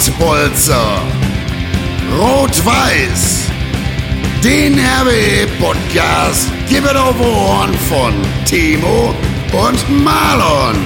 Rotzbolzer. 0.00 1.02
Rot-Weiß. 2.18 3.50
Den 4.42 4.78
RWE-Podcast 4.78 6.48
gibt 6.70 6.86
es 6.86 6.96
auf 6.96 7.20
Ohren 7.20 7.74
von 7.74 8.14
Timo 8.46 9.14
und 9.52 10.02
Marlon. 10.02 10.76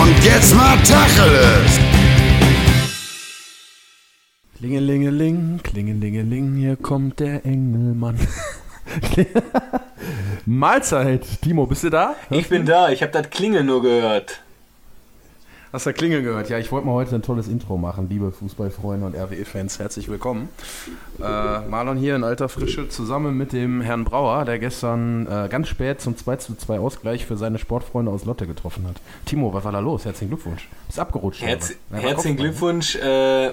Und 0.00 0.24
jetzt 0.24 0.56
mal 0.56 0.76
Tacheles. 0.78 1.77
Kommt 6.88 7.20
der 7.20 7.44
Engelmann. 7.44 8.18
Mahlzeit, 10.46 11.26
Timo, 11.42 11.66
bist 11.66 11.84
du 11.84 11.90
da? 11.90 12.16
Ich 12.30 12.48
bin 12.48 12.64
da, 12.64 12.88
ich 12.88 13.02
habe 13.02 13.12
das 13.12 13.28
Klingeln 13.28 13.66
nur 13.66 13.82
gehört. 13.82 14.40
Hast 15.70 15.84
du 15.84 15.92
Klingel 15.92 16.22
gehört? 16.22 16.48
Ja, 16.48 16.56
ich 16.56 16.72
wollte 16.72 16.86
mal 16.86 16.94
heute 16.94 17.14
ein 17.14 17.20
tolles 17.20 17.46
Intro 17.46 17.76
machen, 17.76 18.08
liebe 18.08 18.32
Fußballfreunde 18.32 19.04
und 19.04 19.14
RWE-Fans. 19.14 19.78
Herzlich 19.78 20.08
willkommen. 20.08 20.48
Äh, 21.20 21.60
Marlon 21.68 21.98
hier 21.98 22.16
in 22.16 22.24
alter 22.24 22.48
Frische 22.48 22.88
zusammen 22.88 23.36
mit 23.36 23.52
dem 23.52 23.82
Herrn 23.82 24.04
Brauer, 24.04 24.46
der 24.46 24.58
gestern 24.58 25.26
äh, 25.26 25.48
ganz 25.50 25.68
spät 25.68 26.00
zum 26.00 26.16
2 26.16 26.36
zu 26.36 26.54
2 26.54 26.78
Ausgleich 26.78 27.26
für 27.26 27.36
seine 27.36 27.58
Sportfreunde 27.58 28.10
aus 28.10 28.24
Lotte 28.24 28.46
getroffen 28.46 28.86
hat. 28.88 28.96
Timo, 29.26 29.52
was 29.52 29.62
war 29.62 29.72
da 29.72 29.80
los? 29.80 30.06
Herzlichen 30.06 30.30
Glückwunsch. 30.30 30.66
Bist 30.86 30.98
abgerutscht. 30.98 31.42
Herz, 31.42 31.74
herzlichen? 31.90 32.38
Glückwunsch. 32.38 32.96
Äh, 32.96 33.52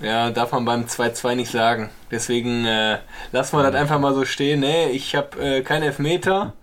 ja, 0.00 0.30
darf 0.30 0.52
man 0.52 0.64
beim 0.64 0.84
2-2 0.84 1.34
nicht 1.34 1.50
sagen. 1.50 1.90
Deswegen 2.10 2.64
äh, 2.64 2.98
lassen 3.32 3.56
wir 3.56 3.62
das 3.62 3.74
einfach 3.74 4.00
mal 4.00 4.14
so 4.14 4.24
stehen. 4.24 4.60
Nee, 4.60 4.90
ich 4.90 5.14
habe 5.14 5.40
äh, 5.40 5.62
keinen 5.62 5.82
Elfmeter, 5.82 6.54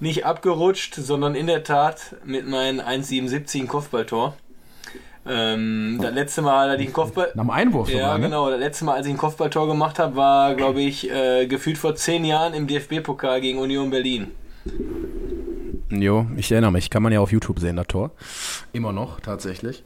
nicht 0.00 0.24
abgerutscht, 0.26 0.94
sondern 0.94 1.34
in 1.34 1.46
der 1.46 1.64
Tat 1.64 2.16
mit 2.24 2.46
meinem 2.46 2.80
1,77 2.80 3.62
ein 3.62 3.68
Kopfballtor. 3.68 4.34
Ähm, 5.26 5.98
das 6.00 6.14
letzte 6.14 6.42
Mal, 6.42 6.70
als 6.70 6.80
ich 6.80 6.86
einen 6.86 6.94
Kopfball... 6.94 7.32
Nach 7.34 7.44
dem 7.44 7.50
Einwurf 7.50 7.88
Ja, 7.88 7.94
sogar, 7.94 8.18
ne? 8.18 8.24
genau. 8.26 8.50
Das 8.50 8.60
letzte 8.60 8.84
Mal, 8.84 8.94
als 8.94 9.06
ich 9.06 9.12
ein 9.12 9.18
Kopfballtor 9.18 9.66
gemacht 9.66 9.98
habe, 9.98 10.16
war, 10.16 10.54
glaube 10.54 10.80
ich, 10.80 11.10
äh, 11.10 11.46
gefühlt 11.46 11.78
vor 11.78 11.94
zehn 11.96 12.24
Jahren 12.24 12.54
im 12.54 12.66
DFB-Pokal 12.66 13.40
gegen 13.40 13.58
Union 13.58 13.90
Berlin. 13.90 14.28
Jo, 15.90 16.26
ich 16.36 16.52
erinnere 16.52 16.72
mich. 16.72 16.90
Kann 16.90 17.02
man 17.02 17.12
ja 17.12 17.20
auf 17.20 17.32
YouTube 17.32 17.58
sehen, 17.58 17.76
das 17.76 17.86
Tor. 17.88 18.10
Immer 18.72 18.92
noch, 18.92 19.20
tatsächlich. 19.20 19.84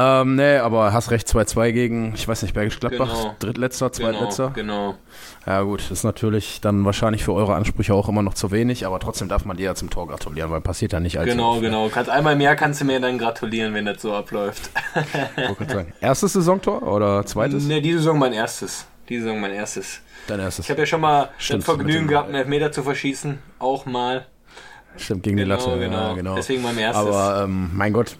Ähm, 0.00 0.36
nee, 0.36 0.58
aber 0.58 0.92
hast 0.92 1.10
recht, 1.10 1.26
2-2 1.26 1.72
gegen, 1.72 2.12
ich 2.14 2.28
weiß 2.28 2.42
nicht, 2.42 2.54
Bergisch 2.54 2.78
Gladbach, 2.78 3.08
Genau. 3.12 3.36
drittletzter, 3.40 3.90
zweitletzter. 3.90 4.50
Genau, 4.54 4.90
genau. 4.92 4.98
Ja 5.46 5.62
gut, 5.62 5.90
ist 5.90 6.04
natürlich 6.04 6.60
dann 6.60 6.84
wahrscheinlich 6.84 7.24
für 7.24 7.32
eure 7.32 7.54
Ansprüche 7.54 7.94
auch 7.94 8.08
immer 8.08 8.22
noch 8.22 8.34
zu 8.34 8.50
wenig, 8.50 8.86
aber 8.86 9.00
trotzdem 9.00 9.28
darf 9.28 9.44
man 9.44 9.56
dir 9.56 9.64
ja 9.64 9.74
zum 9.74 9.90
Tor 9.90 10.06
gratulieren, 10.06 10.50
weil 10.50 10.60
passiert 10.60 10.92
ja 10.92 11.00
nicht 11.00 11.18
allzu 11.18 11.32
Genau, 11.32 11.52
oft, 11.52 11.62
ne? 11.62 11.68
genau. 11.68 11.88
Kannst, 11.88 12.10
einmal 12.10 12.34
im 12.34 12.40
Jahr 12.40 12.54
kannst 12.54 12.80
du 12.80 12.84
mir 12.84 13.00
dann 13.00 13.18
gratulieren, 13.18 13.74
wenn 13.74 13.86
das 13.86 14.00
so 14.02 14.14
abläuft. 14.14 14.70
Sagen. 15.68 15.92
Erstes 16.00 16.34
Saisontor 16.34 16.82
oder 16.82 17.24
zweites? 17.26 17.64
Ne, 17.64 17.80
diese 17.80 17.98
Saison 17.98 18.18
mein 18.18 18.32
erstes. 18.34 18.86
Diese 19.08 19.22
Saison 19.24 19.40
mein 19.40 19.52
erstes. 19.52 20.00
Dein 20.26 20.40
erstes. 20.40 20.66
Ich 20.66 20.70
habe 20.70 20.80
ja 20.80 20.86
schon 20.86 21.00
mal 21.00 21.30
Stimmt, 21.38 21.66
das 21.66 21.74
Vergnügen 21.74 22.06
gehabt, 22.08 22.26
einen 22.26 22.34
Elfmeter 22.36 22.70
zu 22.70 22.82
verschießen. 22.82 23.38
Auch 23.58 23.86
mal. 23.86 24.26
Stimmt, 24.96 25.22
gegen 25.22 25.36
Genau, 25.38 25.56
die 25.56 25.64
Latte. 25.66 25.78
genau. 25.80 26.08
Ja, 26.08 26.14
genau. 26.14 26.34
Deswegen 26.34 26.62
mein 26.62 26.76
erstes. 26.76 27.06
Aber 27.06 27.44
ähm, 27.44 27.70
mein 27.74 27.92
Gott. 27.92 28.16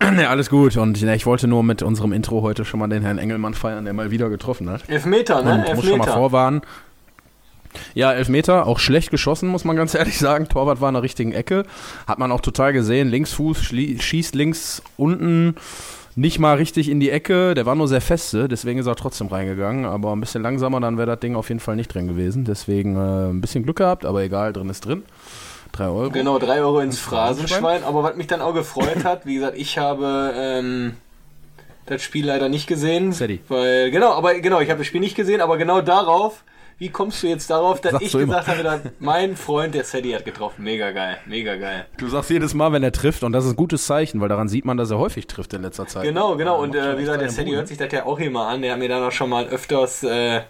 Ne, 0.12 0.28
alles 0.28 0.48
gut. 0.48 0.76
Und 0.76 1.02
ich 1.02 1.26
wollte 1.26 1.48
nur 1.48 1.62
mit 1.62 1.82
unserem 1.82 2.12
Intro 2.12 2.42
heute 2.42 2.64
schon 2.64 2.80
mal 2.80 2.88
den 2.88 3.02
Herrn 3.02 3.18
Engelmann 3.18 3.54
feiern, 3.54 3.84
der 3.84 3.94
mal 3.94 4.10
wieder 4.10 4.30
getroffen 4.30 4.70
hat. 4.70 4.88
Elfmeter, 4.88 5.42
ne? 5.42 5.54
Und 5.54 5.74
muss 5.74 5.84
schon 5.84 5.98
mal 5.98 6.04
Elfmeter. 6.04 6.12
vorwarnen. 6.12 6.60
Ja, 7.94 8.12
Elfmeter, 8.12 8.66
auch 8.66 8.78
schlecht 8.78 9.10
geschossen, 9.10 9.48
muss 9.48 9.64
man 9.64 9.76
ganz 9.76 9.94
ehrlich 9.96 10.18
sagen. 10.18 10.48
Torwart 10.48 10.80
war 10.80 10.88
in 10.88 10.94
der 10.94 11.02
richtigen 11.02 11.32
Ecke. 11.32 11.64
Hat 12.06 12.18
man 12.18 12.32
auch 12.32 12.40
total 12.40 12.72
gesehen. 12.72 13.08
Linksfuß 13.08 13.62
schießt 13.64 14.34
links 14.34 14.82
unten 14.96 15.56
nicht 16.16 16.38
mal 16.40 16.56
richtig 16.56 16.88
in 16.88 16.98
die 16.98 17.10
Ecke. 17.10 17.54
Der 17.54 17.64
war 17.66 17.74
nur 17.76 17.86
sehr 17.86 18.00
feste, 18.00 18.48
deswegen 18.48 18.80
ist 18.80 18.86
er 18.86 18.96
trotzdem 18.96 19.28
reingegangen. 19.28 19.84
Aber 19.84 20.12
ein 20.12 20.20
bisschen 20.20 20.42
langsamer, 20.42 20.80
dann 20.80 20.96
wäre 20.98 21.06
das 21.06 21.20
Ding 21.20 21.36
auf 21.36 21.48
jeden 21.48 21.60
Fall 21.60 21.76
nicht 21.76 21.92
drin 21.94 22.08
gewesen. 22.08 22.44
Deswegen 22.44 22.96
äh, 22.96 23.30
ein 23.30 23.40
bisschen 23.40 23.62
Glück 23.62 23.76
gehabt, 23.76 24.04
aber 24.04 24.22
egal, 24.22 24.52
drin 24.52 24.68
ist 24.68 24.84
drin. 24.84 25.02
Drei 25.72 25.86
Euro. 25.86 26.10
Genau, 26.10 26.38
drei 26.38 26.60
Euro 26.60 26.80
ins 26.80 26.98
Phrasenschwein. 26.98 27.84
Aber 27.84 28.02
was 28.02 28.16
mich 28.16 28.26
dann 28.26 28.40
auch 28.40 28.54
gefreut 28.54 29.04
hat, 29.04 29.26
wie 29.26 29.34
gesagt, 29.34 29.56
ich 29.56 29.78
habe 29.78 30.32
ähm, 30.34 30.96
das 31.86 32.02
Spiel 32.02 32.26
leider 32.26 32.48
nicht 32.48 32.66
gesehen. 32.66 33.12
Sadie. 33.12 33.40
Weil, 33.48 33.90
genau, 33.90 34.12
aber 34.12 34.34
genau, 34.40 34.60
ich 34.60 34.70
habe 34.70 34.78
das 34.78 34.86
Spiel 34.86 35.00
nicht 35.00 35.14
gesehen, 35.16 35.40
aber 35.40 35.56
genau 35.56 35.80
darauf, 35.80 36.44
wie 36.78 36.90
kommst 36.90 37.22
du 37.22 37.26
jetzt 37.26 37.50
darauf, 37.50 37.80
dass 37.80 37.92
Sagst 37.92 38.06
ich 38.06 38.12
du 38.12 38.18
immer. 38.20 38.38
gesagt 38.40 38.48
habe, 38.58 38.62
dass 38.62 38.80
mein 39.00 39.36
Freund, 39.36 39.74
der 39.74 39.84
Sadie 39.84 40.14
hat 40.14 40.24
getroffen. 40.24 40.62
Mega 40.62 40.92
geil, 40.92 41.18
mega 41.26 41.56
geil. 41.56 41.86
Du 41.96 42.08
sagst 42.08 42.30
jedes 42.30 42.54
Mal, 42.54 42.72
wenn 42.72 42.82
er 42.84 42.92
trifft, 42.92 43.24
und 43.24 43.32
das 43.32 43.44
ist 43.44 43.52
ein 43.52 43.56
gutes 43.56 43.84
Zeichen, 43.86 44.20
weil 44.20 44.28
daran 44.28 44.48
sieht 44.48 44.64
man, 44.64 44.76
dass 44.76 44.90
er 44.90 44.98
häufig 44.98 45.26
trifft 45.26 45.52
in 45.54 45.62
letzter 45.62 45.86
Zeit. 45.86 46.04
Genau, 46.04 46.36
genau. 46.36 46.60
Und 46.62 46.74
äh, 46.76 46.96
wie 46.96 47.00
gesagt, 47.00 47.20
der 47.20 47.28
Bude. 47.44 47.56
hört 47.56 47.68
sich 47.68 47.78
das 47.78 47.90
ja 47.92 48.06
auch 48.06 48.18
immer 48.20 48.46
an. 48.46 48.62
Der 48.62 48.72
hat 48.72 48.78
mir 48.78 48.88
dann 48.88 49.02
auch 49.02 49.12
schon 49.12 49.30
mal 49.30 49.46
öfters 49.48 50.04
äh, 50.04 50.42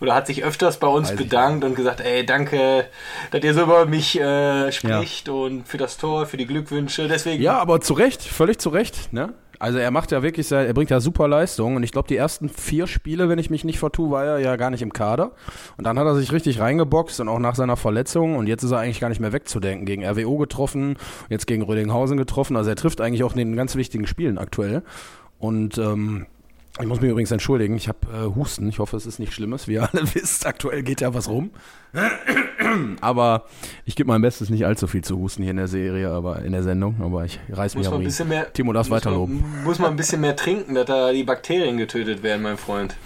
oder 0.00 0.14
hat 0.14 0.26
sich 0.26 0.44
öfters 0.44 0.78
bei 0.78 0.86
uns 0.86 1.10
Weiß 1.10 1.16
bedankt 1.16 1.64
und 1.64 1.74
gesagt, 1.74 2.00
ey, 2.00 2.24
danke, 2.24 2.86
dass 3.30 3.42
ihr 3.42 3.54
so 3.54 3.62
über 3.62 3.86
mich 3.86 4.20
äh, 4.20 4.70
spricht 4.72 5.28
und 5.28 5.66
für 5.66 5.78
das 5.78 5.96
Tor, 5.96 6.26
für 6.26 6.36
die 6.36 6.46
Glückwünsche. 6.46 7.08
Deswegen. 7.08 7.42
Ja, 7.42 7.58
aber 7.58 7.80
zu 7.80 7.94
Recht, 7.94 8.22
völlig 8.22 8.58
zu 8.58 8.70
Recht, 8.70 9.12
ne? 9.12 9.34
Also 9.58 9.78
er 9.78 9.90
macht 9.90 10.12
ja 10.12 10.22
wirklich, 10.22 10.46
sehr, 10.46 10.66
er 10.66 10.72
bringt 10.72 10.90
ja 10.90 11.00
super 11.00 11.26
Leistung 11.26 11.74
und 11.76 11.82
ich 11.82 11.90
glaube, 11.90 12.08
die 12.08 12.16
ersten 12.16 12.48
vier 12.48 12.86
Spiele, 12.86 13.28
wenn 13.28 13.38
ich 13.38 13.50
mich 13.50 13.64
nicht 13.64 13.78
vertue, 13.78 14.10
war 14.10 14.24
er 14.24 14.38
ja 14.38 14.56
gar 14.56 14.70
nicht 14.70 14.82
im 14.82 14.92
Kader. 14.92 15.32
Und 15.76 15.84
dann 15.84 15.98
hat 15.98 16.06
er 16.06 16.14
sich 16.14 16.32
richtig 16.32 16.60
reingeboxt 16.60 17.20
und 17.20 17.28
auch 17.28 17.40
nach 17.40 17.56
seiner 17.56 17.76
Verletzung 17.76 18.36
und 18.36 18.46
jetzt 18.46 18.62
ist 18.62 18.70
er 18.70 18.78
eigentlich 18.78 19.00
gar 19.00 19.08
nicht 19.08 19.20
mehr 19.20 19.32
wegzudenken. 19.32 19.84
Gegen 19.84 20.04
RWO 20.04 20.36
getroffen, 20.36 20.96
jetzt 21.28 21.46
gegen 21.46 21.62
Rödinghausen 21.62 22.16
getroffen. 22.16 22.56
Also 22.56 22.70
er 22.70 22.76
trifft 22.76 23.00
eigentlich 23.00 23.24
auch 23.24 23.32
in 23.32 23.38
den 23.38 23.56
ganz 23.56 23.74
wichtigen 23.74 24.06
Spielen 24.06 24.38
aktuell. 24.38 24.82
Und 25.38 25.78
ähm, 25.78 26.26
ich 26.80 26.86
muss 26.86 27.00
mich 27.00 27.10
übrigens 27.10 27.30
entschuldigen, 27.30 27.76
ich 27.76 27.88
habe 27.88 27.98
äh, 28.12 28.34
Husten. 28.34 28.68
Ich 28.68 28.78
hoffe, 28.78 28.96
es 28.96 29.06
ist 29.06 29.18
nicht 29.18 29.32
Schlimmes. 29.32 29.68
Wie 29.68 29.74
ihr 29.74 29.88
alle 29.92 30.02
wisst, 30.14 30.46
aktuell 30.46 30.82
geht 30.82 31.00
ja 31.00 31.14
was 31.14 31.28
rum. 31.28 31.50
Aber 33.00 33.44
ich 33.84 33.96
gebe 33.96 34.08
mein 34.08 34.20
Bestes, 34.20 34.50
nicht 34.50 34.66
allzu 34.66 34.86
viel 34.86 35.02
zu 35.02 35.18
husten 35.18 35.42
hier 35.42 35.52
in 35.52 35.56
der 35.56 35.68
Serie, 35.68 36.10
aber 36.10 36.42
in 36.42 36.52
der 36.52 36.62
Sendung. 36.62 36.96
Aber 37.00 37.24
ich 37.24 37.40
reiß 37.50 37.74
mich 37.74 37.84
muss 37.84 37.86
am 37.86 37.94
man 37.94 38.02
ein 38.02 38.04
bisschen 38.04 38.28
mehr. 38.28 38.52
Timo, 38.52 38.72
darfst 38.72 38.90
muss 38.90 39.04
weiter 39.04 39.10
man-. 39.16 39.42
Muss 39.64 39.78
man 39.78 39.90
ein 39.92 39.96
bisschen 39.96 40.20
mehr 40.20 40.36
trinken, 40.36 40.74
dass 40.74 40.86
da 40.86 41.12
die 41.12 41.24
Bakterien 41.24 41.78
getötet 41.78 42.22
werden, 42.22 42.42
mein 42.42 42.58
Freund. 42.58 42.96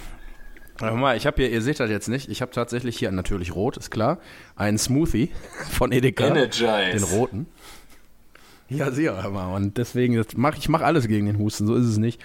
Hör 0.81 0.97
mal, 0.97 1.17
ich 1.17 1.27
habe 1.27 1.37
hier, 1.37 1.51
ihr 1.51 1.63
seht 1.63 1.79
das 1.79 1.91
jetzt 1.91 2.09
nicht, 2.09 2.29
ich 2.29 2.43
habe 2.43 2.51
tatsächlich 2.51 2.99
hier 2.99 3.13
natürlich 3.13 3.55
rot, 3.55 3.77
ist 3.77 3.91
klar, 3.91 4.19
einen 4.57 4.79
Smoothie 4.79 5.31
von 5.71 5.93
Edeka, 5.93 6.27
Energize. 6.27 6.91
den 6.93 7.05
roten. 7.05 7.47
Ja, 8.77 8.91
sehr, 8.91 9.13
mal. 9.31 9.55
Und 9.55 9.79
deswegen, 9.79 10.23
mach, 10.37 10.57
ich 10.57 10.69
mache 10.69 10.85
alles 10.85 11.09
gegen 11.09 11.27
den 11.27 11.39
Husten, 11.39 11.67
so 11.67 11.75
ist 11.75 11.87
es 11.87 11.99
nicht. 11.99 12.21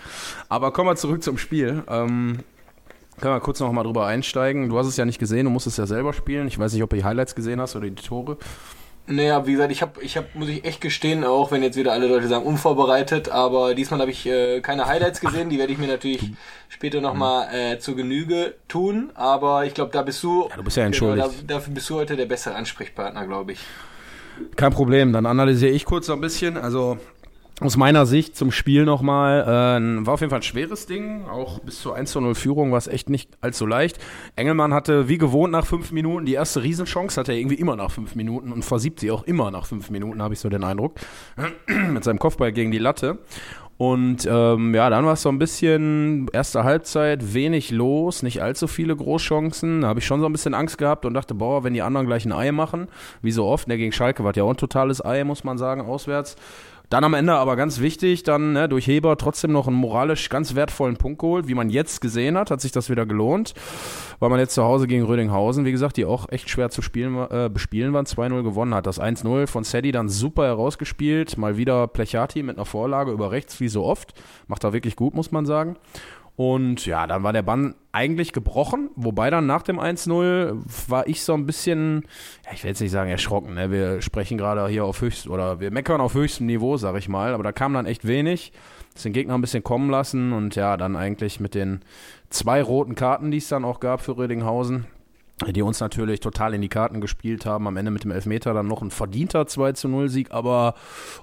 Aber 0.49 0.71
kommen 0.71 0.89
wir 0.89 0.95
zurück 0.95 1.23
zum 1.23 1.37
Spiel. 1.37 1.83
Ähm, 1.89 2.39
können 3.19 3.33
wir 3.33 3.39
kurz 3.39 3.59
noch 3.59 3.71
mal 3.71 3.83
drüber 3.83 4.05
einsteigen. 4.05 4.69
Du 4.69 4.77
hast 4.77 4.87
es 4.87 4.97
ja 4.97 5.05
nicht 5.05 5.19
gesehen, 5.19 5.45
du 5.45 5.49
musst 5.49 5.67
es 5.67 5.77
ja 5.77 5.87
selber 5.87 6.13
spielen. 6.13 6.47
Ich 6.47 6.59
weiß 6.59 6.73
nicht, 6.73 6.83
ob 6.83 6.89
du 6.89 6.95
die 6.95 7.03
Highlights 7.03 7.33
gesehen 7.35 7.59
hast 7.59 7.75
oder 7.75 7.89
die 7.89 7.95
Tore. 7.95 8.37
Naja, 9.09 9.47
wie 9.47 9.53
gesagt, 9.53 9.71
ich 9.71 9.81
habe, 9.81 10.01
ich 10.01 10.17
hab, 10.17 10.35
muss 10.35 10.49
ich 10.49 10.65
echt 10.65 10.81
gestehen, 10.81 11.23
auch 11.23 11.49
wenn 11.49 11.63
jetzt 11.63 11.77
wieder 11.77 11.93
alle 11.93 12.07
Leute 12.07 12.27
sagen, 12.27 12.45
unvorbereitet, 12.45 13.29
aber 13.29 13.73
diesmal 13.73 14.01
habe 14.01 14.11
ich 14.11 14.25
äh, 14.25 14.59
keine 14.59 14.85
Highlights 14.85 15.21
gesehen, 15.21 15.49
die 15.49 15.57
werde 15.57 15.71
ich 15.71 15.79
mir 15.79 15.87
natürlich 15.87 16.33
später 16.67 16.99
nochmal 16.99 17.47
äh, 17.53 17.79
zur 17.79 17.95
Genüge 17.95 18.55
tun, 18.67 19.11
aber 19.15 19.65
ich 19.65 19.73
glaube, 19.73 19.91
da 19.93 20.01
bist 20.01 20.21
du, 20.23 20.49
Ja, 20.49 20.57
du 20.57 20.63
bist 20.63 20.75
ja 20.75 20.83
entschuldigt. 20.83 21.25
Genau, 21.25 21.41
da, 21.47 21.53
dafür 21.53 21.73
bist 21.73 21.89
du 21.89 21.95
heute 21.95 22.17
der 22.17 22.25
bessere 22.25 22.55
Ansprechpartner, 22.55 23.25
glaube 23.25 23.53
ich. 23.53 23.59
Kein 24.55 24.71
Problem, 24.71 25.13
dann 25.13 25.25
analysiere 25.25 25.71
ich 25.71 25.85
kurz 25.85 26.07
noch 26.07 26.15
ein 26.15 26.21
bisschen. 26.21 26.57
Also 26.57 26.97
aus 27.59 27.75
meiner 27.75 28.05
Sicht 28.05 28.35
zum 28.35 28.51
Spiel 28.51 28.85
nochmal, 28.85 29.41
äh, 29.41 30.05
war 30.05 30.13
auf 30.13 30.19
jeden 30.19 30.29
Fall 30.29 30.39
ein 30.39 30.43
schweres 30.43 30.85
Ding, 30.85 31.25
auch 31.25 31.57
bis 31.59 31.81
zur 31.81 31.95
1 31.95 32.11
zu 32.11 32.21
0 32.21 32.35
Führung 32.35 32.71
war 32.71 32.77
es 32.77 32.87
echt 32.87 33.09
nicht 33.09 33.35
allzu 33.41 33.65
leicht. 33.65 33.97
Engelmann 34.35 34.75
hatte 34.75 35.09
wie 35.09 35.17
gewohnt 35.17 35.51
nach 35.51 35.65
fünf 35.65 35.91
Minuten 35.91 36.27
die 36.27 36.33
erste 36.33 36.61
Riesenchance, 36.61 37.19
hat 37.19 37.29
er 37.29 37.35
irgendwie 37.35 37.55
immer 37.55 37.75
nach 37.75 37.89
fünf 37.89 38.13
Minuten 38.13 38.51
und 38.51 38.63
versiebt 38.63 38.99
sie 38.99 39.09
auch 39.09 39.23
immer 39.23 39.49
nach 39.49 39.65
fünf 39.65 39.89
Minuten, 39.89 40.21
habe 40.21 40.35
ich 40.35 40.39
so 40.39 40.49
den 40.49 40.63
Eindruck, 40.63 40.95
mit 41.67 42.03
seinem 42.03 42.19
Kopfball 42.19 42.51
gegen 42.51 42.71
die 42.71 42.77
Latte. 42.77 43.17
Und 43.77 44.27
ähm, 44.29 44.73
ja, 44.73 44.89
dann 44.89 45.05
war 45.05 45.13
es 45.13 45.21
so 45.21 45.29
ein 45.29 45.37
bisschen 45.37 46.27
erste 46.33 46.63
Halbzeit, 46.63 47.35
wenig 47.35 47.69
los, 47.69 48.23
nicht 48.23 48.41
allzu 48.41 48.65
viele 48.65 48.95
Großchancen. 48.95 49.81
Da 49.81 49.89
habe 49.89 49.99
ich 49.99 50.05
schon 50.05 50.19
so 50.19 50.25
ein 50.25 50.31
bisschen 50.31 50.55
Angst 50.55 50.79
gehabt 50.79 51.05
und 51.05 51.13
dachte, 51.13 51.35
boah, 51.35 51.63
wenn 51.63 51.75
die 51.75 51.83
anderen 51.83 52.07
gleich 52.07 52.25
ein 52.25 52.31
Ei 52.31 52.51
machen, 52.51 52.87
wie 53.21 53.31
so 53.31 53.45
oft, 53.45 53.67
ne, 53.67 53.77
gegen 53.77 53.91
Schalke 53.91 54.23
war 54.23 54.35
ja 54.35 54.43
auch 54.43 54.49
ein 54.49 54.57
totales 54.57 55.05
Ei, 55.05 55.23
muss 55.23 55.43
man 55.43 55.59
sagen, 55.59 55.81
auswärts. 55.81 56.37
Dann 56.89 57.03
am 57.03 57.13
Ende 57.13 57.33
aber 57.33 57.57
ganz 57.57 57.81
wichtig, 57.81 58.23
dann 58.23 58.53
ne, 58.53 58.69
durch 58.69 58.87
Heber 58.87 59.17
trotzdem 59.17 59.51
noch 59.51 59.67
einen 59.67 59.75
moralisch 59.75 60.29
ganz 60.29 60.55
wertvollen 60.55 60.95
Punkt 60.95 61.19
geholt. 61.19 61.47
Wie 61.47 61.53
man 61.53 61.69
jetzt 61.69 61.99
gesehen 61.99 62.37
hat, 62.37 62.49
hat 62.49 62.61
sich 62.61 62.71
das 62.71 62.89
wieder 62.89 63.05
gelohnt. 63.05 63.53
Weil 64.19 64.29
man 64.29 64.39
jetzt 64.39 64.53
zu 64.53 64.63
Hause 64.63 64.87
gegen 64.87 65.03
Rödinghausen, 65.03 65.65
wie 65.65 65.71
gesagt, 65.71 65.97
die 65.97 66.05
auch 66.05 66.29
echt 66.29 66.49
schwer 66.49 66.69
zu 66.69 66.81
spielen, 66.81 67.15
äh, 67.29 67.49
bespielen 67.53 67.91
waren, 67.93 68.05
2-0 68.05 68.41
gewonnen 68.41 68.73
hat. 68.73 68.87
Das 68.87 69.01
1-0 69.01 69.47
von 69.47 69.65
Sadie 69.65 69.91
dann 69.91 70.07
super 70.07 70.45
herausgespielt. 70.45 71.37
Mal 71.37 71.57
wieder 71.57 71.87
Plechati 71.87 72.41
mit 72.41 72.57
einer 72.57 72.65
Vorlage 72.65 73.11
über 73.11 73.31
rechts, 73.31 73.59
wie 73.59 73.67
so 73.67 73.83
oft. 73.83 74.13
Macht 74.47 74.63
er 74.63 74.71
wirklich 74.71 74.95
gut, 74.95 75.13
muss 75.13 75.31
man 75.31 75.45
sagen. 75.45 75.75
Und 76.37 76.85
ja, 76.85 77.07
dann 77.07 77.23
war 77.23 77.33
der 77.33 77.41
Bann 77.41 77.73
eigentlich 77.91 78.31
gebrochen, 78.31 78.91
wobei 78.95 79.31
dann 79.31 79.47
nach 79.47 79.63
dem 79.63 79.79
1-0 79.79 80.55
war 80.87 81.07
ich 81.07 81.23
so 81.23 81.33
ein 81.33 81.47
bisschen, 81.47 82.03
ja, 82.45 82.51
ich 82.53 82.63
will 82.63 82.69
jetzt 82.69 82.79
nicht 82.79 82.91
sagen 82.91 83.09
erschrocken, 83.09 83.55
ne? 83.55 83.71
wir 83.71 84.03
sprechen 84.03 84.37
gerade 84.37 84.67
hier 84.67 84.85
auf 84.85 85.01
höchstem, 85.01 85.31
oder 85.31 85.59
wir 85.59 85.71
meckern 85.71 85.99
auf 85.99 86.13
höchstem 86.13 86.45
Niveau, 86.45 86.77
sag 86.77 86.95
ich 86.95 87.09
mal, 87.09 87.33
aber 87.33 87.41
da 87.41 87.51
kam 87.51 87.73
dann 87.73 87.87
echt 87.87 88.05
wenig, 88.05 88.51
das 88.93 89.01
den 89.01 89.13
Gegner 89.13 89.33
ein 89.33 89.41
bisschen 89.41 89.63
kommen 89.63 89.89
lassen 89.89 90.31
und 90.31 90.55
ja, 90.55 90.77
dann 90.77 90.95
eigentlich 90.95 91.39
mit 91.39 91.55
den 91.55 91.81
zwei 92.29 92.61
roten 92.61 92.93
Karten, 92.93 93.31
die 93.31 93.37
es 93.37 93.47
dann 93.47 93.65
auch 93.65 93.79
gab 93.79 94.01
für 94.01 94.15
Rödinghausen, 94.15 94.85
die 95.47 95.63
uns 95.63 95.79
natürlich 95.79 96.19
total 96.19 96.53
in 96.53 96.61
die 96.61 96.69
Karten 96.69 97.01
gespielt 97.01 97.47
haben, 97.47 97.65
am 97.65 97.77
Ende 97.77 97.89
mit 97.89 98.03
dem 98.03 98.11
Elfmeter 98.11 98.53
dann 98.53 98.67
noch 98.67 98.83
ein 98.83 98.91
verdienter 98.91 99.41
2-0-Sieg, 99.41 100.29
aber 100.29 100.75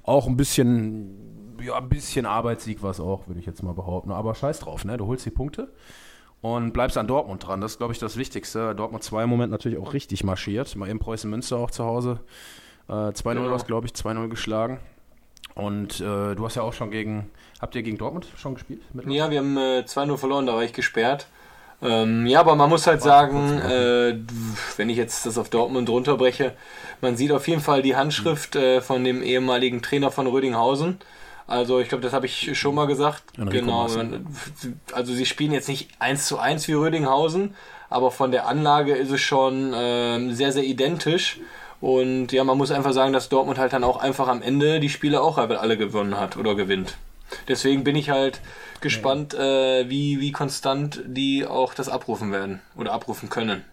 auch 0.03 0.27
ein 0.27 0.37
bisschen 0.37 1.24
ja, 1.65 1.77
ein 1.77 1.89
bisschen 1.89 2.27
Arbeitssieg 2.27 2.83
war 2.83 2.91
es 2.91 3.01
auch, 3.01 3.27
würde 3.27 3.41
ich 3.41 3.47
jetzt 3.47 3.63
mal 3.63 3.75
behaupten. 3.75 4.13
Aber 4.13 4.35
scheiß 4.35 4.61
drauf, 4.61 4.85
ne? 4.85 4.97
Du 4.97 5.07
holst 5.07 5.27
die 5.27 5.31
Punkte 5.31 5.73
und 6.41 6.73
bleibst 6.73 6.99
an 6.99 7.07
Dortmund 7.07 7.47
dran. 7.47 7.61
Das 7.61 7.73
ist, 7.73 7.79
glaube 7.79 7.93
ich, 7.93 7.99
das 7.99 8.17
Wichtigste. 8.17 8.75
Dortmund 8.75 9.03
2 9.03 9.25
im 9.25 9.31
Moment 9.31 9.51
natürlich 9.51 9.79
auch 9.79 9.95
richtig 9.95 10.25
marschiert. 10.25 10.77
Mal 10.77 10.89
eben 10.89 10.99
Preußen 10.99 11.29
Münster 11.31 11.57
auch 11.57 11.71
zu 11.71 11.85
Hause. 11.85 12.21
Äh, 12.89 12.93
2-0 12.93 13.35
genau. 13.35 13.49
war 13.49 13.57
es, 13.57 13.67
glaube 13.67 13.87
ich, 13.87 13.95
2-0 13.95 14.29
geschlagen. 14.29 14.79
Und 15.55 16.01
äh, 16.01 16.35
du 16.35 16.45
hast 16.45 16.57
ja 16.57 16.63
auch 16.63 16.73
schon 16.73 16.91
gegen, 16.91 17.31
habt 17.61 17.75
ihr 17.77 17.83
gegen 17.83 17.97
Dortmund 17.97 18.27
schon 18.37 18.55
gespielt? 18.55 18.83
Ja, 19.07 19.31
wir 19.31 19.39
haben 19.39 19.57
äh, 19.57 19.85
2-0 19.87 20.17
verloren, 20.17 20.47
da 20.47 20.55
war 20.55 20.65
ich 20.65 20.73
gesperrt. 20.73 21.29
Ähm, 21.81 22.27
ja, 22.27 22.41
aber 22.41 22.57
man 22.57 22.71
muss 22.71 22.87
halt 22.87 23.03
sagen, 23.03 23.59
äh, 23.61 24.19
wenn 24.77 24.89
ich 24.89 24.97
jetzt 24.97 25.27
das 25.27 25.39
auf 25.39 25.51
Dortmund 25.51 25.89
runterbreche, 25.89 26.55
man 27.01 27.17
sieht 27.17 27.33
auf 27.33 27.47
jeden 27.47 27.61
Fall 27.61 27.83
die 27.83 27.97
Handschrift 27.97 28.57
äh, 28.57 28.81
von 28.81 29.05
dem 29.05 29.23
ehemaligen 29.23 29.83
Trainer 29.83 30.11
von 30.11 30.27
Rödinghausen. 30.27 30.99
Also 31.46 31.81
ich 31.81 31.88
glaube, 31.88 32.02
das 32.02 32.12
habe 32.12 32.26
ich 32.26 32.58
schon 32.58 32.75
mal 32.75 32.87
gesagt. 32.87 33.23
Enrico 33.37 33.67
genau. 33.67 33.82
Marcel. 33.82 34.20
Also 34.93 35.12
sie 35.12 35.26
spielen 35.26 35.52
jetzt 35.52 35.69
nicht 35.69 35.88
eins 35.99 36.26
zu 36.26 36.38
eins 36.38 36.67
wie 36.69 36.73
Rödinghausen, 36.73 37.55
aber 37.91 38.11
von 38.11 38.31
der 38.31 38.46
Anlage 38.46 38.94
ist 38.94 39.11
es 39.11 39.20
schon 39.20 39.75
äh, 39.75 40.32
sehr, 40.32 40.52
sehr 40.52 40.64
identisch. 40.64 41.38
Und 41.81 42.32
ja, 42.32 42.44
man 42.44 42.56
muss 42.56 42.70
einfach 42.70 42.93
sagen, 42.93 43.12
dass 43.12 43.29
Dortmund 43.29 43.58
halt 43.58 43.75
dann 43.75 43.85
auch 43.85 43.99
einfach 43.99 44.29
am 44.29 44.41
Ende 44.41 44.81
die 44.81 44.88
Spiele 44.88 45.20
auch 45.20 45.37
alle 45.37 45.76
gewonnen 45.76 46.19
hat 46.19 46.37
oder 46.38 46.55
gewinnt. 46.55 46.96
Deswegen 47.49 47.85
bin 47.85 47.96
ich 47.96 48.11
halt 48.11 48.41
gespannt, 48.81 49.35
äh, 49.35 49.88
wie, 49.91 50.20
wie 50.20 50.32
konstant 50.32 51.02
die 51.06 51.46
auch 51.46 51.75
das 51.75 51.88
abrufen 51.88 52.32
werden 52.32 52.61
oder 52.76 52.93
abrufen 52.93 53.29
können 53.29 53.64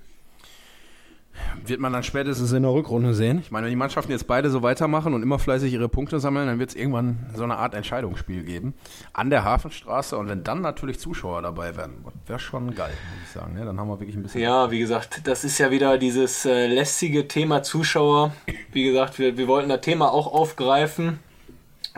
wird 1.66 1.80
man 1.80 1.94
dann 1.94 2.04
spätestens 2.04 2.52
in 2.52 2.64
der 2.64 2.72
Rückrunde 2.72 3.14
sehen. 3.14 3.40
Ich 3.40 3.52
meine, 3.52 3.66
wenn 3.66 3.72
die 3.72 3.78
Mannschaften 3.78 4.12
jetzt 4.12 4.28
beide 4.28 4.50
so 4.50 4.64
weitermachen 4.64 5.14
und 5.14 5.22
immer 5.24 5.40
fleißig 5.40 5.74
ihre 5.74 5.90
Punkte 5.90 6.20
sammeln, 6.20 6.48
dann 6.48 6.60
wird 6.60 6.72
es 6.72 6.76
irgendwann 6.76 7.30
so 7.36 7.44
eine 7.44 7.58
Art 7.58 7.74
Entscheidungsspiel 7.74 8.44
geben 8.44 8.74
an 9.14 9.30
der 9.30 9.44
Hafenstraße. 9.44 10.18
Und 10.18 10.28
wenn 10.30 10.44
dann 10.44 10.62
natürlich 10.62 11.00
Zuschauer 11.00 11.42
dabei 11.42 11.76
wären, 11.76 12.04
wäre 12.28 12.40
schon 12.40 12.74
geil, 12.76 12.92
muss 12.92 13.28
ich 13.28 13.32
sagen. 13.32 13.58
Ja, 13.58 13.66
dann 13.66 13.80
haben 13.80 13.88
wir 13.88 14.00
wirklich 14.00 14.16
ein 14.16 14.24
bisschen. 14.24 14.42
Ja, 14.42 14.72
wie 14.72 14.80
gesagt, 14.80 15.22
das 15.26 15.44
ist 15.44 15.58
ja 15.58 15.72
wieder 15.72 15.98
dieses 15.98 16.46
äh, 16.46 16.68
lästige 16.68 17.28
Thema 17.28 17.64
Zuschauer. 17.64 18.34
Wie 18.72 18.84
gesagt, 18.84 19.20
wir, 19.20 19.38
wir 19.38 19.48
wollten 19.48 19.70
das 19.70 19.82
Thema 19.82 20.12
auch 20.12 20.32
aufgreifen. 20.34 21.20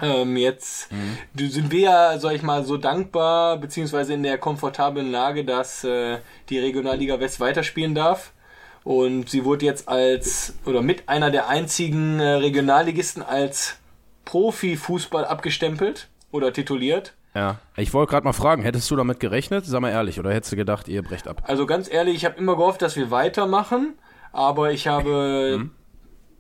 Ähm, 0.01 0.38
jetzt 0.38 0.92
mhm. 0.92 1.50
sind 1.50 1.72
wir 1.72 1.80
ja, 1.80 2.19
sag 2.19 2.34
ich 2.34 2.42
mal, 2.42 2.63
so 2.63 2.78
dankbar, 2.78 3.57
beziehungsweise 3.57 4.13
in 4.13 4.24
der 4.24 4.38
komfortablen 4.38 5.12
Lage, 5.12 5.45
dass 5.45 5.84
äh, 5.84 6.18
die 6.50 6.57
Regionalliga 6.57 7.19
West 7.19 7.40
weiterspielen 7.40 7.94
darf. 7.94 8.34
Und 8.83 9.30
sie 9.30 9.45
wurde 9.45 9.65
jetzt 9.65 9.88
als, 9.88 10.56
oder 10.65 10.81
mit 10.81 11.07
einer 11.07 11.31
der 11.31 11.47
einzigen 11.47 12.19
äh, 12.19 12.33
Regionalligisten 12.33 13.24
als 13.24 13.77
Profifußball 14.25 15.25
abgestempelt 15.25 16.09
oder 16.31 16.51
tituliert. 16.51 17.13
Ja, 17.35 17.59
ich 17.77 17.94
wollte 17.94 18.12
gerade 18.12 18.25
mal 18.25 18.33
fragen, 18.33 18.62
hättest 18.62 18.91
du 18.91 18.95
damit 18.95 19.19
gerechnet? 19.19 19.65
Sag 19.65 19.81
mal 19.81 19.89
ehrlich, 19.89 20.19
oder 20.19 20.31
hättest 20.33 20.51
du 20.51 20.56
gedacht, 20.56 20.88
ihr 20.88 21.01
brecht 21.01 21.27
ab? 21.27 21.44
Also 21.47 21.65
ganz 21.65 21.91
ehrlich, 21.91 22.15
ich 22.15 22.25
habe 22.25 22.38
immer 22.38 22.56
gehofft, 22.56 22.81
dass 22.81 22.95
wir 22.95 23.09
weitermachen, 23.09 23.94
aber 24.31 24.71
ich 24.71 24.88
habe, 24.88 25.57
mhm. 25.57 25.71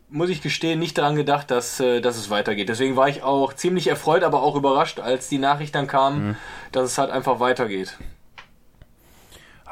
muss 0.09 0.29
ich 0.29 0.41
gestehen, 0.41 0.79
nicht 0.79 0.97
daran 0.97 1.15
gedacht, 1.15 1.49
dass, 1.49 1.79
äh, 1.79 1.99
dass 1.99 2.17
es 2.17 2.29
weitergeht. 2.29 2.69
Deswegen 2.69 2.95
war 2.95 3.09
ich 3.09 3.23
auch 3.23 3.53
ziemlich 3.53 3.87
erfreut, 3.87 4.23
aber 4.23 4.43
auch 4.43 4.55
überrascht, 4.55 4.99
als 4.99 5.29
die 5.29 5.39
Nachricht 5.39 5.73
dann 5.73 5.87
kam, 5.87 6.27
mhm. 6.27 6.35
dass 6.71 6.91
es 6.91 6.97
halt 6.97 7.09
einfach 7.09 7.39
weitergeht. 7.39 7.97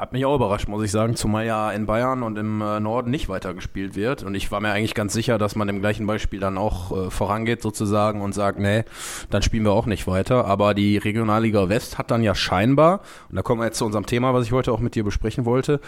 Hat 0.02 0.12
mich 0.12 0.26
auch 0.26 0.34
überrascht, 0.34 0.66
muss 0.66 0.82
ich 0.82 0.90
sagen, 0.90 1.14
zumal 1.14 1.46
ja 1.46 1.70
in 1.70 1.86
Bayern 1.86 2.24
und 2.24 2.36
im 2.36 2.60
äh, 2.60 2.80
Norden 2.80 3.12
nicht 3.12 3.28
weitergespielt 3.28 3.94
wird. 3.94 4.24
Und 4.24 4.34
ich 4.34 4.50
war 4.50 4.60
mir 4.60 4.72
eigentlich 4.72 4.94
ganz 4.94 5.12
sicher, 5.12 5.38
dass 5.38 5.54
man 5.54 5.68
im 5.68 5.78
gleichen 5.78 6.08
Beispiel 6.08 6.40
dann 6.40 6.58
auch 6.58 7.06
äh, 7.06 7.08
vorangeht 7.08 7.62
sozusagen 7.62 8.20
und 8.20 8.32
sagt, 8.32 8.58
nee, 8.58 8.82
dann 9.30 9.42
spielen 9.42 9.62
wir 9.62 9.70
auch 9.70 9.86
nicht 9.86 10.08
weiter. 10.08 10.46
Aber 10.46 10.74
die 10.74 10.96
Regionalliga 10.96 11.68
West 11.68 11.98
hat 11.98 12.10
dann 12.10 12.24
ja 12.24 12.34
scheinbar, 12.34 13.02
und 13.30 13.36
da 13.36 13.42
kommen 13.42 13.60
wir 13.60 13.66
jetzt 13.66 13.78
zu 13.78 13.86
unserem 13.86 14.04
Thema, 14.04 14.34
was 14.34 14.44
ich 14.44 14.50
heute 14.50 14.72
auch 14.72 14.80
mit 14.80 14.96
dir 14.96 15.04
besprechen 15.04 15.44
wollte, 15.44 15.80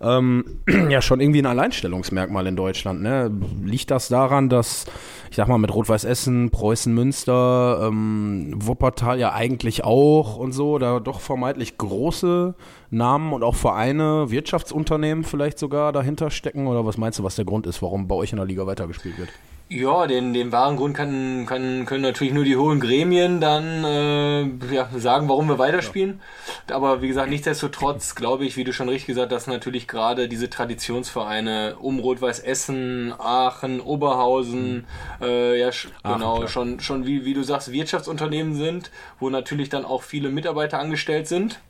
ähm, 0.00 0.44
ja 0.88 1.02
schon 1.02 1.20
irgendwie 1.20 1.42
ein 1.42 1.46
Alleinstellungsmerkmal 1.46 2.46
in 2.46 2.56
Deutschland. 2.56 3.02
Ne? 3.02 3.30
Liegt 3.64 3.90
das 3.90 4.08
daran, 4.08 4.48
dass, 4.48 4.86
ich 5.30 5.36
sag 5.36 5.48
mal, 5.48 5.58
mit 5.58 5.74
Rot-Weiß 5.74 6.04
Essen, 6.04 6.50
Preußen 6.50 6.92
Münster, 6.92 7.86
ähm, 7.86 8.54
Wuppertal 8.56 9.18
ja 9.18 9.32
eigentlich 9.32 9.84
auch 9.84 10.36
und 10.36 10.52
so, 10.52 10.78
da 10.78 11.00
doch 11.00 11.20
vermeintlich 11.20 11.78
große 11.78 12.54
Namen 12.90 13.32
und 13.32 13.42
auch 13.42 13.54
Vereine, 13.54 14.30
Wirtschaftsunternehmen 14.30 15.24
vielleicht 15.24 15.58
sogar 15.58 15.92
dahinter 15.92 16.30
stecken? 16.30 16.66
Oder 16.66 16.86
was 16.86 16.96
meinst 16.96 17.18
du, 17.18 17.24
was 17.24 17.36
der 17.36 17.44
Grund 17.44 17.66
ist, 17.66 17.82
warum 17.82 18.08
bei 18.08 18.14
euch 18.14 18.32
in 18.32 18.36
der 18.36 18.46
Liga 18.46 18.66
weitergespielt 18.66 19.18
wird? 19.18 19.28
Ja, 19.72 20.08
den, 20.08 20.34
den 20.34 20.50
wahren 20.50 20.76
Grund 20.76 20.96
kann, 20.96 21.46
kann, 21.46 21.86
können 21.86 22.02
natürlich 22.02 22.34
nur 22.34 22.42
die 22.42 22.56
hohen 22.56 22.80
Gremien 22.80 23.40
dann 23.40 23.84
äh, 23.84 24.74
ja, 24.74 24.88
sagen, 24.96 25.28
warum 25.28 25.48
wir 25.48 25.60
weiterspielen. 25.60 26.20
Ja. 26.68 26.74
Aber 26.74 27.02
wie 27.02 27.06
gesagt, 27.06 27.30
nichtsdestotrotz 27.30 28.16
glaube 28.16 28.44
ich, 28.44 28.56
wie 28.56 28.64
du 28.64 28.72
schon 28.72 28.88
richtig 28.88 29.06
gesagt 29.06 29.32
hast, 29.32 29.46
natürlich 29.46 29.86
gerade 29.86 30.26
diese 30.26 30.50
Traditionsvereine 30.50 31.76
um 31.78 32.00
Rot-Weiß 32.00 32.40
Essen, 32.40 33.14
Aachen, 33.16 33.80
Oberhausen, 33.80 34.88
mhm. 35.20 35.24
äh, 35.24 35.60
ja 35.60 35.68
Aachen, 35.68 35.92
genau, 36.02 36.36
klar. 36.38 36.48
schon, 36.48 36.80
schon 36.80 37.06
wie, 37.06 37.24
wie 37.24 37.34
du 37.34 37.44
sagst, 37.44 37.70
Wirtschaftsunternehmen 37.70 38.56
sind, 38.56 38.90
wo 39.20 39.30
natürlich 39.30 39.68
dann 39.68 39.84
auch 39.84 40.02
viele 40.02 40.30
Mitarbeiter 40.30 40.80
angestellt 40.80 41.28
sind. 41.28 41.60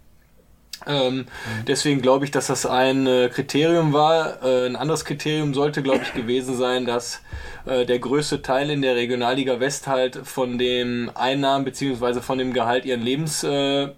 Ähm. 0.86 1.26
Deswegen 1.66 2.00
glaube 2.00 2.24
ich, 2.24 2.30
dass 2.30 2.46
das 2.46 2.66
ein 2.66 3.06
äh, 3.06 3.28
Kriterium 3.32 3.92
war. 3.92 4.42
Äh, 4.42 4.66
ein 4.66 4.76
anderes 4.76 5.04
Kriterium 5.04 5.54
sollte, 5.54 5.82
glaube 5.82 6.00
ich, 6.02 6.14
gewesen 6.14 6.56
sein, 6.56 6.86
dass 6.86 7.20
äh, 7.66 7.84
der 7.84 7.98
größte 7.98 8.42
Teil 8.42 8.70
in 8.70 8.82
der 8.82 8.96
Regionalliga 8.96 9.60
West 9.60 9.86
halt 9.86 10.16
von 10.16 10.58
dem 10.58 11.10
Einnahmen 11.14 11.64
beziehungsweise 11.64 12.22
von 12.22 12.38
dem 12.38 12.52
Gehalt 12.52 12.84
ihren 12.84 13.02
Lebens, 13.02 13.44
äh, 13.44 13.84
äh, 13.84 13.90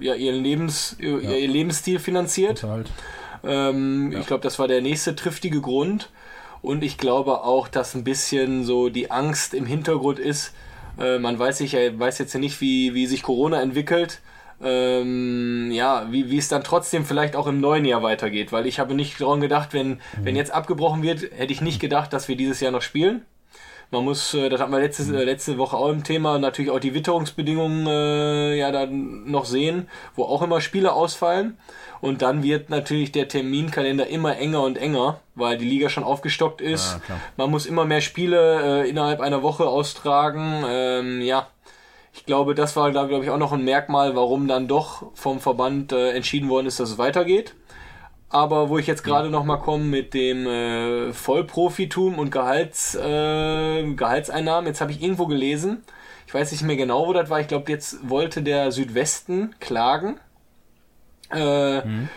ja, 0.00 0.14
ihren 0.14 0.42
Lebens, 0.42 0.96
ja. 1.00 1.18
ihr 1.18 1.48
Lebensstil 1.48 1.98
finanziert. 1.98 2.64
Ähm, 3.44 4.12
ja. 4.12 4.20
Ich 4.20 4.26
glaube, 4.26 4.42
das 4.42 4.58
war 4.58 4.68
der 4.68 4.82
nächste 4.82 5.16
triftige 5.16 5.60
Grund. 5.60 6.10
Und 6.60 6.84
ich 6.84 6.96
glaube 6.96 7.42
auch, 7.42 7.66
dass 7.66 7.94
ein 7.94 8.04
bisschen 8.04 8.64
so 8.64 8.88
die 8.88 9.10
Angst 9.10 9.52
im 9.52 9.66
Hintergrund 9.66 10.20
ist. 10.20 10.52
Äh, 11.00 11.18
man 11.18 11.38
weiß, 11.38 11.58
sich, 11.58 11.72
weiß 11.74 12.18
jetzt 12.18 12.34
ja 12.34 12.38
nicht, 12.38 12.60
wie, 12.60 12.94
wie 12.94 13.06
sich 13.06 13.22
Corona 13.22 13.60
entwickelt 13.60 14.20
ähm, 14.62 15.70
ja, 15.72 16.06
wie, 16.10 16.30
wie 16.30 16.38
es 16.38 16.48
dann 16.48 16.64
trotzdem 16.64 17.04
vielleicht 17.04 17.36
auch 17.36 17.46
im 17.46 17.60
neuen 17.60 17.84
Jahr 17.84 18.02
weitergeht, 18.02 18.52
weil 18.52 18.66
ich 18.66 18.78
habe 18.78 18.94
nicht 18.94 19.20
daran 19.20 19.40
gedacht, 19.40 19.72
wenn, 19.72 19.88
mhm. 19.88 19.98
wenn 20.22 20.36
jetzt 20.36 20.52
abgebrochen 20.52 21.02
wird, 21.02 21.22
hätte 21.36 21.52
ich 21.52 21.60
nicht 21.60 21.80
gedacht, 21.80 22.12
dass 22.12 22.28
wir 22.28 22.36
dieses 22.36 22.60
Jahr 22.60 22.72
noch 22.72 22.82
spielen. 22.82 23.22
Man 23.92 24.04
muss, 24.04 24.32
äh, 24.32 24.48
das 24.48 24.60
hatten 24.60 24.72
wir 24.72 24.80
letzte, 24.80 25.02
mhm. 25.04 25.14
äh, 25.14 25.24
letzte 25.24 25.58
Woche 25.58 25.76
auch 25.76 25.90
im 25.90 26.02
Thema, 26.02 26.38
natürlich 26.38 26.70
auch 26.70 26.80
die 26.80 26.94
Witterungsbedingungen 26.94 27.86
äh, 27.86 28.56
ja 28.56 28.72
dann 28.72 29.30
noch 29.30 29.44
sehen, 29.44 29.88
wo 30.16 30.24
auch 30.24 30.40
immer 30.42 30.60
Spiele 30.60 30.92
ausfallen. 30.92 31.58
Und 32.00 32.22
dann 32.22 32.42
wird 32.42 32.68
natürlich 32.68 33.12
der 33.12 33.28
Terminkalender 33.28 34.08
immer 34.08 34.36
enger 34.36 34.62
und 34.62 34.76
enger, 34.76 35.20
weil 35.36 35.56
die 35.56 35.68
Liga 35.68 35.88
schon 35.88 36.02
aufgestockt 36.02 36.60
ist. 36.60 36.98
Ja, 37.08 37.20
Man 37.36 37.50
muss 37.50 37.64
immer 37.64 37.84
mehr 37.84 38.00
Spiele 38.00 38.82
äh, 38.82 38.90
innerhalb 38.90 39.20
einer 39.20 39.42
Woche 39.42 39.68
austragen. 39.68 40.64
Ähm, 40.66 41.20
ja, 41.20 41.46
ich 42.12 42.26
glaube, 42.26 42.54
das 42.54 42.76
war, 42.76 42.90
glaube 42.90 43.22
ich, 43.22 43.30
auch 43.30 43.38
noch 43.38 43.52
ein 43.52 43.64
Merkmal, 43.64 44.14
warum 44.14 44.46
dann 44.46 44.68
doch 44.68 45.10
vom 45.14 45.40
Verband 45.40 45.92
äh, 45.92 46.10
entschieden 46.12 46.48
worden 46.48 46.66
ist, 46.66 46.78
dass 46.78 46.90
es 46.90 46.98
weitergeht. 46.98 47.54
Aber 48.28 48.70
wo 48.70 48.78
ich 48.78 48.86
jetzt 48.86 49.04
gerade 49.04 49.28
noch 49.28 49.44
mal 49.44 49.58
komme 49.58 49.84
mit 49.84 50.14
dem 50.14 50.46
äh, 50.46 51.12
Vollprofitum 51.12 52.18
und 52.18 52.30
Gehalts, 52.30 52.94
äh, 52.94 53.92
Gehaltseinnahmen, 53.94 54.66
jetzt 54.66 54.80
habe 54.80 54.90
ich 54.90 55.02
irgendwo 55.02 55.26
gelesen, 55.26 55.84
ich 56.26 56.32
weiß 56.32 56.50
nicht 56.52 56.62
mehr 56.62 56.76
genau, 56.76 57.06
wo 57.06 57.12
das 57.12 57.28
war, 57.28 57.40
ich 57.40 57.48
glaube, 57.48 57.70
jetzt 57.70 58.08
wollte 58.08 58.42
der 58.42 58.72
Südwesten 58.72 59.54
klagen, 59.60 60.18
äh, 61.30 61.84
mhm. 61.84 62.08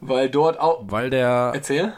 weil 0.00 0.28
dort 0.28 0.60
auch... 0.60 0.84
Weil 0.88 1.08
der... 1.08 1.52
Erzähl. 1.54 1.94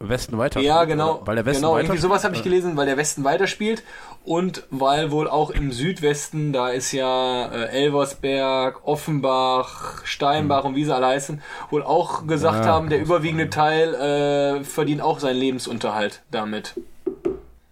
Westen 0.00 0.38
weiter. 0.38 0.60
Ja, 0.60 0.84
genau. 0.84 1.22
Weil 1.24 1.34
der 1.34 1.44
Westen 1.44 1.62
genau, 1.62 1.76
irgendwie 1.76 1.98
sowas 1.98 2.22
habe 2.22 2.36
ich 2.36 2.44
gelesen, 2.44 2.76
weil 2.76 2.86
der 2.86 2.96
Westen 2.96 3.24
weiterspielt 3.24 3.82
und 4.24 4.64
weil 4.70 5.10
wohl 5.10 5.28
auch 5.28 5.50
im 5.50 5.72
Südwesten, 5.72 6.52
da 6.52 6.68
ist 6.68 6.92
ja 6.92 7.46
äh, 7.46 7.68
Elversberg, 7.68 8.86
Offenbach, 8.86 10.04
Steinbach 10.04 10.64
mhm. 10.64 10.70
und 10.70 10.76
wie 10.76 10.84
sie 10.84 10.94
alle 10.94 11.06
heißen, 11.06 11.42
wohl 11.70 11.82
auch 11.82 12.26
gesagt 12.26 12.64
ja, 12.64 12.72
haben, 12.72 12.90
der 12.90 13.00
überwiegende 13.00 13.50
Teil 13.50 13.94
äh, 13.94 14.64
verdient 14.64 15.00
auch 15.00 15.18
seinen 15.18 15.38
Lebensunterhalt 15.38 16.22
damit. 16.30 16.74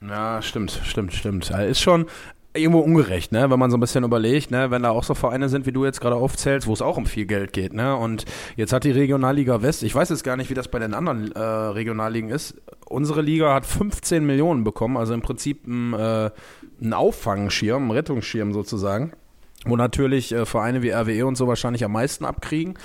Ja, 0.01 0.41
stimmt, 0.41 0.81
stimmt, 0.85 1.13
stimmt. 1.13 1.51
Ist 1.51 1.81
schon, 1.81 2.07
irgendwo 2.57 2.81
ungerecht, 2.81 3.33
ne? 3.33 3.51
wenn 3.51 3.59
man 3.59 3.71
so 3.71 3.77
ein 3.77 3.81
bisschen 3.81 4.05
überlegt, 4.05 4.51
ne? 4.51 4.71
wenn 4.71 4.83
da 4.83 4.91
auch 4.91 5.05
so 5.05 5.15
Vereine 5.15 5.49
sind, 5.49 5.67
wie 5.67 5.73
du 5.73 5.85
jetzt 5.85 6.01
gerade 6.01 6.17
aufzählst, 6.17 6.67
wo 6.67 6.73
es 6.73 6.83
auch 6.83 6.97
um 6.97 7.07
viel 7.07 7.27
Geld 7.27 7.53
geht. 7.53 7.73
Ne? 7.73 7.97
Und 7.97 8.25
jetzt 8.57 8.73
hat 8.73 8.85
die 8.85 8.91
Regionalliga 8.91 9.63
West, 9.63 9.83
ich 9.83 9.95
weiß 9.95 10.09
jetzt 10.11 10.25
gar 10.25 10.37
nicht, 10.37 10.51
wie 10.51 10.55
das 10.55 10.69
bei 10.69 10.79
den 10.79 10.95
anderen 10.95 11.33
äh, 11.33 11.41
Regionalligen 11.41 12.31
ist, 12.31 12.57
unsere 12.89 13.23
Liga 13.23 13.55
hat 13.55 13.67
15 13.67 14.25
Millionen 14.25 14.65
bekommen, 14.65 14.97
also 14.97 15.15
im 15.15 15.23
Prinzip 15.23 15.67
ein, 15.67 15.93
äh, 15.93 16.31
ein 16.81 16.93
Auffangschirm, 16.93 17.89
ein 17.89 17.91
Rettungsschirm 17.91 18.53
sozusagen, 18.53 19.13
wo 19.65 19.77
natürlich 19.77 20.33
äh, 20.33 20.47
Vereine 20.47 20.83
wie 20.83 20.91
RWE 20.91 21.27
und 21.27 21.37
so 21.37 21.47
wahrscheinlich 21.49 21.85
am 21.85 21.93
meisten 21.93 22.25
abkriegen. 22.25 22.79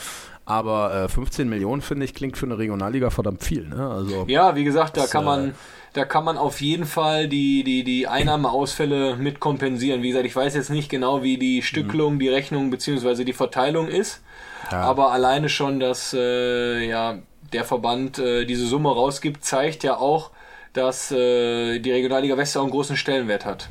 Aber 0.43 1.03
äh, 1.03 1.08
15 1.08 1.48
Millionen, 1.48 1.81
finde 1.81 2.03
ich, 2.03 2.13
klingt 2.13 2.36
für 2.36 2.48
eine 2.48 2.58
Regionalliga 2.58 3.10
verdammt 3.10 3.43
viel. 3.43 3.67
Ne? 3.67 3.89
Also, 3.89 4.25
Ja, 4.27 4.55
wie 4.55 4.63
gesagt, 4.63 4.98
da 4.98 5.01
Das, 5.01 5.12
kann 5.12 5.24
man, 5.24 5.50
äh, 5.50 5.53
da 5.93 6.03
kann 6.03 6.25
man 6.25 6.38
auf 6.38 6.62
jeden 6.62 6.86
Fall 6.86 7.27
die, 7.27 7.63
die, 7.63 7.84
die 7.84 8.08
Einnahmeausfälle 8.08 9.17
mit 9.17 9.39
kompensieren. 9.39 10.01
Wie 10.01 10.10
gesagt, 10.10 10.25
ich 10.25 10.36
weiß 10.36 10.55
jetzt 10.55 10.72
nicht 10.72 10.89
genau, 10.89 11.22
wie 11.22 11.38
die 11.38 11.62
Stückelung, 11.62 12.17
die 12.17 12.27
Rechnung 12.27 12.72
bzw. 12.72 13.24
die 13.24 13.34
Verteilung 13.34 13.88
ist. 13.88 14.24
Ja. 14.72 14.81
Aber 14.81 15.12
alleine 15.12 15.48
schon, 15.48 15.79
dass 15.79 16.13
äh, 16.13 16.88
ja, 16.88 17.20
der 17.53 17.65
Verband 17.65 18.20
äh, 18.20 18.46
diese 18.46 18.65
Summe 18.65 18.89
rausgibt, 18.89 19.43
zeigt 19.43 19.84
ja 19.84 19.98
auch, 19.98 20.31
dass 20.74 21.12
äh, 21.12 21.79
die 21.79 21.91
Regionalliga 21.91 22.38
West 22.38 22.58
auch 22.58 22.63
einen 22.63 22.72
großen 22.72 22.96
Stellenwert 22.96 23.46
hat. 23.46 23.70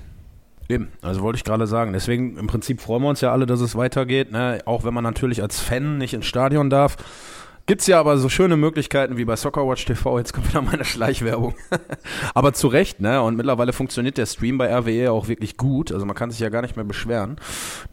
Eben, 0.68 0.92
also 1.02 1.22
wollte 1.22 1.36
ich 1.36 1.44
gerade 1.44 1.66
sagen. 1.66 1.92
Deswegen 1.92 2.36
im 2.38 2.46
Prinzip 2.46 2.80
freuen 2.80 3.02
wir 3.02 3.08
uns 3.08 3.20
ja 3.20 3.32
alle, 3.32 3.46
dass 3.46 3.60
es 3.60 3.74
weitergeht. 3.74 4.30
Ne? 4.30 4.60
Auch 4.66 4.84
wenn 4.84 4.94
man 4.94 5.02
natürlich 5.02 5.42
als 5.42 5.58
Fan 5.58 5.98
nicht 5.98 6.14
ins 6.14 6.26
Stadion 6.26 6.70
darf. 6.70 6.96
Gibt 7.70 7.82
es 7.82 7.86
ja 7.86 8.00
aber 8.00 8.18
so 8.18 8.28
schöne 8.28 8.56
Möglichkeiten 8.56 9.16
wie 9.16 9.24
bei 9.24 9.36
Soccerwatch 9.36 9.84
TV. 9.84 10.18
Jetzt 10.18 10.32
kommt 10.32 10.48
wieder 10.48 10.60
meine 10.60 10.84
Schleichwerbung. 10.84 11.54
aber 12.34 12.52
zu 12.52 12.66
Recht, 12.66 12.98
ne? 12.98 13.22
Und 13.22 13.36
mittlerweile 13.36 13.72
funktioniert 13.72 14.18
der 14.18 14.26
Stream 14.26 14.58
bei 14.58 14.76
RWE 14.76 15.12
auch 15.12 15.28
wirklich 15.28 15.56
gut. 15.56 15.92
Also 15.92 16.04
man 16.04 16.16
kann 16.16 16.32
sich 16.32 16.40
ja 16.40 16.48
gar 16.48 16.62
nicht 16.62 16.74
mehr 16.74 16.84
beschweren. 16.84 17.36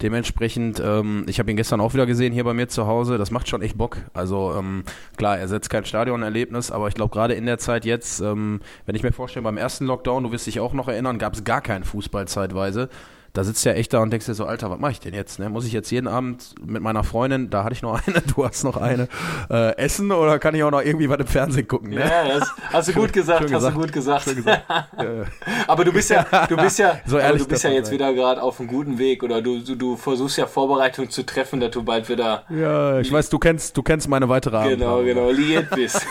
Dementsprechend, 0.01 0.81
ähm, 0.84 1.25
ich 1.27 1.38
habe 1.38 1.51
ihn 1.51 1.57
gestern 1.57 1.79
auch 1.79 1.93
wieder 1.93 2.07
gesehen 2.07 2.34
hier 2.34 2.43
bei 2.43 2.55
mir 2.55 2.67
zu 2.67 2.88
Hause. 2.88 3.19
Das 3.19 3.29
macht 3.29 3.50
schon 3.50 3.62
echt 3.62 3.77
Bock. 3.77 3.98
Also 4.15 4.55
ähm, 4.57 4.81
klar, 5.15 5.38
er 5.38 5.48
setzt 5.48 5.69
kein 5.69 5.86
Stadionerlebnis, 5.86 6.72
aber 6.72 6.88
ich 6.88 6.96
glaube 6.96 7.13
gerade 7.13 7.36
in 7.36 7.46
der 7.46 7.60
Zeit 7.60 7.86
jetzt, 7.86 8.19
ähm, 8.19 8.62
wenn 8.88 8.96
ich 8.96 9.03
mir 9.03 9.12
vorstelle, 9.12 9.43
beim 9.43 9.57
ersten 9.57 9.86
Lockdown, 9.86 10.24
du 10.24 10.31
wirst 10.31 10.48
dich 10.48 10.60
auch 10.60 10.74
noch 10.74 10.88
erinnern, 10.88 11.19
gab 11.19 11.36
es 11.36 11.43
gar 11.43 11.62
keinen 11.62 11.84
Fußball 11.84 12.27
zeitweise 12.27 12.89
da 13.38 13.44
sitzt 13.44 13.63
ja 13.65 13.74
echt 13.74 13.94
da 13.94 14.00
und 14.00 14.12
denkst 14.12 14.25
dir 14.25 14.34
so, 14.34 14.46
Alter, 14.46 14.72
was 14.72 14.79
mache 14.79 14.94
ich 14.94 15.00
denn 15.00 15.13
jetzt? 15.13 15.38
Ne? 15.38 15.48
Muss 15.48 15.63
ich 15.63 15.72
jetzt 15.72 15.91
jeden 15.91 16.08
Abend 16.08 16.56
mit 16.65 16.82
meiner 16.82 17.03
Freundin, 17.03 17.51
da 17.51 17.63
hatte 17.63 17.74
ich 17.74 17.84
noch 17.84 18.01
eine, 18.08 18.22
du 18.22 18.44
hast 18.44 18.63
noch 18.63 18.77
eine, 18.77 19.08
äh, 19.51 19.77
essen 19.77 20.12
oder 20.12 20.39
kann 20.39 20.56
ich 20.56 20.63
auch 20.63 20.72
noch 20.72 20.82
irgendwie 20.82 21.08
was 21.08 21.20
im 21.20 21.27
Fernsehen 21.27 21.67
gucken? 21.67 21.91
Ne? 21.91 22.00
Ja, 22.00 22.27
das 22.39 22.50
hast 22.74 22.88
du 22.88 22.94
gut 22.94 23.13
gesagt, 23.13 23.44
hast 23.44 23.51
gesagt. 23.51 23.75
du 23.75 23.79
gut 23.82 23.94
gesagt. 23.94 24.25
Gesagt. 24.25 24.63
Aber 25.67 25.86
du 25.86 25.94
bist 25.94 26.10
ja, 26.10 26.25
du 26.50 26.58
bist 26.58 26.79
ja, 26.79 27.00
So 27.06 27.20
ehrlich 27.20 27.44
du 27.44 27.48
bist 27.48 27.63
ja 27.63 27.70
jetzt 27.70 27.86
sein. 27.86 27.94
wieder 27.94 28.12
gerade 28.13 28.41
auf 28.41 28.60
einem 28.60 28.70
guten 28.70 28.98
Weg 28.98 29.22
oder 29.22 29.39
du, 29.44 29.60
du, 29.60 29.75
du 29.75 29.96
versuchst 29.98 30.39
ja 30.39 30.48
Vorbereitungen 30.48 31.12
zu 31.12 31.24
treffen, 31.24 31.60
dass 31.60 31.70
du 31.70 31.84
bald 31.84 32.10
wieder 32.10 32.44
ja, 32.50 33.00
ich 33.00 33.12
weiß, 33.12 33.29
du 33.29 33.38
kennst, 33.38 33.77
du 33.77 33.84
kennst 33.84 34.08
meine 34.08 34.29
weitere 34.29 34.70
genau, 34.70 34.98
Abendplanung. 34.98 35.06
genau, 35.06 35.29
liiert 35.29 35.70
bist. 35.75 36.03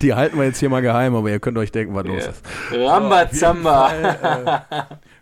Die 0.00 0.14
halten 0.14 0.38
wir 0.38 0.44
jetzt 0.46 0.58
hier 0.58 0.70
mal 0.70 0.80
geheim, 0.80 1.14
aber 1.14 1.28
ihr 1.28 1.38
könnt 1.38 1.58
euch 1.58 1.70
denken, 1.70 1.94
was 1.94 2.06
los 2.06 2.26
ist. 2.26 2.42
Rambazamba. 2.72 3.90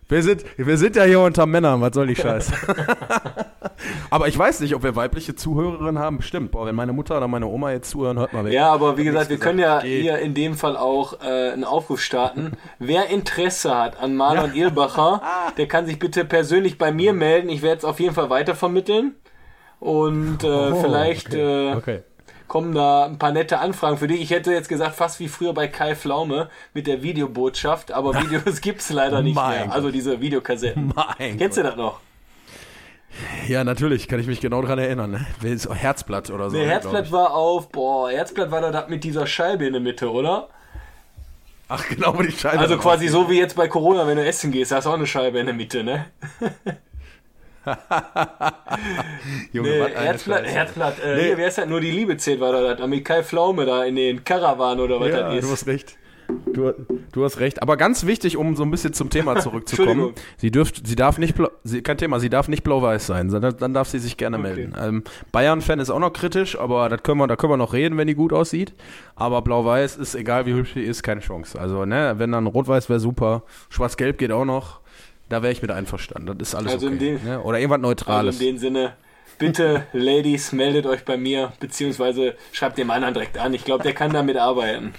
Wir 0.09 0.23
sind, 0.23 0.45
wir 0.57 0.77
sind 0.77 0.95
ja 0.95 1.03
hier 1.03 1.19
unter 1.19 1.47
Männern, 1.47 1.81
was 1.81 1.93
soll 1.93 2.07
die 2.07 2.15
Scheiße? 2.15 2.53
aber 4.11 4.29
ich 4.29 4.39
weiß 4.39 4.61
nicht, 4.61 4.75
ob 4.77 4.85
wir 4.85 4.95
weibliche 4.95 5.35
Zuhörerinnen 5.35 5.99
haben. 5.99 6.19
Bestimmt. 6.19 6.53
Boah, 6.53 6.65
wenn 6.65 6.77
meine 6.77 6.93
Mutter 6.93 7.17
oder 7.17 7.27
meine 7.27 7.47
Oma 7.47 7.73
jetzt 7.73 7.91
zuhören, 7.91 8.17
hört 8.17 8.33
mal 8.33 8.45
weg. 8.45 8.53
Ja, 8.53 8.71
aber 8.71 8.97
wie 8.97 9.05
gesagt, 9.05 9.31
wir 9.31 9.39
können 9.39 9.59
ja. 9.59 9.81
Geht. 9.81 10.03
hier 10.03 10.19
in 10.21 10.35
dem 10.35 10.55
Fall 10.55 10.77
auch 10.77 11.21
äh, 11.23 11.51
einen 11.51 11.65
Aufruf 11.65 12.01
starten. 12.01 12.53
Wer 12.79 13.09
Interesse 13.09 13.77
hat 13.77 14.01
an 14.01 14.15
Marlon 14.15 14.55
Irlbacher, 14.55 15.23
der 15.57 15.67
kann 15.67 15.87
sich 15.87 15.99
bitte 15.99 16.25
persönlich 16.25 16.79
bei 16.79 16.93
mir 16.93 17.13
melden. 17.13 17.49
Ich 17.49 17.63
werde 17.63 17.79
es 17.79 17.85
auf 17.85 17.99
jeden 17.99 18.15
Fall 18.15 18.31
weitervermitteln. 18.31 19.17
Und 19.81 20.45
äh, 20.45 20.47
Oh, 20.47 20.83
vielleicht 20.83 21.29
okay. 21.29 21.73
Äh, 21.73 21.75
okay. 21.75 22.03
Kommen 22.49 22.75
da 22.75 23.05
ein 23.07 23.19
paar 23.19 23.33
nette 23.33 23.59
Anfragen 23.59 23.99
für 23.99 24.07
dich. 24.07 24.21
Ich 24.21 24.31
hätte 24.31 24.53
jetzt 24.53 24.69
gesagt, 24.69 24.95
fast 24.97 25.21
wie 25.21 25.29
früher 25.29 25.53
bei 25.53 25.69
Kai 25.69 25.95
Flaume 25.95 26.49
mit 26.75 26.87
der 26.87 27.03
Videobotschaft, 27.03 27.93
aber 27.93 28.15
Videos 28.23 28.61
gibt's 28.61 28.91
leider 28.91 29.23
nicht 29.23 29.35
Mein 29.35 29.67
mehr. 29.67 29.73
Also 29.75 29.91
diese 29.91 30.21
Videokassetten. 30.21 30.93
Mein 31.19 31.39
Kennst 31.39 31.59
du 31.59 31.63
das 31.63 31.77
noch? 31.77 32.01
Ja, 33.49 33.65
natürlich, 33.65 34.09
kann 34.09 34.21
ich 34.21 34.27
mich 34.27 34.41
genau 34.41 34.61
dran 34.63 34.79
erinnern. 34.79 35.11
Ne? 35.43 35.51
Ist- 35.51 35.69
Herzblatt 35.73 36.31
oder 36.31 36.51
so. 36.51 36.57
Der 36.57 36.67
Herzblatt 36.67 37.11
war 37.13 37.35
auf, 37.35 37.71
boah, 37.71 38.11
Herzblatt 38.11 38.51
war 38.51 38.61
da 38.61 38.87
mit 38.89 39.05
dieser 39.05 39.27
Scheibe 39.27 39.67
in 39.67 39.73
der 39.73 39.81
Mitte, 39.81 40.11
oder? 40.11 40.49
Ach, 41.69 41.89
genau, 41.89 42.13
die 42.23 42.31
Scheibe. 42.31 42.59
Also 42.59 42.77
quasi 42.77 43.09
so 43.09 43.29
wie 43.29 43.39
jetzt 43.39 43.57
bei 43.57 43.67
Corona, 43.69 44.07
wenn 44.07 44.17
du 44.17 44.25
essen 44.25 44.53
gehst, 44.53 44.71
da 44.71 44.77
hast 44.77 44.85
du 44.85 44.91
auch 44.91 44.95
eine 44.95 45.07
Scheibe 45.07 45.39
in 45.39 45.47
der 45.47 45.55
Mitte, 45.55 45.83
ne? 45.83 46.07
Junge, 49.53 49.69
Nee, 49.69 49.95
Herzblatt. 49.95 50.45
Herzblatt, 50.47 50.95
äh, 51.05 51.17
Nee. 51.17 51.23
hier, 51.25 51.37
wer 51.39 51.49
ist 51.49 51.59
das? 51.59 51.67
Nur 51.67 51.81
die 51.81 51.91
Liebe 51.91 52.17
zählt, 52.17 52.41
war 52.41 52.53
da 52.53 52.75
das, 52.75 52.87
mit 52.89 53.05
Kai 53.05 53.23
Pflaume 53.23 53.67
da 53.67 53.85
in 53.85 53.97
den 53.97 54.25
Karawan 54.25 54.81
oder 54.81 55.01
was 55.01 55.09
Ja, 55.09 55.23
das 55.23 55.33
du 55.33 55.39
ist. 55.39 55.53
hast 55.53 55.67
recht. 55.67 55.97
Du, 56.53 56.73
du 57.13 57.25
hast 57.25 57.39
recht. 57.39 57.63
Aber 57.63 57.77
ganz 57.77 58.05
wichtig, 58.05 58.37
um 58.37 58.57
so 58.57 58.65
ein 58.65 58.71
bisschen 58.73 58.93
zum 58.93 59.11
Thema 59.11 59.37
zurückzukommen. 59.41 60.13
Sie 60.39 60.51
dürft, 60.51 60.85
sie 60.85 60.97
darf 60.97 61.19
nicht, 61.19 61.37
blau, 61.37 61.51
sie, 61.63 61.83
kein 61.83 61.99
Thema, 61.99 62.19
sie 62.19 62.29
darf 62.31 62.49
nicht 62.49 62.65
blau-weiß 62.65 63.07
sein. 63.07 63.29
Dann, 63.29 63.57
dann 63.57 63.73
darf 63.75 63.89
sie 63.89 64.01
sich 64.01 64.17
gerne 64.17 64.39
Okay. 64.39 64.47
melden. 64.49 64.75
Ähm, 64.81 65.05
Bayern-Fan 65.31 65.79
ist 65.79 65.91
auch 65.91 66.01
noch 66.01 66.13
kritisch, 66.13 66.59
aber 66.59 66.89
das 66.89 67.05
können 67.05 67.19
wir, 67.21 67.29
da 67.29 67.37
können 67.37 67.53
wir 67.53 67.57
noch 67.57 67.73
reden, 67.75 67.97
wenn 67.97 68.09
die 68.09 68.17
gut 68.17 68.33
aussieht. 68.33 68.75
Aber 69.15 69.41
blau-weiß 69.43 69.97
ist, 69.99 70.17
egal 70.17 70.47
wie 70.47 70.55
hübsch 70.55 70.75
sie 70.75 70.83
ist, 70.83 71.05
keine 71.05 71.21
Chance. 71.21 71.61
Also, 71.61 71.85
ne, 71.85 72.15
wenn 72.19 72.33
dann 72.33 72.47
rot-weiß 72.49 72.89
wäre 72.89 72.99
super. 73.01 73.45
Schwarz-gelb 73.69 74.19
geht 74.19 74.33
auch 74.33 74.45
noch. 74.45 74.81
Da 75.29 75.43
wäre 75.43 75.53
ich 75.53 75.63
mit 75.63 75.71
einverstanden. 75.71 76.37
Das 76.39 76.49
ist 76.49 76.55
alles 76.55 76.73
Also 76.75 76.87
okay. 76.89 76.99
dem- 76.99 77.25
ne? 77.25 77.41
Oder 77.43 77.59
irgendwas 77.59 77.79
Also 77.79 77.89
Neutrales. 77.89 78.41
in 78.41 78.47
dem 78.47 78.59
Sinne, 78.59 78.93
bitte, 79.39 79.87
Ladies, 79.93 80.53
meldet 80.53 80.87
euch 80.87 81.05
bei 81.05 81.17
mir, 81.17 81.53
beziehungsweise 81.61 82.35
schreibt 82.53 82.79
dem 82.79 82.91
anderen 82.91 83.15
direkt 83.15 83.39
an. 83.39 83.55
Ich 83.55 83.65
glaube, 83.65 83.83
der 83.83 83.93
kann 83.93 84.13
damit 84.13 84.37
arbeiten. 84.37 84.95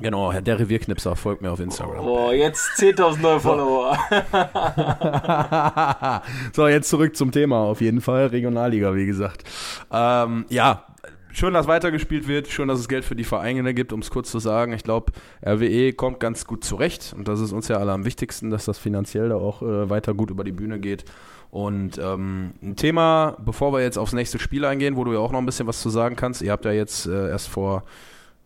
genau, 0.00 0.32
der 0.32 0.58
Revierknipser 0.60 1.16
folgt 1.16 1.42
mir 1.42 1.50
auf 1.50 1.60
Instagram. 1.60 2.04
Boah, 2.04 2.32
jetzt 2.34 2.78
10.000 2.78 3.20
neue 3.20 3.40
Follower. 3.40 3.98
so, 6.52 6.68
jetzt 6.68 6.88
zurück 6.88 7.16
zum 7.16 7.32
Thema 7.32 7.56
auf 7.58 7.80
jeden 7.80 8.00
Fall. 8.00 8.26
Regionalliga, 8.26 8.94
wie 8.94 9.06
gesagt. 9.06 9.44
Ähm, 9.90 10.44
ja, 10.50 10.84
schön, 11.32 11.54
dass 11.54 11.66
weitergespielt 11.66 12.26
wird. 12.28 12.48
Schön, 12.48 12.68
dass 12.68 12.78
es 12.80 12.88
Geld 12.88 13.04
für 13.04 13.14
die 13.16 13.24
Vereine 13.24 13.74
gibt, 13.74 13.92
um 13.92 14.00
es 14.00 14.10
kurz 14.10 14.30
zu 14.30 14.38
sagen. 14.38 14.72
Ich 14.72 14.82
glaube, 14.84 15.12
RWE 15.46 15.92
kommt 15.92 16.20
ganz 16.20 16.46
gut 16.46 16.64
zurecht. 16.64 17.14
Und 17.16 17.28
das 17.28 17.40
ist 17.40 17.52
uns 17.52 17.68
ja 17.68 17.76
alle 17.78 17.92
am 17.92 18.04
wichtigsten, 18.04 18.50
dass 18.50 18.64
das 18.64 18.78
finanziell 18.78 19.28
da 19.30 19.36
auch 19.36 19.62
äh, 19.62 19.88
weiter 19.90 20.14
gut 20.14 20.30
über 20.30 20.44
die 20.44 20.52
Bühne 20.52 20.78
geht. 20.78 21.04
Und 21.50 21.96
ähm, 21.98 22.52
ein 22.62 22.76
Thema, 22.76 23.36
bevor 23.44 23.72
wir 23.72 23.80
jetzt 23.80 23.96
aufs 23.98 24.12
nächste 24.12 24.38
Spiel 24.38 24.64
eingehen, 24.64 24.96
wo 24.96 25.04
du 25.04 25.12
ja 25.14 25.18
auch 25.18 25.32
noch 25.32 25.38
ein 25.38 25.46
bisschen 25.46 25.66
was 25.66 25.80
zu 25.80 25.88
sagen 25.90 26.14
kannst. 26.16 26.42
Ihr 26.42 26.52
habt 26.52 26.64
ja 26.66 26.72
jetzt 26.72 27.06
äh, 27.06 27.30
erst 27.30 27.48
vor, 27.48 27.84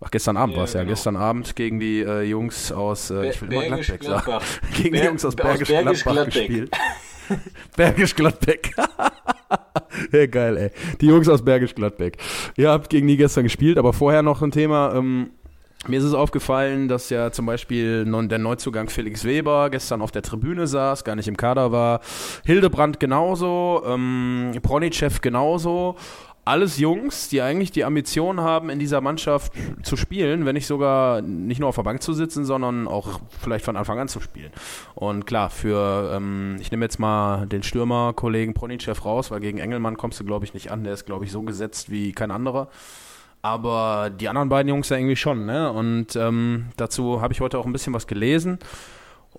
ach 0.00 0.10
gestern 0.12 0.36
Abend 0.36 0.52
Ja, 0.54 0.58
war 0.58 0.64
es 0.66 0.72
ja, 0.74 0.80
genau. 0.80 0.92
gestern 0.92 1.16
Abend 1.16 1.56
gegen 1.56 1.80
die 1.80 2.00
äh, 2.02 2.22
Jungs 2.22 2.70
aus, 2.70 3.10
äh, 3.10 3.30
ich 3.30 3.42
will 3.42 3.52
immer 3.52 3.62
Bergisch 3.76 3.86
Gladbeck 3.98 4.24
sagen, 4.24 4.44
gegen 4.76 4.94
die 4.94 5.00
Ber- 5.00 5.04
Jungs 5.06 5.24
aus 5.24 5.28
aus 5.30 5.36
Bergisch, 5.36 5.68
Bergisch 5.68 6.02
Gladbach 6.04 6.12
Gladbeck. 6.30 6.46
gespielt. 6.48 6.76
Bergisch 7.76 8.14
Gladbeck. 8.14 8.74
ja, 10.12 10.26
geil, 10.26 10.56
ey. 10.56 10.70
Die 11.00 11.06
Jungs 11.06 11.28
aus 11.28 11.44
Bergisch 11.44 11.74
Gladbeck. 11.74 12.18
Ihr 12.56 12.70
habt 12.70 12.90
gegen 12.90 13.06
die 13.06 13.16
gestern 13.16 13.44
gespielt, 13.44 13.78
aber 13.78 13.92
vorher 13.92 14.22
noch 14.22 14.42
ein 14.42 14.50
Thema. 14.50 14.94
Ähm, 14.94 15.30
mir 15.88 15.98
ist 15.98 16.04
es 16.04 16.14
aufgefallen, 16.14 16.86
dass 16.86 17.10
ja 17.10 17.32
zum 17.32 17.46
Beispiel 17.46 18.04
der 18.04 18.38
Neuzugang 18.38 18.88
Felix 18.88 19.24
Weber 19.24 19.68
gestern 19.68 20.00
auf 20.00 20.12
der 20.12 20.22
Tribüne 20.22 20.68
saß, 20.68 21.02
gar 21.02 21.16
nicht 21.16 21.26
im 21.26 21.36
Kader 21.36 21.72
war. 21.72 22.00
Hildebrand 22.44 23.00
genauso, 23.00 23.82
ähm, 23.84 24.52
Pronicev 24.62 25.20
genauso. 25.20 25.96
Alles 26.44 26.78
Jungs, 26.78 27.28
die 27.28 27.40
eigentlich 27.40 27.70
die 27.70 27.84
Ambition 27.84 28.40
haben, 28.40 28.68
in 28.68 28.80
dieser 28.80 29.00
Mannschaft 29.00 29.52
zu 29.84 29.96
spielen, 29.96 30.44
wenn 30.44 30.54
nicht 30.54 30.66
sogar 30.66 31.22
nicht 31.22 31.60
nur 31.60 31.68
auf 31.68 31.76
der 31.76 31.84
Bank 31.84 32.02
zu 32.02 32.12
sitzen, 32.14 32.44
sondern 32.44 32.88
auch 32.88 33.20
vielleicht 33.40 33.64
von 33.64 33.76
Anfang 33.76 34.00
an 34.00 34.08
zu 34.08 34.20
spielen. 34.20 34.50
Und 34.96 35.24
klar, 35.24 35.50
für, 35.50 36.12
ähm, 36.16 36.56
ich 36.60 36.72
nehme 36.72 36.84
jetzt 36.84 36.98
mal 36.98 37.46
den 37.46 37.62
Stürmer-Kollegen 37.62 38.54
Pronicev 38.54 39.04
raus, 39.04 39.30
weil 39.30 39.38
gegen 39.38 39.58
Engelmann 39.58 39.96
kommst 39.96 40.18
du, 40.18 40.24
glaube 40.24 40.44
ich, 40.44 40.52
nicht 40.52 40.72
an. 40.72 40.82
Der 40.82 40.94
ist, 40.94 41.06
glaube 41.06 41.24
ich, 41.24 41.30
so 41.30 41.42
gesetzt 41.42 41.90
wie 41.90 42.10
kein 42.10 42.32
anderer. 42.32 42.68
Aber 43.42 44.10
die 44.10 44.28
anderen 44.28 44.48
beiden 44.48 44.68
Jungs 44.68 44.88
ja 44.88 44.96
irgendwie 44.96 45.16
schon, 45.16 45.46
ne? 45.46 45.70
Und 45.70 46.16
ähm, 46.16 46.66
dazu 46.76 47.20
habe 47.20 47.32
ich 47.32 47.40
heute 47.40 47.58
auch 47.58 47.66
ein 47.66 47.72
bisschen 47.72 47.94
was 47.94 48.08
gelesen. 48.08 48.58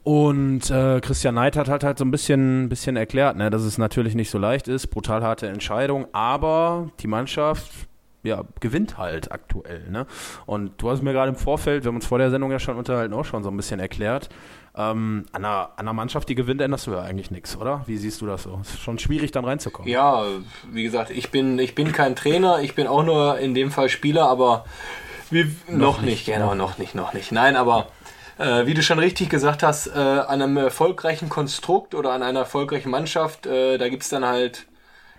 Und 0.04 0.70
äh, 0.70 1.00
Christian 1.00 1.36
Neidhardt 1.36 1.70
hat 1.70 1.84
halt 1.84 1.98
so 1.98 2.04
ein 2.04 2.12
bisschen, 2.12 2.68
bisschen 2.68 2.98
erklärt, 2.98 3.38
ne, 3.38 3.50
dass 3.50 3.62
es 3.62 3.78
natürlich 3.78 4.16
nicht 4.16 4.30
so 4.30 4.38
leicht 4.38 4.68
ist, 4.68 4.88
brutal 4.88 5.24
harte 5.24 5.48
Entscheidung, 5.48 6.08
aber 6.12 6.90
die 7.00 7.08
Mannschaft 7.08 7.72
ja, 8.24 8.44
gewinnt 8.60 8.98
halt 8.98 9.32
aktuell. 9.32 9.90
Ne? 9.90 10.06
Und 10.46 10.82
du 10.82 10.90
hast 10.90 11.04
mir 11.04 11.14
gerade 11.14 11.30
im 11.30 11.36
Vorfeld, 11.36 11.84
wir 11.84 11.90
haben 11.90 11.96
uns 11.96 12.06
vor 12.06 12.18
der 12.18 12.32
Sendung 12.32 12.52
ja 12.52 12.60
schon 12.60 12.78
unterhalten, 12.78 13.14
auch 13.14 13.26
schon 13.26 13.44
so 13.44 13.50
ein 13.50 13.58
bisschen 13.58 13.80
erklärt, 13.80 14.30
ähm, 14.76 15.26
an, 15.32 15.46
einer, 15.46 15.70
an 15.76 15.80
einer 15.80 15.94
Mannschaft, 15.94 16.30
die 16.30 16.36
gewinnt, 16.36 16.62
änderst 16.62 16.88
du 16.88 16.92
ja 16.92 17.02
eigentlich 17.02 17.32
nichts, 17.32 17.56
oder? 17.58 17.84
Wie 17.86 17.98
siehst 17.98 18.22
du 18.22 18.26
das 18.26 18.44
so? 18.44 18.60
Es 18.62 18.70
ist 18.70 18.82
schon 18.82 18.98
schwierig, 18.98 19.32
dann 19.32 19.46
reinzukommen. 19.46 19.92
Ja, 19.92 20.24
wie 20.72 20.84
gesagt, 20.84 21.12
ich 21.12 21.32
bin, 21.32 21.60
ich 21.60 21.76
bin 21.76 21.92
kein 21.92 22.16
Trainer, 22.16 22.62
ich 22.62 22.76
bin 22.76 22.88
auch 22.88 23.04
nur 23.04 23.38
in 23.40 23.54
dem 23.54 23.72
Fall 23.72 23.90
Spieler, 23.90 24.28
aber 24.28 24.66
wir, 25.30 25.48
noch, 25.68 26.02
nicht, 26.02 26.26
genau, 26.26 26.56
noch 26.56 26.78
nicht, 26.78 26.96
noch 26.96 27.14
nicht. 27.14 27.32
Nein, 27.32 27.56
aber 27.56 27.88
Äh, 28.38 28.66
wie 28.66 28.74
du 28.74 28.82
schon 28.82 29.00
richtig 29.00 29.30
gesagt 29.30 29.62
hast, 29.64 29.88
äh, 29.88 29.92
an 29.92 30.42
einem 30.42 30.58
erfolgreichen 30.58 31.30
Konstrukt 31.30 31.94
oder 31.94 32.12
an 32.12 32.24
einer 32.24 32.40
erfolgreichen 32.40 32.90
Mannschaft, 32.90 33.46
äh, 33.46 33.78
da 33.78 33.90
gibt's 33.90 34.10
dann 34.10 34.26
halt 34.26 34.66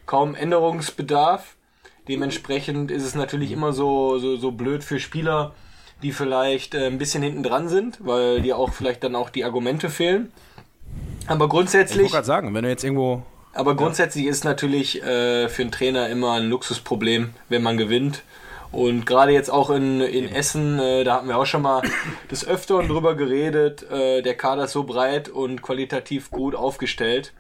kaum 0.07 0.35
Änderungsbedarf. 0.35 1.57
Dementsprechend 2.09 2.91
ist 2.91 3.05
es 3.05 3.15
natürlich 3.15 3.53
immer 3.53 3.73
so, 3.73 4.19
so, 4.19 4.37
so 4.37 4.51
blöd 4.51 4.85
für 4.85 4.99
Spieler, 5.01 5.55
die 6.03 6.13
vielleicht 6.13 6.75
äh, 6.75 6.87
ein 6.87 6.99
bisschen 6.99 7.23
hinten 7.23 7.43
dran 7.43 7.69
sind, 7.69 7.99
weil 8.01 8.43
die 8.43 8.53
auch 8.53 8.73
vielleicht 8.73 9.05
dann 9.05 9.15
auch 9.17 9.31
die 9.31 9.45
Argumente 9.45 9.91
fehlen. 9.91 10.33
Aber 11.27 11.47
Ich 11.47 11.51
grundsätzlich. 11.51 12.03
wollte 12.03 12.13
gerade 12.13 12.27
sagen, 12.27 12.55
wenn 12.55 12.65
du 12.65 12.69
jetzt 12.69 12.85
irgendwo 12.85 13.23
Aber 13.55 13.77
grundsätzlich 13.77 14.27
ist 14.27 14.45
natürlich 14.45 15.03
äh, 15.03 15.49
für 15.49 15.63
einen 15.63 15.73
Trainer 15.73 16.09
immer 16.09 16.35
ein 16.35 16.49
Luxusproblem, 16.49 17.31
wenn 17.49 17.63
man 17.63 17.77
gewinnt. 17.77 18.23
Und 18.75 19.07
gerade 19.07 19.33
jetzt 19.33 19.51
auch 19.51 19.71
in, 19.71 20.01
in 20.01 20.29
Essen, 20.29 20.81
äh, 20.81 21.05
da 21.05 21.17
hatten 21.17 21.29
wir 21.29 21.39
auch 21.39 21.47
schon 21.47 21.63
mal 21.63 21.83
des 22.31 22.47
Öfteren 22.47 22.89
drüber 22.89 23.15
geredet, 23.15 23.89
äh, 23.89 24.21
der 24.21 24.37
Kader 24.37 24.65
ist 24.65 24.73
so 24.73 24.83
breit 24.83 25.29
und 25.29 25.63
qualitativ 25.63 26.31
gut 26.31 26.57
aufgestellt. 26.57 27.33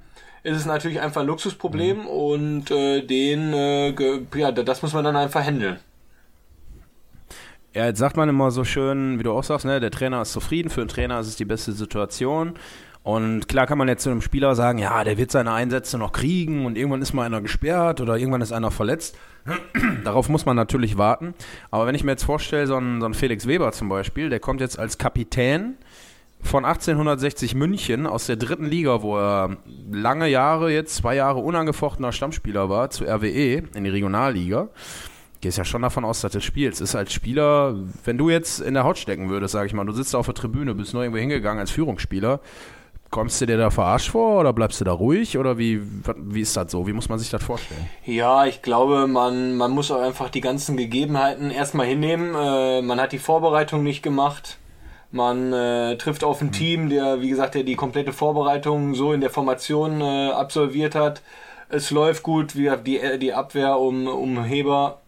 Ist 0.44 0.56
es 0.56 0.66
natürlich 0.66 1.00
einfach 1.00 1.22
ein 1.22 1.26
Luxusproblem 1.26 2.06
und 2.06 2.70
äh, 2.70 3.02
den, 3.02 3.52
äh, 3.52 3.94
ja, 4.36 4.52
das 4.52 4.82
muss 4.82 4.92
man 4.92 5.04
dann 5.04 5.16
einfach 5.16 5.42
handeln. 5.42 5.78
Ja, 7.74 7.86
jetzt 7.86 7.98
sagt 7.98 8.16
man 8.16 8.28
immer 8.28 8.52
so 8.52 8.62
schön, 8.62 9.18
wie 9.18 9.24
du 9.24 9.32
auch 9.32 9.42
sagst, 9.42 9.66
ne, 9.66 9.80
der 9.80 9.90
Trainer 9.90 10.22
ist 10.22 10.32
zufrieden, 10.32 10.70
für 10.70 10.82
den 10.82 10.88
Trainer 10.88 11.18
ist 11.18 11.26
es 11.26 11.36
die 11.36 11.44
beste 11.44 11.72
Situation. 11.72 12.54
Und 13.04 13.48
klar 13.48 13.66
kann 13.66 13.76
man 13.76 13.86
jetzt 13.86 14.02
zu 14.02 14.10
einem 14.10 14.22
Spieler 14.22 14.54
sagen, 14.54 14.78
ja, 14.78 15.04
der 15.04 15.18
wird 15.18 15.30
seine 15.30 15.52
Einsätze 15.52 15.98
noch 15.98 16.12
kriegen 16.12 16.64
und 16.64 16.78
irgendwann 16.78 17.02
ist 17.02 17.12
mal 17.12 17.24
einer 17.24 17.42
gesperrt 17.42 18.00
oder 18.00 18.16
irgendwann 18.16 18.40
ist 18.40 18.50
einer 18.50 18.70
verletzt. 18.70 19.18
Darauf 20.04 20.30
muss 20.30 20.46
man 20.46 20.56
natürlich 20.56 20.96
warten. 20.96 21.34
Aber 21.70 21.86
wenn 21.86 21.94
ich 21.94 22.02
mir 22.02 22.12
jetzt 22.12 22.24
vorstelle, 22.24 22.66
so 22.66 22.78
ein, 22.78 23.02
so 23.02 23.06
ein 23.06 23.12
Felix 23.12 23.46
Weber 23.46 23.72
zum 23.72 23.90
Beispiel, 23.90 24.30
der 24.30 24.40
kommt 24.40 24.62
jetzt 24.62 24.78
als 24.78 24.96
Kapitän 24.96 25.76
von 26.40 26.64
1860 26.64 27.54
München 27.54 28.06
aus 28.06 28.24
der 28.24 28.36
dritten 28.36 28.64
Liga, 28.64 29.02
wo 29.02 29.18
er 29.18 29.58
lange 29.92 30.28
Jahre, 30.28 30.72
jetzt 30.72 30.96
zwei 30.96 31.14
Jahre 31.14 31.40
unangefochtener 31.40 32.10
Stammspieler 32.10 32.70
war, 32.70 32.88
zu 32.88 33.04
RWE 33.04 33.64
in 33.74 33.84
die 33.84 33.90
Regionalliga 33.90 34.70
gehst 35.44 35.58
ja 35.58 35.64
schon 35.66 35.82
davon 35.82 36.06
aus, 36.06 36.22
dass 36.22 36.32
du 36.32 36.40
spielst. 36.40 36.80
Ist 36.80 36.96
als 36.96 37.12
Spieler, 37.12 37.76
wenn 38.04 38.16
du 38.16 38.30
jetzt 38.30 38.60
in 38.60 38.72
der 38.72 38.84
Haut 38.84 38.96
stecken 38.96 39.28
würdest, 39.28 39.52
sag 39.52 39.66
ich 39.66 39.74
mal, 39.74 39.84
du 39.84 39.92
sitzt 39.92 40.16
auf 40.16 40.24
der 40.24 40.34
Tribüne, 40.34 40.74
bist 40.74 40.94
nur 40.94 41.02
irgendwo 41.02 41.20
hingegangen 41.20 41.60
als 41.60 41.70
Führungsspieler, 41.70 42.40
kommst 43.14 43.40
du 43.40 43.46
dir 43.46 43.56
da 43.56 43.70
verarscht 43.70 44.10
vor 44.10 44.40
oder 44.40 44.52
bleibst 44.52 44.80
du 44.80 44.84
da 44.84 44.90
ruhig 44.90 45.38
oder 45.38 45.56
wie, 45.56 45.80
wie 46.16 46.40
ist 46.40 46.56
das 46.56 46.72
so? 46.72 46.88
Wie 46.88 46.92
muss 46.92 47.08
man 47.08 47.20
sich 47.20 47.30
das 47.30 47.44
vorstellen? 47.44 47.88
Ja, 48.04 48.44
ich 48.44 48.60
glaube, 48.60 49.06
man, 49.06 49.56
man 49.56 49.70
muss 49.70 49.92
auch 49.92 50.00
einfach 50.00 50.30
die 50.30 50.40
ganzen 50.40 50.76
Gegebenheiten 50.76 51.52
erstmal 51.52 51.86
hinnehmen. 51.86 52.34
Äh, 52.34 52.82
man 52.82 53.00
hat 53.00 53.12
die 53.12 53.20
Vorbereitung 53.20 53.84
nicht 53.84 54.02
gemacht. 54.02 54.58
Man 55.12 55.52
äh, 55.52 55.96
trifft 55.96 56.24
auf 56.24 56.40
ein 56.40 56.50
Team, 56.50 56.90
der, 56.90 57.20
wie 57.20 57.28
gesagt, 57.28 57.54
der 57.54 57.62
die 57.62 57.76
komplette 57.76 58.12
Vorbereitung 58.12 58.96
so 58.96 59.12
in 59.12 59.20
der 59.20 59.30
Formation 59.30 60.00
äh, 60.00 60.30
absolviert 60.30 60.96
hat. 60.96 61.22
Es 61.68 61.92
läuft 61.92 62.24
gut, 62.24 62.56
wie 62.56 62.68
die, 62.84 63.00
die 63.20 63.32
Abwehr 63.32 63.78
um, 63.78 64.08
um 64.08 64.42
Heber, 64.42 65.02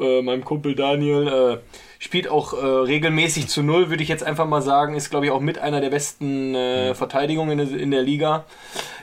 äh, 0.00 0.22
meinem 0.22 0.44
Kumpel 0.44 0.74
Daniel, 0.74 1.28
äh, 1.28 1.58
spielt 1.98 2.28
auch 2.28 2.52
äh, 2.54 2.64
regelmäßig 2.66 3.48
zu 3.48 3.62
Null, 3.62 3.90
würde 3.90 4.02
ich 4.02 4.08
jetzt 4.08 4.24
einfach 4.24 4.46
mal 4.46 4.62
sagen. 4.62 4.94
Ist, 4.94 5.10
glaube 5.10 5.26
ich, 5.26 5.32
auch 5.32 5.40
mit 5.40 5.58
einer 5.58 5.80
der 5.80 5.90
besten 5.90 6.54
äh, 6.54 6.94
Verteidigungen 6.94 7.58
in, 7.58 7.68
der- 7.70 7.78
in 7.80 7.90
der 7.90 8.02
Liga. 8.02 8.44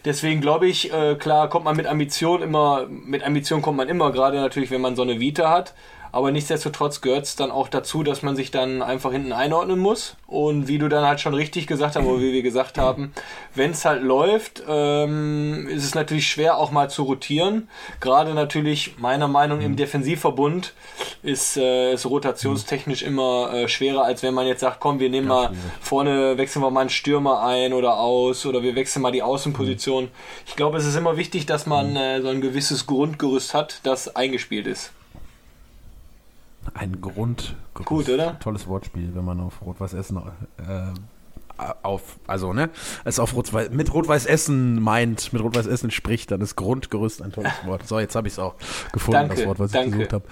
Deswegen 0.06 0.42
glaube 0.42 0.68
ich, 0.68 0.92
äh, 0.94 1.16
klar 1.16 1.50
kommt 1.50 1.66
man 1.66 1.75
mit 1.75 1.86
Ambition 1.86 2.42
immer, 2.42 2.88
mit 2.89 3.24
Ambition 3.24 3.62
kommt 3.62 3.77
man 3.77 3.88
immer, 3.89 4.12
gerade 4.12 4.38
natürlich, 4.38 4.72
wenn 4.72 4.82
man 4.82 4.96
so 4.96 5.01
eine 5.04 5.20
Vita 5.20 5.50
hat. 5.50 5.74
Aber 6.12 6.32
nichtsdestotrotz 6.32 7.02
gehört 7.02 7.26
es 7.26 7.36
dann 7.36 7.52
auch 7.52 7.68
dazu, 7.68 8.04
dass 8.04 8.22
man 8.22 8.36
sich 8.36 8.52
dann 8.52 8.82
einfach 8.82 9.12
hinten 9.12 9.34
einordnen 9.34 9.80
muss. 9.80 10.16
Und 10.28 10.68
wie 10.68 10.78
du 10.78 10.90
dann 10.90 11.06
halt 11.06 11.20
schon 11.20 11.34
richtig 11.34 11.68
gesagt 11.68 11.96
hast, 11.96 12.06
oder 12.06 12.22
wie 12.22 12.34
wir 12.34 12.42
gesagt 12.42 12.78
haben, 12.78 13.14
wenn 13.56 13.72
es 13.72 13.86
halt 13.86 14.04
läuft, 14.04 14.64
ähm, 14.68 15.68
ist 15.70 15.84
es 15.84 15.96
natürlich 15.96 16.28
schwer 16.28 16.58
auch 16.58 16.72
mal 16.72 16.90
zu 16.90 17.04
rotieren. 17.04 17.70
Gerade 18.00 18.34
natürlich, 18.34 18.98
meiner 18.98 19.28
Meinung 19.28 19.62
im 19.62 19.76
Defensivverbund 19.76 20.74
ist 21.24 21.58
äh, 21.58 21.92
es 21.92 22.06
rotationstechnisch 22.10 23.03
immer 23.03 23.53
äh, 23.53 23.68
schwerer, 23.68 24.03
als 24.03 24.24
wenn 24.24 24.34
man 24.34 24.48
jetzt 24.48 24.62
sagt, 24.62 24.79
komm, 24.79 25.00
wir 25.00 25.10
nehmen 25.10 25.27
mal 25.27 25.51
vorne, 25.81 26.38
wechseln 26.38 26.62
wir 26.62 26.72
mal 26.72 26.81
einen 26.81 26.90
Stürmer 26.90 27.44
ein 27.44 27.74
oder 27.74 28.00
aus 28.00 28.46
oder 28.46 28.64
wir 28.64 28.75
wechseln 28.75 29.01
mal 29.01 29.12
die 29.12 29.24
Außenposition. 29.24 30.10
Ich 30.46 30.55
glaube, 30.55 30.77
es 30.77 30.86
ist 30.86 30.96
immer 30.96 31.18
wichtig, 31.18 31.46
dass 31.46 31.66
man 31.66 31.96
äh, 31.96 32.22
so 32.22 32.29
ein 32.29 32.42
gewisses 32.42 32.88
Grundgerüst 32.88 33.53
hat, 33.53 33.79
das 33.84 34.16
eingespielt 34.16 34.68
ist. 34.68 34.92
Ein 36.74 37.01
Grund. 37.01 37.56
Gut, 37.74 38.10
oder? 38.10 38.40
Tolles 38.40 38.68
Wortspiel, 38.68 39.14
wenn 39.14 39.25
man 39.25 39.40
auf 39.40 39.62
Rot-Weiß 39.62 39.94
Essen 39.94 40.18
äh, 40.58 40.94
auf, 41.82 42.18
also 42.27 42.53
ne, 42.53 42.70
es 43.03 43.20
auf 43.20 43.36
Rot 43.36 43.51
mit 43.72 43.94
Rot-Weiß 43.94 44.25
Essen 44.25 44.82
meint, 44.82 45.34
mit 45.34 45.42
Rot-Weiß 45.42 45.68
Essen 45.68 45.92
spricht, 45.92 46.32
dann 46.32 46.42
ist 46.42 46.56
Grundgerüst 46.56 47.22
ein 47.22 47.32
tolles 47.32 47.53
Wort. 47.66 47.88
So, 47.88 48.00
jetzt 48.00 48.16
habe 48.16 48.27
ich 48.27 48.34
es 48.34 48.40
auch 48.40 48.56
gefunden, 48.92 49.22
Danke, 49.22 49.36
das 49.36 49.46
Wort, 49.46 49.60
was 49.60 49.72
danke. 49.72 49.90
ich 49.90 49.94
gesucht 49.96 50.14
habe. 50.14 50.25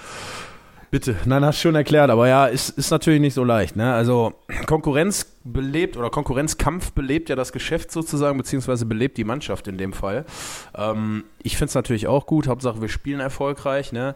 Bitte, 0.91 1.15
nein, 1.26 1.43
hast 1.43 1.60
schon 1.60 1.76
erklärt, 1.76 2.10
aber 2.10 2.28
ja, 2.28 2.45
ist, 2.45 2.69
ist 2.69 2.91
natürlich 2.91 3.19
nicht 3.19 3.34
so 3.34 3.43
leicht. 3.43 3.76
Ne? 3.76 3.93
Also 3.93 4.34
Konkurrenz 4.65 5.26
belebt 5.43 5.98
oder 5.98 6.10
Konkurrenzkampf 6.10 6.91
belebt 6.93 7.28
ja 7.28 7.36
das 7.36 7.52
Geschäft 7.52 7.91
sozusagen, 7.91 8.38
beziehungsweise 8.38 8.86
belebt 8.86 9.17
die 9.17 9.24
Mannschaft 9.24 9.67
in 9.67 9.78
dem 9.78 9.93
Fall. 9.93 10.26
Ähm, 10.74 11.26
ich 11.41 11.58
finde 11.58 11.69
es 11.69 11.76
natürlich 11.76 12.08
auch 12.08 12.28
gut, 12.28 12.48
Hauptsache 12.48 12.82
wir 12.82 12.89
spielen 12.89 13.19
erfolgreich. 13.19 13.91
Ne? 13.91 14.15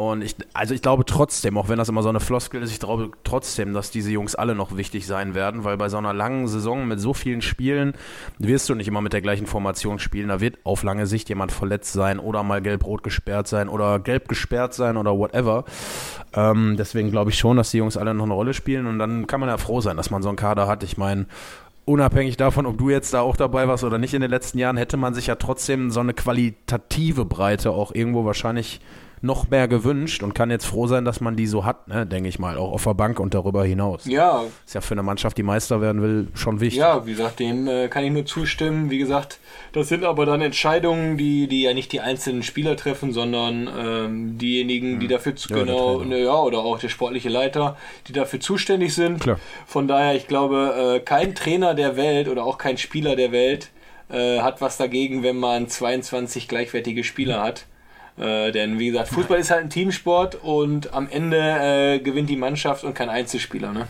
Und 0.00 0.22
ich, 0.22 0.34
also 0.54 0.72
ich 0.72 0.80
glaube 0.80 1.04
trotzdem, 1.04 1.58
auch 1.58 1.68
wenn 1.68 1.76
das 1.76 1.90
immer 1.90 2.02
so 2.02 2.08
eine 2.08 2.20
Floskel 2.20 2.62
ist, 2.62 2.72
ich 2.72 2.80
glaube 2.80 3.10
trotzdem, 3.22 3.74
dass 3.74 3.90
diese 3.90 4.10
Jungs 4.10 4.34
alle 4.34 4.54
noch 4.54 4.74
wichtig 4.74 5.06
sein 5.06 5.34
werden, 5.34 5.62
weil 5.64 5.76
bei 5.76 5.90
so 5.90 5.98
einer 5.98 6.14
langen 6.14 6.48
Saison 6.48 6.88
mit 6.88 6.98
so 6.98 7.12
vielen 7.12 7.42
Spielen 7.42 7.92
wirst 8.38 8.70
du 8.70 8.74
nicht 8.74 8.88
immer 8.88 9.02
mit 9.02 9.12
der 9.12 9.20
gleichen 9.20 9.46
Formation 9.46 9.98
spielen. 9.98 10.28
Da 10.28 10.40
wird 10.40 10.56
auf 10.64 10.84
lange 10.84 11.06
Sicht 11.06 11.28
jemand 11.28 11.52
verletzt 11.52 11.92
sein 11.92 12.18
oder 12.18 12.42
mal 12.42 12.62
gelb-rot 12.62 13.02
gesperrt 13.02 13.46
sein 13.46 13.68
oder 13.68 13.98
gelb 13.98 14.26
gesperrt 14.26 14.72
sein 14.72 14.96
oder 14.96 15.18
whatever. 15.18 15.66
Ähm, 16.32 16.76
deswegen 16.78 17.10
glaube 17.10 17.28
ich 17.28 17.38
schon, 17.38 17.58
dass 17.58 17.70
die 17.70 17.76
Jungs 17.76 17.98
alle 17.98 18.14
noch 18.14 18.24
eine 18.24 18.32
Rolle 18.32 18.54
spielen 18.54 18.86
und 18.86 18.98
dann 18.98 19.26
kann 19.26 19.40
man 19.40 19.50
ja 19.50 19.58
froh 19.58 19.82
sein, 19.82 19.98
dass 19.98 20.08
man 20.08 20.22
so 20.22 20.30
einen 20.30 20.38
Kader 20.38 20.66
hat. 20.66 20.82
Ich 20.82 20.96
meine, 20.96 21.26
unabhängig 21.84 22.38
davon, 22.38 22.64
ob 22.64 22.78
du 22.78 22.88
jetzt 22.88 23.12
da 23.12 23.20
auch 23.20 23.36
dabei 23.36 23.68
warst 23.68 23.84
oder 23.84 23.98
nicht 23.98 24.14
in 24.14 24.22
den 24.22 24.30
letzten 24.30 24.56
Jahren, 24.56 24.78
hätte 24.78 24.96
man 24.96 25.12
sich 25.12 25.26
ja 25.26 25.34
trotzdem 25.34 25.90
so 25.90 26.00
eine 26.00 26.14
qualitative 26.14 27.26
Breite 27.26 27.72
auch 27.72 27.94
irgendwo 27.94 28.24
wahrscheinlich 28.24 28.80
noch 29.22 29.50
mehr 29.50 29.68
gewünscht 29.68 30.22
und 30.22 30.34
kann 30.34 30.50
jetzt 30.50 30.64
froh 30.66 30.86
sein, 30.86 31.04
dass 31.04 31.20
man 31.20 31.36
die 31.36 31.46
so 31.46 31.64
hat, 31.64 31.88
ne, 31.88 32.06
denke 32.06 32.28
ich 32.28 32.38
mal, 32.38 32.56
auch 32.56 32.72
auf 32.72 32.84
der 32.84 32.94
Bank 32.94 33.20
und 33.20 33.34
darüber 33.34 33.64
hinaus. 33.64 34.06
Ja, 34.06 34.44
Ist 34.64 34.74
ja 34.74 34.80
für 34.80 34.92
eine 34.94 35.02
Mannschaft, 35.02 35.36
die 35.36 35.42
Meister 35.42 35.80
werden 35.80 36.00
will, 36.00 36.28
schon 36.34 36.60
wichtig. 36.60 36.80
ja, 36.80 37.04
wie 37.06 37.10
gesagt, 37.10 37.38
dem 37.40 37.68
äh, 37.68 37.88
kann 37.88 38.04
ich 38.04 38.12
nur 38.12 38.24
zustimmen. 38.24 38.90
Wie 38.90 38.98
gesagt, 38.98 39.38
das 39.72 39.88
sind 39.88 40.04
aber 40.04 40.24
dann 40.24 40.40
Entscheidungen, 40.40 41.18
die, 41.18 41.48
die 41.48 41.62
ja 41.62 41.74
nicht 41.74 41.92
die 41.92 42.00
einzelnen 42.00 42.42
Spieler 42.42 42.76
treffen, 42.76 43.12
sondern 43.12 43.68
ähm, 43.78 44.38
diejenigen, 44.38 45.00
die 45.00 45.08
dafür 45.08 45.36
zu, 45.36 45.50
Ja, 45.52 45.60
genau, 45.60 46.00
ne, 46.00 46.22
ja, 46.24 46.40
oder 46.40 46.58
auch 46.60 46.78
der 46.78 46.88
sportliche 46.88 47.28
Leiter, 47.28 47.76
die 48.08 48.12
dafür 48.12 48.40
zuständig 48.40 48.94
sind. 48.94 49.20
Klar. 49.20 49.38
Von 49.66 49.86
daher, 49.86 50.14
ich 50.14 50.28
glaube, 50.28 50.96
äh, 50.96 51.00
kein 51.00 51.34
Trainer 51.34 51.74
der 51.74 51.96
Welt 51.96 52.28
oder 52.28 52.44
auch 52.44 52.56
kein 52.56 52.78
Spieler 52.78 53.16
der 53.16 53.32
Welt 53.32 53.70
äh, 54.08 54.40
hat 54.40 54.60
was 54.60 54.76
dagegen, 54.76 55.22
wenn 55.22 55.36
man 55.36 55.68
22 55.68 56.48
gleichwertige 56.48 57.04
Spieler 57.04 57.42
hat. 57.42 57.66
Äh, 58.20 58.52
denn 58.52 58.78
wie 58.78 58.88
gesagt, 58.88 59.08
Fußball 59.08 59.38
ist 59.38 59.50
halt 59.50 59.62
ein 59.62 59.70
Teamsport 59.70 60.36
und 60.42 60.92
am 60.92 61.08
Ende 61.08 61.38
äh, 61.38 61.98
gewinnt 62.00 62.28
die 62.28 62.36
Mannschaft 62.36 62.84
und 62.84 62.92
kein 62.94 63.08
Einzelspieler. 63.08 63.72
Ne? 63.72 63.86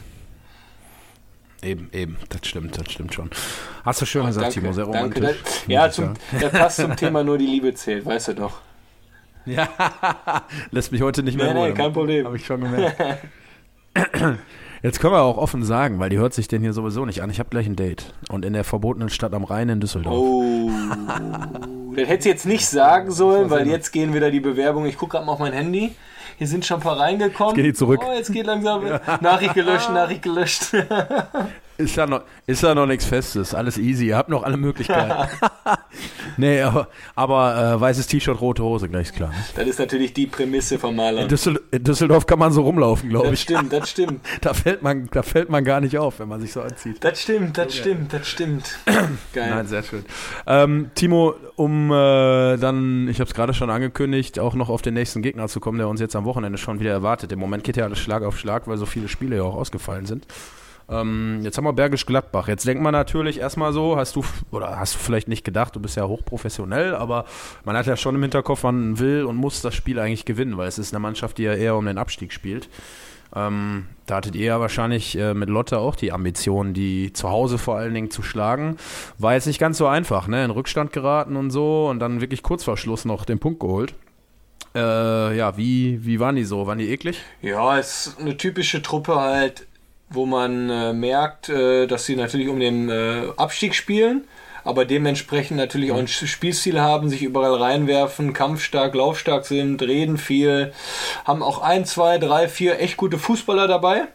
Eben, 1.63 1.91
eben, 1.93 2.17
das 2.29 2.47
stimmt, 2.47 2.79
das 2.79 2.93
stimmt 2.93 3.13
schon. 3.13 3.29
Hast 3.85 4.01
du 4.01 4.07
schön 4.07 4.25
gesagt, 4.25 4.47
danke, 4.47 4.61
Timo, 4.61 4.73
sehr 4.73 4.85
danke. 4.85 4.99
romantisch. 4.99 5.43
Das, 5.43 5.67
muss 5.67 5.67
ja, 5.67 5.91
zum, 5.91 6.15
das 6.41 6.53
passt 6.53 6.77
zum 6.77 6.97
Thema 6.97 7.25
nur 7.25 7.39
die 7.39 7.47
Liebe 7.47 7.75
zählt, 7.75 8.07
weißt 8.07 8.29
du 8.29 8.35
doch. 8.35 8.61
Ja, 9.47 9.69
lässt 10.71 10.93
mich 10.93 11.03
heute 11.03 11.25
nicht 11.25 11.37
mehr 11.37 11.53
Nee, 11.53 11.59
Ruhe. 11.59 11.69
nee, 11.71 11.75
kein 11.75 11.93
Problem. 11.93 12.25
Habe 12.27 12.37
ich 12.37 12.47
schon 12.47 12.61
gemerkt. 12.61 13.03
Jetzt 14.83 15.01
können 15.01 15.13
wir 15.13 15.23
auch 15.23 15.39
offen 15.39 15.65
sagen, 15.65 15.99
weil 15.99 16.09
die 16.09 16.19
hört 16.19 16.35
sich 16.35 16.47
denn 16.47 16.63
hier 16.63 16.73
sowieso 16.73 17.05
nicht 17.05 17.21
an. 17.23 17.31
Ich 17.31 17.41
habe 17.41 17.51
gleich 17.51 17.67
ein 17.67 17.77
Date. 17.77 18.15
Und 18.29 18.45
in 18.45 18.53
der 18.53 18.65
verbotenen 18.65 19.11
Stadt 19.11 19.35
am 19.35 19.45
Rhein 19.45 19.69
in 19.69 19.81
Düsseldorf. 19.81 20.17
Oh. 20.17 20.71
das 21.97 22.09
hätte 22.09 22.29
ich 22.29 22.33
jetzt 22.33 22.47
nicht 22.47 22.67
sagen 22.67 23.11
sollen, 23.11 23.51
weil 23.51 23.67
jetzt 23.67 23.93
gehen 23.93 24.15
wieder 24.15 24.31
die 24.31 24.41
Bewerbungen. 24.41 24.89
Ich 24.89 24.97
gucke 24.97 25.13
gerade 25.13 25.27
mal 25.27 25.33
auf 25.33 25.39
mein 25.39 25.53
Handy. 25.53 25.95
Hier 26.39 26.47
sind 26.47 26.65
schon 26.65 26.79
ein 26.79 26.83
paar 26.83 26.99
reingekommen. 26.99 27.55
Jetzt 27.55 27.57
geht 27.57 27.67
die 27.67 27.75
zurück. 27.75 28.01
Oh, 28.03 28.13
jetzt 28.15 28.33
geht 28.33 28.47
langsam. 28.47 28.85
Nachricht 29.21 29.55
gelöscht, 29.55 29.91
Nachricht 29.91 30.23
gelöscht. 30.23 30.73
Ist 31.77 31.97
ja 31.97 32.07
noch, 32.07 32.23
ist 32.47 32.63
ja 32.63 32.75
noch 32.75 32.87
nichts 32.87 33.07
Festes. 33.07 33.55
Alles 33.55 33.79
easy. 33.79 34.09
Ihr 34.09 34.17
habt 34.17 34.29
noch 34.29 34.43
alle 34.43 34.57
Möglichkeiten. 34.57 35.13
nee, 36.37 36.61
aber, 36.63 36.89
aber 37.15 37.75
äh, 37.77 37.81
weißes 37.81 38.07
T-Shirt, 38.07 38.41
rote 38.41 38.63
Hose, 38.63 38.89
gleich 38.89 39.09
ist 39.09 39.15
klar. 39.17 39.31
Ne? 39.31 39.37
Das 39.57 39.67
ist 39.67 39.79
natürlich 39.79 40.13
die 40.13 40.27
Prämisse 40.27 40.79
vom 40.79 40.97
Maler. 40.97 41.23
In, 41.23 41.29
Düssel 41.29 41.61
in 41.71 41.85
Düsseldorf 41.85 42.27
kann 42.27 42.39
man 42.39 42.53
so 42.53 42.63
rumlaufen, 42.63 43.09
glaube 43.11 43.27
Das 43.27 43.35
ich. 43.35 43.43
stimmt, 43.43 43.73
das 43.73 43.91
stimmt. 43.91 44.21
Da 44.41 44.55
fällt, 44.55 44.83
man, 44.83 45.09
da 45.13 45.23
fällt 45.23 45.51
man 45.51 45.65
gar 45.65 45.81
nicht 45.81 45.99
auf, 45.99 46.19
wenn 46.21 46.29
man 46.29 46.41
sich 46.41 46.53
so 46.53 46.63
anzieht. 46.63 46.97
Das 47.05 47.21
stimmt, 47.21 47.59
das 47.59 47.75
stimmt, 47.77 48.13
das 48.13 48.27
stimmt. 48.27 48.79
Geil. 49.33 49.51
Nein, 49.51 49.67
sehr 49.67 49.83
schön. 49.83 50.05
Ähm, 50.47 50.91
Timo, 50.95 51.35
um 51.57 51.91
äh, 51.91 52.57
dann, 52.57 53.09
ich 53.09 53.21
habe 53.21 53.29
es 53.29 53.35
gerade 53.35 53.55
schon 53.55 53.71
angekündigt, 53.71 54.39
auch 54.39 54.55
noch 54.55 54.69
auf 54.69 54.83
den 54.83 54.95
nächsten 54.95 55.23
Gegner 55.23 55.49
zu 55.49 55.61
kommen, 55.61 55.79
der 55.79 55.89
uns 55.89 56.01
jetzt 56.01 56.17
am 56.17 56.25
Wochenende 56.25 56.59
schon 56.59 56.81
wieder 56.81 56.91
erwartet. 56.93 57.33
Im 57.33 57.39
Moment 57.39 57.65
geht 57.65 57.77
ja 57.77 57.85
alles 57.85 57.99
Schlag 57.99 58.23
auf 58.23 58.39
Schlag, 58.39 58.67
weil 58.67 58.77
so 58.79 58.87
viele 58.87 59.09
Spiele 59.09 59.37
ja 59.37 59.43
auch 59.43 59.55
ausgefallen 59.57 60.07
sind. 60.07 60.27
Ähm, 60.91 61.41
jetzt 61.43 61.57
haben 61.57 61.65
wir 61.65 61.73
Bergisch 61.73 62.05
Gladbach. 62.05 62.49
Jetzt 62.49 62.67
denkt 62.67 62.83
man 62.83 62.93
natürlich 62.93 63.39
erstmal 63.39 63.73
so, 63.73 63.97
hast 63.97 64.17
du, 64.17 64.25
oder 64.51 64.79
hast 64.79 64.95
du 64.95 64.99
vielleicht 64.99 65.29
nicht 65.29 65.45
gedacht, 65.45 65.77
du 65.77 65.81
bist 65.81 65.97
ja 65.97 66.07
hochprofessionell, 66.07 66.95
aber 66.95 67.27
man 67.65 67.77
hat 67.77 67.87
ja 67.87 67.97
schon 67.97 68.17
im 68.17 68.23
Hinterkopf, 68.23 68.65
man 68.65 68.99
will 68.99 69.25
und 69.25 69.37
muss 69.37 69.63
das 69.63 69.75
Spiel 69.75 69.99
eigentlich 69.99 70.25
gewinnen, 70.25 70.57
weil 70.57 70.69
es 70.69 70.79
ist 70.79 70.93
eine 70.93 71.01
Mannschaft, 71.01 71.39
die 71.39 71.45
ja 71.45 71.55
eher 71.55 71.77
um 71.77 71.87
den 71.87 71.99
Abstieg 71.99 72.33
spielt. 72.33 72.69
Ähm, 73.35 73.87
da 74.07 74.17
hattet 74.17 74.35
ihr 74.35 74.47
ja 74.47 74.61
wahrscheinlich 74.61 75.17
äh, 75.17 75.35
mit 75.35 75.49
Lotte 75.49 75.79
auch 75.79 75.95
die 75.95 76.11
Ambition, 76.11 76.75
die 76.75 77.13
zu 77.13 77.31
Hause 77.31 77.59
vor 77.59 77.77
allen 77.77 77.95
Dingen 77.95 78.11
zu 78.11 78.23
schlagen. 78.23 78.77
War 79.19 79.35
jetzt 79.35 79.47
nicht 79.47 79.61
ganz 79.61 79.79
so 79.79 79.87
einfach, 79.87 80.27
ne? 80.27 80.45
In 80.45 80.51
Rückstand 80.51 80.93
geraten 80.93 81.37
und 81.37 81.51
so 81.51 81.89
und 81.89 82.01
dann 82.01 82.21
wirklich 82.21 82.43
kurz 82.43 82.65
vor 82.65 82.77
Schluss 82.77 83.05
noch 83.05 83.25
den 83.25 83.39
Punkt 83.39 83.61
geholt. 83.61 83.95
Äh, 84.75 85.37
ja, 85.37 85.57
wie, 85.57 86.05
wie 86.05 86.21
waren 86.21 86.37
die 86.37 86.45
so? 86.45 86.67
Waren 86.67 86.79
die 86.79 86.91
eklig? 86.91 87.21
Ja, 87.41 87.79
es 87.79 88.09
ist 88.09 88.21
eine 88.21 88.37
typische 88.37 88.83
Truppe 88.83 89.17
halt, 89.17 89.67
wo 90.11 90.27
man 90.27 90.69
äh, 90.69 90.93
merkt, 90.93 91.49
äh, 91.49 91.87
dass 91.87 92.05
sie 92.05 92.17
natürlich 92.17 92.49
um 92.49 92.61
den 92.61 92.89
äh, 92.91 93.29
Abstieg 93.37 93.75
spielen, 93.75 94.25
aber 94.65 94.85
dementsprechend 94.85 95.57
natürlich 95.57 95.93
auch 95.93 95.99
ein 95.99 96.09
Spielstil 96.09 96.81
haben, 96.81 97.09
sich 97.09 97.23
überall 97.23 97.55
reinwerfen, 97.55 98.33
kampfstark, 98.33 98.95
laufstark 98.95 99.47
sind, 99.47 99.81
reden 99.83 100.19
viel, 100.19 100.73
haben 101.25 101.43
auch 101.43 101.63
ein, 101.63 101.87
zwei, 101.87 102.19
drei, 102.19 102.49
vier 102.49 102.81
echt 102.81 102.97
gute 102.97 103.19
Fußballer 103.19 103.69
dabei, 103.69 104.09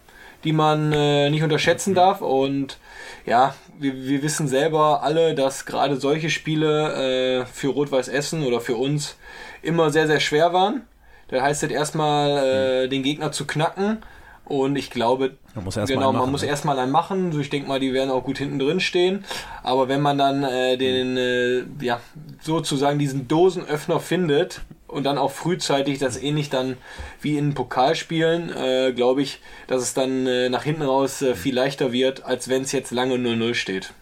die 0.43 0.53
man 0.53 0.91
äh, 0.91 1.29
nicht 1.29 1.43
unterschätzen 1.43 1.95
darf 1.95 2.21
und 2.21 2.77
ja, 3.25 3.55
wir, 3.79 3.95
wir 3.95 4.21
wissen 4.21 4.47
selber 4.47 5.01
alle, 5.03 5.33
dass 5.33 5.65
gerade 5.65 5.97
solche 5.97 6.29
Spiele 6.29 7.41
äh, 7.41 7.45
für 7.45 7.69
Rot-Weiß 7.69 8.07
Essen 8.07 8.43
oder 8.43 8.61
für 8.61 8.75
uns 8.75 9.17
immer 9.61 9.89
sehr, 9.89 10.07
sehr 10.07 10.19
schwer 10.19 10.53
waren. 10.53 10.83
Da 11.27 11.41
heißt 11.41 11.63
es 11.63 11.71
erstmal, 11.71 12.83
äh, 12.83 12.87
den 12.87 13.03
Gegner 13.03 13.31
zu 13.31 13.47
knacken. 13.47 14.03
Und 14.45 14.75
ich 14.75 14.91
glaube, 14.91 15.37
Man 15.55 15.63
muss 15.65 15.75
erst 15.75 15.91
genau, 15.91 16.11
man 16.11 16.21
machen, 16.21 16.31
muss 16.31 16.43
ne? 16.43 16.47
erstmal 16.47 16.77
einen 16.77 16.91
machen. 16.91 17.31
So, 17.31 17.39
ich 17.39 17.49
denke 17.49 17.67
mal, 17.67 17.79
die 17.79 17.93
werden 17.93 18.11
auch 18.11 18.23
gut 18.23 18.37
hinten 18.37 18.59
drin 18.59 18.79
stehen. 18.79 19.25
Aber 19.63 19.87
wenn 19.87 20.01
man 20.01 20.17
dann 20.17 20.43
äh, 20.43 20.77
den, 20.77 21.17
äh, 21.17 21.63
ja, 21.83 21.99
sozusagen 22.41 22.99
diesen 22.99 23.27
Dosenöffner 23.27 23.99
findet 23.99 24.61
und 24.87 25.03
dann 25.03 25.17
auch 25.17 25.31
frühzeitig 25.31 25.97
das 25.97 26.21
ähnlich 26.21 26.51
dann 26.51 26.77
wie 27.21 27.37
in 27.37 27.55
Pokalspielen, 27.55 28.55
äh, 28.55 28.93
glaube 28.93 29.23
ich, 29.23 29.41
dass 29.65 29.81
es 29.81 29.95
dann 29.95 30.27
äh, 30.27 30.49
nach 30.49 30.63
hinten 30.63 30.83
raus 30.83 31.23
äh, 31.23 31.33
viel 31.33 31.55
leichter 31.55 31.91
wird, 31.91 32.23
als 32.23 32.47
wenn 32.47 32.61
es 32.61 32.71
jetzt 32.71 32.91
lange 32.91 33.15
0-0 33.15 33.55
steht. 33.55 33.93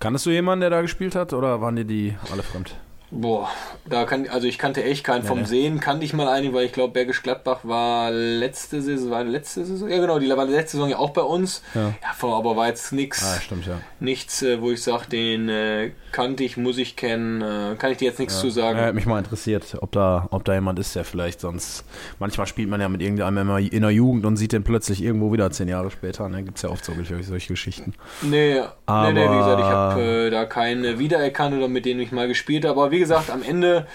Kanntest 0.00 0.26
du 0.26 0.30
jemanden, 0.30 0.60
der 0.60 0.70
da 0.70 0.82
gespielt 0.82 1.14
hat 1.14 1.32
oder 1.32 1.60
waren 1.60 1.76
dir 1.76 1.84
die 1.84 2.14
alle 2.30 2.42
fremd? 2.42 2.74
Boah, 3.12 3.48
da 3.88 4.04
kann, 4.04 4.28
also 4.28 4.46
ich 4.46 4.56
kannte 4.56 4.84
echt 4.84 5.02
keinen 5.02 5.24
vom 5.24 5.40
ne. 5.40 5.46
Sehen, 5.46 5.80
kannte 5.80 6.04
ich 6.04 6.12
mal 6.12 6.28
einen, 6.28 6.52
weil 6.54 6.66
ich 6.66 6.72
glaube, 6.72 6.92
Bergisch 6.92 7.22
Gladbach 7.24 7.58
war 7.64 8.12
letzte 8.12 8.80
Saison, 8.80 9.10
war 9.10 9.24
letzte 9.24 9.64
Saison, 9.64 9.88
ja 9.88 9.98
genau, 9.98 10.20
die 10.20 10.28
war 10.28 10.44
letzte 10.44 10.76
Saison 10.76 10.90
ja 10.90 10.98
auch 10.98 11.10
bei 11.10 11.22
uns. 11.22 11.62
Ja. 11.74 11.92
Ja, 12.02 12.28
aber 12.28 12.54
war 12.54 12.68
jetzt 12.68 12.92
nix, 12.92 13.24
Ah, 13.24 13.40
stimmt, 13.40 13.66
ja. 13.66 13.80
nichts, 13.98 14.42
äh, 14.42 14.60
wo 14.62 14.70
ich 14.70 14.80
sage, 14.82 15.06
den 15.10 15.48
äh, 15.48 15.90
kannte 16.12 16.44
ich, 16.44 16.56
muss 16.56 16.78
ich 16.78 16.94
kennen, 16.94 17.42
äh, 17.42 17.74
kann 17.76 17.90
ich 17.90 17.98
dir 17.98 18.04
jetzt 18.04 18.20
nichts 18.20 18.38
zu 18.40 18.48
sagen. 18.50 18.78
Ja, 18.78 18.92
mich 18.92 19.06
mal 19.06 19.18
interessiert, 19.18 19.76
ob 19.80 19.90
da, 19.90 20.28
ob 20.30 20.44
da 20.44 20.54
jemand 20.54 20.78
ist, 20.78 20.94
der 20.94 21.04
vielleicht 21.04 21.40
sonst. 21.40 21.84
Manchmal 22.20 22.46
spielt 22.46 22.68
man 22.68 22.80
ja 22.80 22.88
mit 22.88 23.02
irgendeinem 23.02 23.38
immer 23.38 23.58
in 23.58 23.82
der 23.82 23.90
Jugend 23.90 24.24
und 24.24 24.36
sieht 24.36 24.52
den 24.52 24.62
plötzlich 24.62 25.02
irgendwo 25.02 25.32
wieder 25.32 25.50
zehn 25.50 25.66
Jahre 25.66 25.90
später. 25.90 26.28
Ne? 26.28 26.44
Gibt 26.44 26.58
es 26.58 26.62
ja 26.62 26.68
oft 26.70 26.84
solche, 26.84 27.20
solche 27.24 27.48
Geschichten. 27.48 27.92
Nee, 28.22 28.54
nee, 28.54 28.60
Aber- 28.86 29.12
nee, 29.12 29.24
wie 29.28 29.36
gesagt, 29.38 29.58
ich 29.60 29.66
habe 29.66 30.00
äh, 30.02 30.30
da 30.30 30.44
keinen 30.44 30.98
wiedererkannt 31.00 31.56
oder 31.56 31.66
mit 31.66 31.84
denen 31.86 31.98
ich 32.00 32.12
mal 32.12 32.28
gespielt 32.28 32.64
habe. 32.64 32.80
Aber 32.80 32.90
wie 32.92 32.99
gesagt, 33.00 33.30
am 33.30 33.42
Ende 33.42 33.86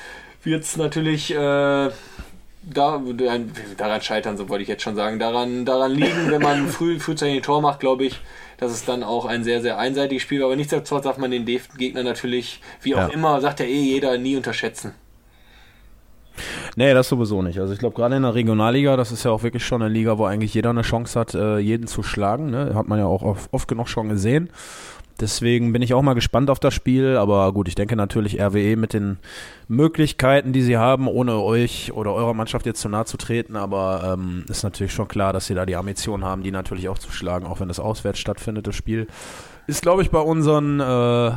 wird 0.43 0.63
es 0.63 0.77
natürlich 0.77 1.31
äh, 1.33 1.37
da, 1.37 1.91
daran 3.77 4.01
scheitern, 4.01 4.37
so 4.37 4.49
wollte 4.49 4.63
ich 4.63 4.67
jetzt 4.67 4.83
schon 4.83 4.95
sagen. 4.95 5.19
Daran, 5.19 5.65
daran 5.65 5.91
liegen, 5.91 6.29
wenn 6.29 6.41
man 6.41 6.67
früh, 6.69 6.99
frühzeitig 6.99 7.37
ein 7.37 7.43
Tor 7.43 7.61
macht, 7.61 7.79
glaube 7.79 8.05
ich, 8.05 8.19
dass 8.57 8.71
es 8.71 8.85
dann 8.85 9.03
auch 9.03 9.25
ein 9.25 9.43
sehr, 9.43 9.61
sehr 9.61 9.77
einseitiges 9.77 10.23
Spiel 10.23 10.39
war. 10.39 10.47
Aber 10.47 10.55
nichtsdestotrotz 10.55 11.03
darf 11.03 11.17
man 11.17 11.31
den 11.31 11.45
Gegner 11.45 12.03
natürlich, 12.03 12.61
wie 12.81 12.95
auch 12.95 12.99
Ja. 12.99 13.07
immer, 13.07 13.41
sagt 13.41 13.59
ja 13.59 13.65
eh 13.65 13.81
jeder, 13.81 14.17
nie 14.17 14.35
unterschätzen. 14.35 14.93
Nee, 16.75 16.93
das 16.93 17.07
sowieso 17.07 17.41
nicht. 17.41 17.59
Also 17.59 17.71
ich 17.73 17.79
glaube, 17.79 17.95
gerade 17.95 18.15
in 18.17 18.23
der 18.23 18.35
Regionalliga, 18.35 18.97
das 18.97 19.11
ist 19.13 19.23
ja 19.23 19.31
auch 19.31 19.43
wirklich 19.43 19.65
schon 19.65 19.81
eine 19.81 19.93
Liga, 19.93 20.17
wo 20.17 20.25
eigentlich 20.25 20.53
jeder 20.53 20.71
eine 20.71 20.81
Chance 20.81 21.17
hat, 21.17 21.33
äh, 21.33 21.57
jeden 21.59 21.87
zu 21.87 22.03
schlagen. 22.03 22.49
Ne? 22.49 22.73
Hat 22.75 22.87
man 22.89 22.99
ja 22.99 23.05
auch 23.05 23.37
oft 23.51 23.67
genug 23.69 23.87
schon 23.87 24.09
gesehen. 24.09 24.49
Deswegen 25.19 25.71
bin 25.71 25.81
ich 25.81 25.93
auch 25.93 26.01
mal 26.01 26.13
gespannt 26.13 26.49
auf 26.49 26.59
das 26.59 26.73
Spiel. 26.73 27.17
Aber 27.17 27.51
gut, 27.53 27.67
ich 27.67 27.75
denke 27.75 27.95
natürlich 27.95 28.39
RWE 28.39 28.75
mit 28.75 28.93
den 28.93 29.17
Möglichkeiten, 29.67 30.51
die 30.51 30.61
sie 30.61 30.77
haben, 30.77 31.07
ohne 31.07 31.39
euch 31.39 31.93
oder 31.93 32.13
eurer 32.13 32.33
Mannschaft 32.33 32.65
jetzt 32.65 32.81
zu 32.81 32.89
nahe 32.89 33.05
zu 33.05 33.17
treten. 33.17 33.55
Aber 33.55 34.15
ähm, 34.17 34.45
ist 34.49 34.63
natürlich 34.63 34.93
schon 34.93 35.07
klar, 35.07 35.31
dass 35.31 35.47
sie 35.47 35.55
da 35.55 35.65
die 35.65 35.75
Ambition 35.75 36.23
haben, 36.23 36.43
die 36.43 36.51
natürlich 36.51 36.89
auch 36.89 36.99
zu 36.99 37.11
schlagen, 37.11 37.45
auch 37.45 37.59
wenn 37.59 37.69
das 37.69 37.79
auswärts 37.79 38.19
stattfindet, 38.19 38.67
das 38.67 38.75
Spiel. 38.75 39.07
Ist, 39.67 39.81
glaube 39.81 40.01
ich, 40.01 40.11
bei 40.11 40.19
unseren 40.19 40.79
äh, 40.79 41.31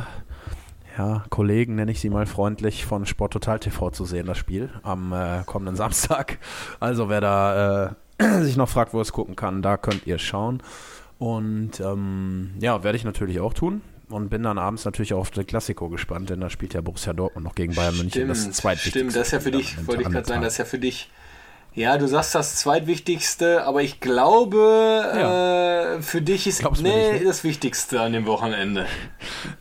ja, 0.99 1.23
Kollegen, 1.29 1.75
nenne 1.75 1.91
ich 1.91 2.01
sie 2.01 2.09
mal 2.09 2.25
freundlich, 2.25 2.85
von 2.85 3.05
Sport 3.05 3.31
Total 3.31 3.59
TV 3.59 3.89
zu 3.91 4.03
sehen, 4.03 4.25
das 4.25 4.37
Spiel 4.37 4.69
am 4.83 5.13
äh, 5.13 5.43
kommenden 5.45 5.77
Samstag. 5.77 6.37
Also 6.81 7.07
wer 7.07 7.21
da 7.21 7.85
äh, 7.85 7.89
sich 8.41 8.57
noch 8.57 8.67
fragt, 8.67 8.93
wo 8.93 8.99
es 8.99 9.13
gucken 9.13 9.37
kann, 9.37 9.61
da 9.61 9.77
könnt 9.77 10.05
ihr 10.05 10.19
schauen. 10.19 10.61
Und 11.19 11.79
ähm, 11.81 12.51
ja, 12.59 12.83
werde 12.83 12.97
ich 12.97 13.03
natürlich 13.03 13.39
auch 13.39 13.53
tun. 13.53 13.81
Und 14.09 14.29
bin 14.29 14.41
dann 14.41 14.57
abends 14.57 14.85
natürlich 14.85 15.13
auch 15.13 15.19
auf 15.19 15.29
den 15.29 15.45
Klassiko 15.45 15.87
gespannt, 15.89 16.31
denn 16.31 16.41
da 16.41 16.49
spielt 16.49 16.73
ja 16.73 16.81
Borussia 16.81 17.13
Dortmund 17.13 17.45
noch 17.45 17.53
gegen 17.53 17.75
Bayern 17.75 17.95
München. 17.95 18.27
das 18.27 18.39
ist 18.39 18.55
zweitwichtigste 18.55 18.99
stimmt, 18.99 19.15
das 19.15 19.27
ist 19.27 19.33
ja 19.33 19.39
für 19.39 19.51
dich, 19.51 19.87
wollte 19.87 20.01
ich 20.01 20.09
gerade 20.09 20.27
sagen, 20.27 20.41
das 20.41 20.53
ist 20.53 20.57
ja 20.57 20.65
für 20.65 20.79
dich. 20.79 21.11
Ja, 21.75 21.97
du 21.99 22.07
sagst 22.07 22.33
das 22.33 22.55
zweitwichtigste, 22.55 23.63
aber 23.63 23.83
ich 23.83 23.99
glaube, 23.99 25.97
äh, 25.99 26.01
für 26.01 26.21
dich 26.21 26.47
ist 26.47 26.59
Glaubst 26.59 26.81
nee, 26.81 27.11
nicht, 27.11 27.21
ne? 27.21 27.27
das 27.27 27.43
Wichtigste 27.43 28.01
an 28.01 28.13
dem 28.13 28.25
Wochenende. 28.25 28.87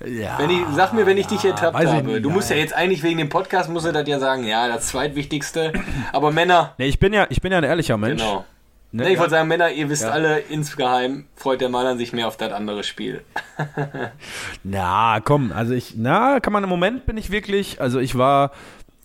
ja, 0.07 0.38
Wenn 0.38 0.49
ich, 0.49 0.62
sag 0.75 0.94
mir, 0.94 1.05
wenn 1.05 1.18
ich 1.18 1.27
dich 1.27 1.44
ertappt 1.44 1.77
habe. 1.77 2.03
nicht, 2.03 2.25
du 2.25 2.31
musst 2.31 2.49
ja 2.49 2.57
ja. 2.57 2.62
jetzt 2.62 2.73
eigentlich 2.75 3.03
wegen 3.03 3.18
dem 3.18 3.29
Podcast, 3.29 3.68
musst 3.68 3.85
du 3.85 3.92
das 3.92 4.09
ja 4.09 4.18
sagen, 4.18 4.44
ja, 4.44 4.66
das 4.68 4.88
zweitwichtigste. 4.88 5.75
Aber 6.12 6.33
Männer, 6.33 6.75
Nee, 6.79 6.87
ich 6.87 6.99
bin 6.99 7.12
ja, 7.12 7.27
ich 7.29 7.42
bin 7.42 7.53
ja 7.53 7.59
ein 7.59 7.64
ehrlicher 7.64 7.99
Mensch. 7.99 8.23
genau. 8.23 8.47
Ne, 8.90 9.03
Nee, 9.03 9.09
ich 9.09 9.14
ja. 9.14 9.20
wollte 9.20 9.31
sagen, 9.33 9.48
Männer, 9.48 9.70
ihr 9.70 9.88
wisst 9.90 10.03
Ja. 10.05 10.11
alle, 10.11 10.38
insgeheim 10.38 11.27
freut 11.37 11.61
der 11.61 11.68
Mann 11.68 11.98
sich 11.98 12.12
mehr 12.14 12.27
auf 12.27 12.37
das 12.38 12.53
andere 12.53 12.85
Spiel. 12.85 13.22
Na, 14.64 15.20
komm, 15.20 15.53
also 15.53 15.74
ich, 15.74 15.94
na, 15.96 16.40
kann 16.40 16.53
man 16.53 16.64
im 16.64 16.70
Moment 16.70 17.07
bin 17.07 17.16
ich 17.16 17.31
wirklich, 17.31 17.81
also 17.81 17.98
ich 18.01 18.16
war, 18.16 18.53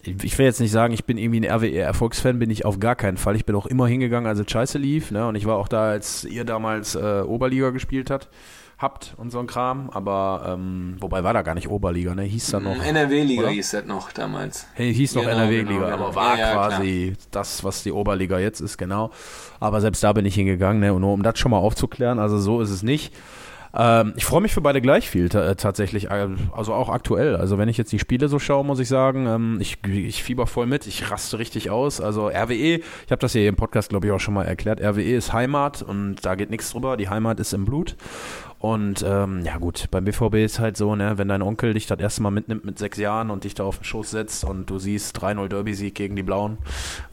ich 0.03 0.37
will 0.37 0.45
jetzt 0.45 0.59
nicht 0.59 0.71
sagen, 0.71 0.93
ich 0.93 1.05
bin 1.05 1.17
irgendwie 1.17 1.45
ein 1.47 1.51
RWE-Erfolgsfan, 1.51 2.39
bin 2.39 2.49
ich 2.49 2.65
auf 2.65 2.79
gar 2.79 2.95
keinen 2.95 3.17
Fall. 3.17 3.35
Ich 3.35 3.45
bin 3.45 3.55
auch 3.55 3.65
immer 3.65 3.87
hingegangen, 3.87 4.27
als 4.27 4.39
es 4.39 4.49
scheiße 4.49 4.77
lief, 4.77 5.11
ne, 5.11 5.27
und 5.27 5.35
ich 5.35 5.45
war 5.45 5.57
auch 5.57 5.67
da, 5.67 5.89
als 5.89 6.23
ihr 6.25 6.45
damals 6.45 6.95
äh, 6.95 7.21
Oberliga 7.21 7.69
gespielt 7.71 8.09
hat, 8.09 8.29
habt 8.83 9.15
und 9.17 9.31
so 9.31 9.39
ein 9.39 9.47
Kram, 9.47 9.89
aber, 9.91 10.45
ähm, 10.53 10.97
wobei 10.99 11.23
war 11.23 11.33
da 11.33 11.41
gar 11.41 11.55
nicht 11.55 11.67
Oberliga, 11.69 12.13
ne, 12.13 12.21
hieß 12.21 12.51
da 12.51 12.59
noch. 12.59 12.75
NRW-Liga 12.83 13.47
hieß 13.47 13.71
das 13.71 13.85
noch 13.85 14.11
damals. 14.11 14.67
Hey, 14.75 14.93
hieß 14.93 15.15
noch 15.15 15.23
Genau, 15.23 15.37
NRW-Liga, 15.37 15.73
genau, 15.73 15.85
genau. 15.85 15.95
aber 15.95 16.15
war 16.15 16.37
Ja, 16.37 16.53
quasi 16.53 17.13
das, 17.31 17.63
was 17.63 17.81
die 17.81 17.91
Oberliga 17.91 18.37
jetzt 18.37 18.59
ist, 18.59 18.77
genau. 18.77 19.09
Aber 19.59 19.81
selbst 19.81 20.03
da 20.03 20.13
bin 20.13 20.25
ich 20.27 20.35
hingegangen, 20.35 20.81
ne? 20.81 20.93
Und 20.93 21.01
nur 21.01 21.13
um 21.13 21.23
das 21.23 21.39
schon 21.39 21.49
mal 21.49 21.57
aufzuklären, 21.57 22.19
also 22.19 22.37
so 22.37 22.61
ist 22.61 22.69
es 22.69 22.83
nicht. 22.83 23.13
Ähm, 23.75 24.13
ich 24.15 24.25
freue 24.25 24.41
mich 24.41 24.53
für 24.53 24.61
beide 24.61 24.81
gleich 24.81 25.09
viel 25.09 25.25
äh, 25.35 25.55
tatsächlich, 25.55 26.11
äh, 26.11 26.27
also 26.55 26.73
auch 26.73 26.89
aktuell. 26.89 27.35
Also 27.35 27.57
wenn 27.57 27.69
ich 27.69 27.77
jetzt 27.77 27.91
die 27.91 27.97
Spiele 27.97 28.27
so 28.27 28.37
schaue, 28.37 28.63
muss 28.63 28.77
ich 28.79 28.87
sagen, 28.87 29.25
ähm, 29.25 29.57
ich, 29.59 29.79
ich 29.87 30.21
fieber 30.21 30.45
voll 30.45 30.67
mit, 30.67 30.85
ich 30.85 31.09
raste 31.09 31.39
richtig 31.39 31.71
aus. 31.71 31.99
Also 31.99 32.27
RWE, 32.27 32.53
ich 32.53 32.81
habe 33.09 33.17
das 33.17 33.31
hier 33.31 33.49
im 33.49 33.55
Podcast, 33.55 33.89
glaube 33.89 34.05
ich, 34.05 34.13
auch 34.13 34.19
schon 34.19 34.35
mal 34.35 34.43
erklärt, 34.45 34.79
RWE 34.79 35.15
ist 35.15 35.33
Heimat 35.33 35.81
und 35.81 36.17
da 36.21 36.35
geht 36.35 36.51
nichts 36.51 36.71
drüber, 36.71 36.97
die 36.97 37.09
Heimat 37.09 37.39
ist 37.39 37.53
im 37.53 37.65
Blut. 37.65 37.95
Und 38.63 39.03
ähm, 39.05 39.41
ja 39.43 39.57
gut, 39.57 39.89
beim 39.91 40.05
BVB 40.05 40.35
ist 40.35 40.59
halt 40.59 40.77
so, 40.77 40.95
ne, 40.95 41.17
wenn 41.17 41.27
dein 41.27 41.41
Onkel 41.41 41.73
dich 41.73 41.85
das 41.85 41.99
erste 41.99 42.23
Mal 42.23 42.31
mitnimmt 42.31 42.63
mit 42.63 42.79
sechs 42.79 42.97
Jahren 42.97 43.29
und 43.29 43.43
dich 43.43 43.55
da 43.55 43.65
auf 43.65 43.79
den 43.79 43.83
Schoß 43.83 44.11
setzt 44.11 44.45
und 44.45 44.69
du 44.69 44.79
siehst 44.79 45.21
3-0 45.21 45.49
Derby-Sieg 45.49 45.93
gegen 45.93 46.15
die 46.15 46.23
Blauen, 46.23 46.57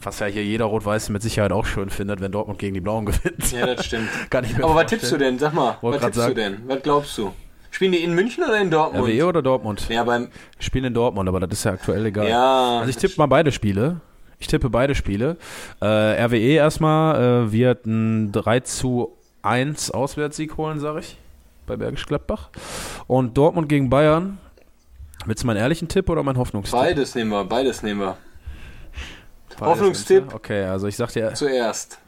was 0.00 0.20
ja 0.20 0.26
hier 0.26 0.44
jeder 0.44 0.66
Rot-Weiß 0.66 1.08
mit 1.08 1.22
Sicherheit 1.22 1.50
auch 1.50 1.66
schön 1.66 1.90
findet, 1.90 2.20
wenn 2.20 2.30
Dortmund 2.30 2.60
gegen 2.60 2.74
die 2.74 2.80
Blauen 2.80 3.04
gewinnt. 3.06 3.50
Ja, 3.50 3.66
das 3.66 3.84
stimmt. 3.84 4.08
Kann 4.30 4.44
ich 4.44 4.56
mir 4.56 4.62
Aber 4.62 4.76
was 4.76 4.86
tippst 4.86 5.10
du 5.10 5.16
denn? 5.16 5.40
Sag 5.40 5.52
mal, 5.52 5.76
Wollte 5.80 6.00
was 6.00 6.12
tippst 6.12 6.28
du 6.28 6.34
denn? 6.34 6.58
Was 6.68 6.82
glaubst 6.84 7.18
du? 7.18 7.32
Spielen 7.72 7.90
die 7.90 8.04
in 8.04 8.14
München 8.14 8.44
oder 8.44 8.60
in 8.60 8.70
Dortmund? 8.70 9.08
RWE 9.08 9.26
oder 9.26 9.42
Dortmund? 9.42 9.88
Ja, 9.88 10.04
beim. 10.04 10.28
Ich 10.60 10.66
spiele 10.66 10.86
in 10.86 10.94
Dortmund, 10.94 11.28
aber 11.28 11.40
das 11.40 11.50
ist 11.58 11.64
ja 11.64 11.72
aktuell 11.72 12.06
egal. 12.06 12.28
Ja. 12.28 12.78
Also 12.78 12.90
ich 12.90 12.96
tippe 12.96 13.14
mal 13.16 13.26
beide 13.26 13.50
Spiele. 13.50 14.00
Ich 14.38 14.46
tippe 14.46 14.70
beide 14.70 14.94
Spiele. 14.94 15.36
Äh, 15.80 15.86
RWE 15.86 16.54
erstmal 16.54 17.48
äh, 17.48 17.52
wird 17.52 17.86
ein 17.86 18.30
3 18.30 18.60
zu 18.60 19.16
1 19.42 19.90
Auswärtssieg 19.90 20.56
holen, 20.56 20.78
sage 20.78 21.00
ich, 21.00 21.16
bei 21.70 21.76
Bergisch 21.76 22.04
Gladbach. 22.06 22.50
Und 23.06 23.36
Dortmund 23.38 23.68
gegen 23.68 23.88
Bayern. 23.90 24.38
Willst 25.26 25.42
du 25.44 25.46
meinen 25.46 25.58
ehrlichen 25.58 25.86
Tipp 25.86 26.08
oder 26.08 26.22
meinen 26.24 26.38
Hoffnungstipp? 26.38 26.78
Beides 26.80 27.14
nehmen 27.14 27.30
wir, 27.30 27.44
beides 27.44 27.82
nehmen 27.82 28.00
wir. 28.00 28.16
Beides, 29.50 29.60
Hoffnungstipp. 29.60 30.34
Okay, 30.34 30.64
also 30.64 30.86
ich 30.88 30.96
sag 30.96 31.12
dir, 31.12 31.32
Zuerst. 31.34 31.98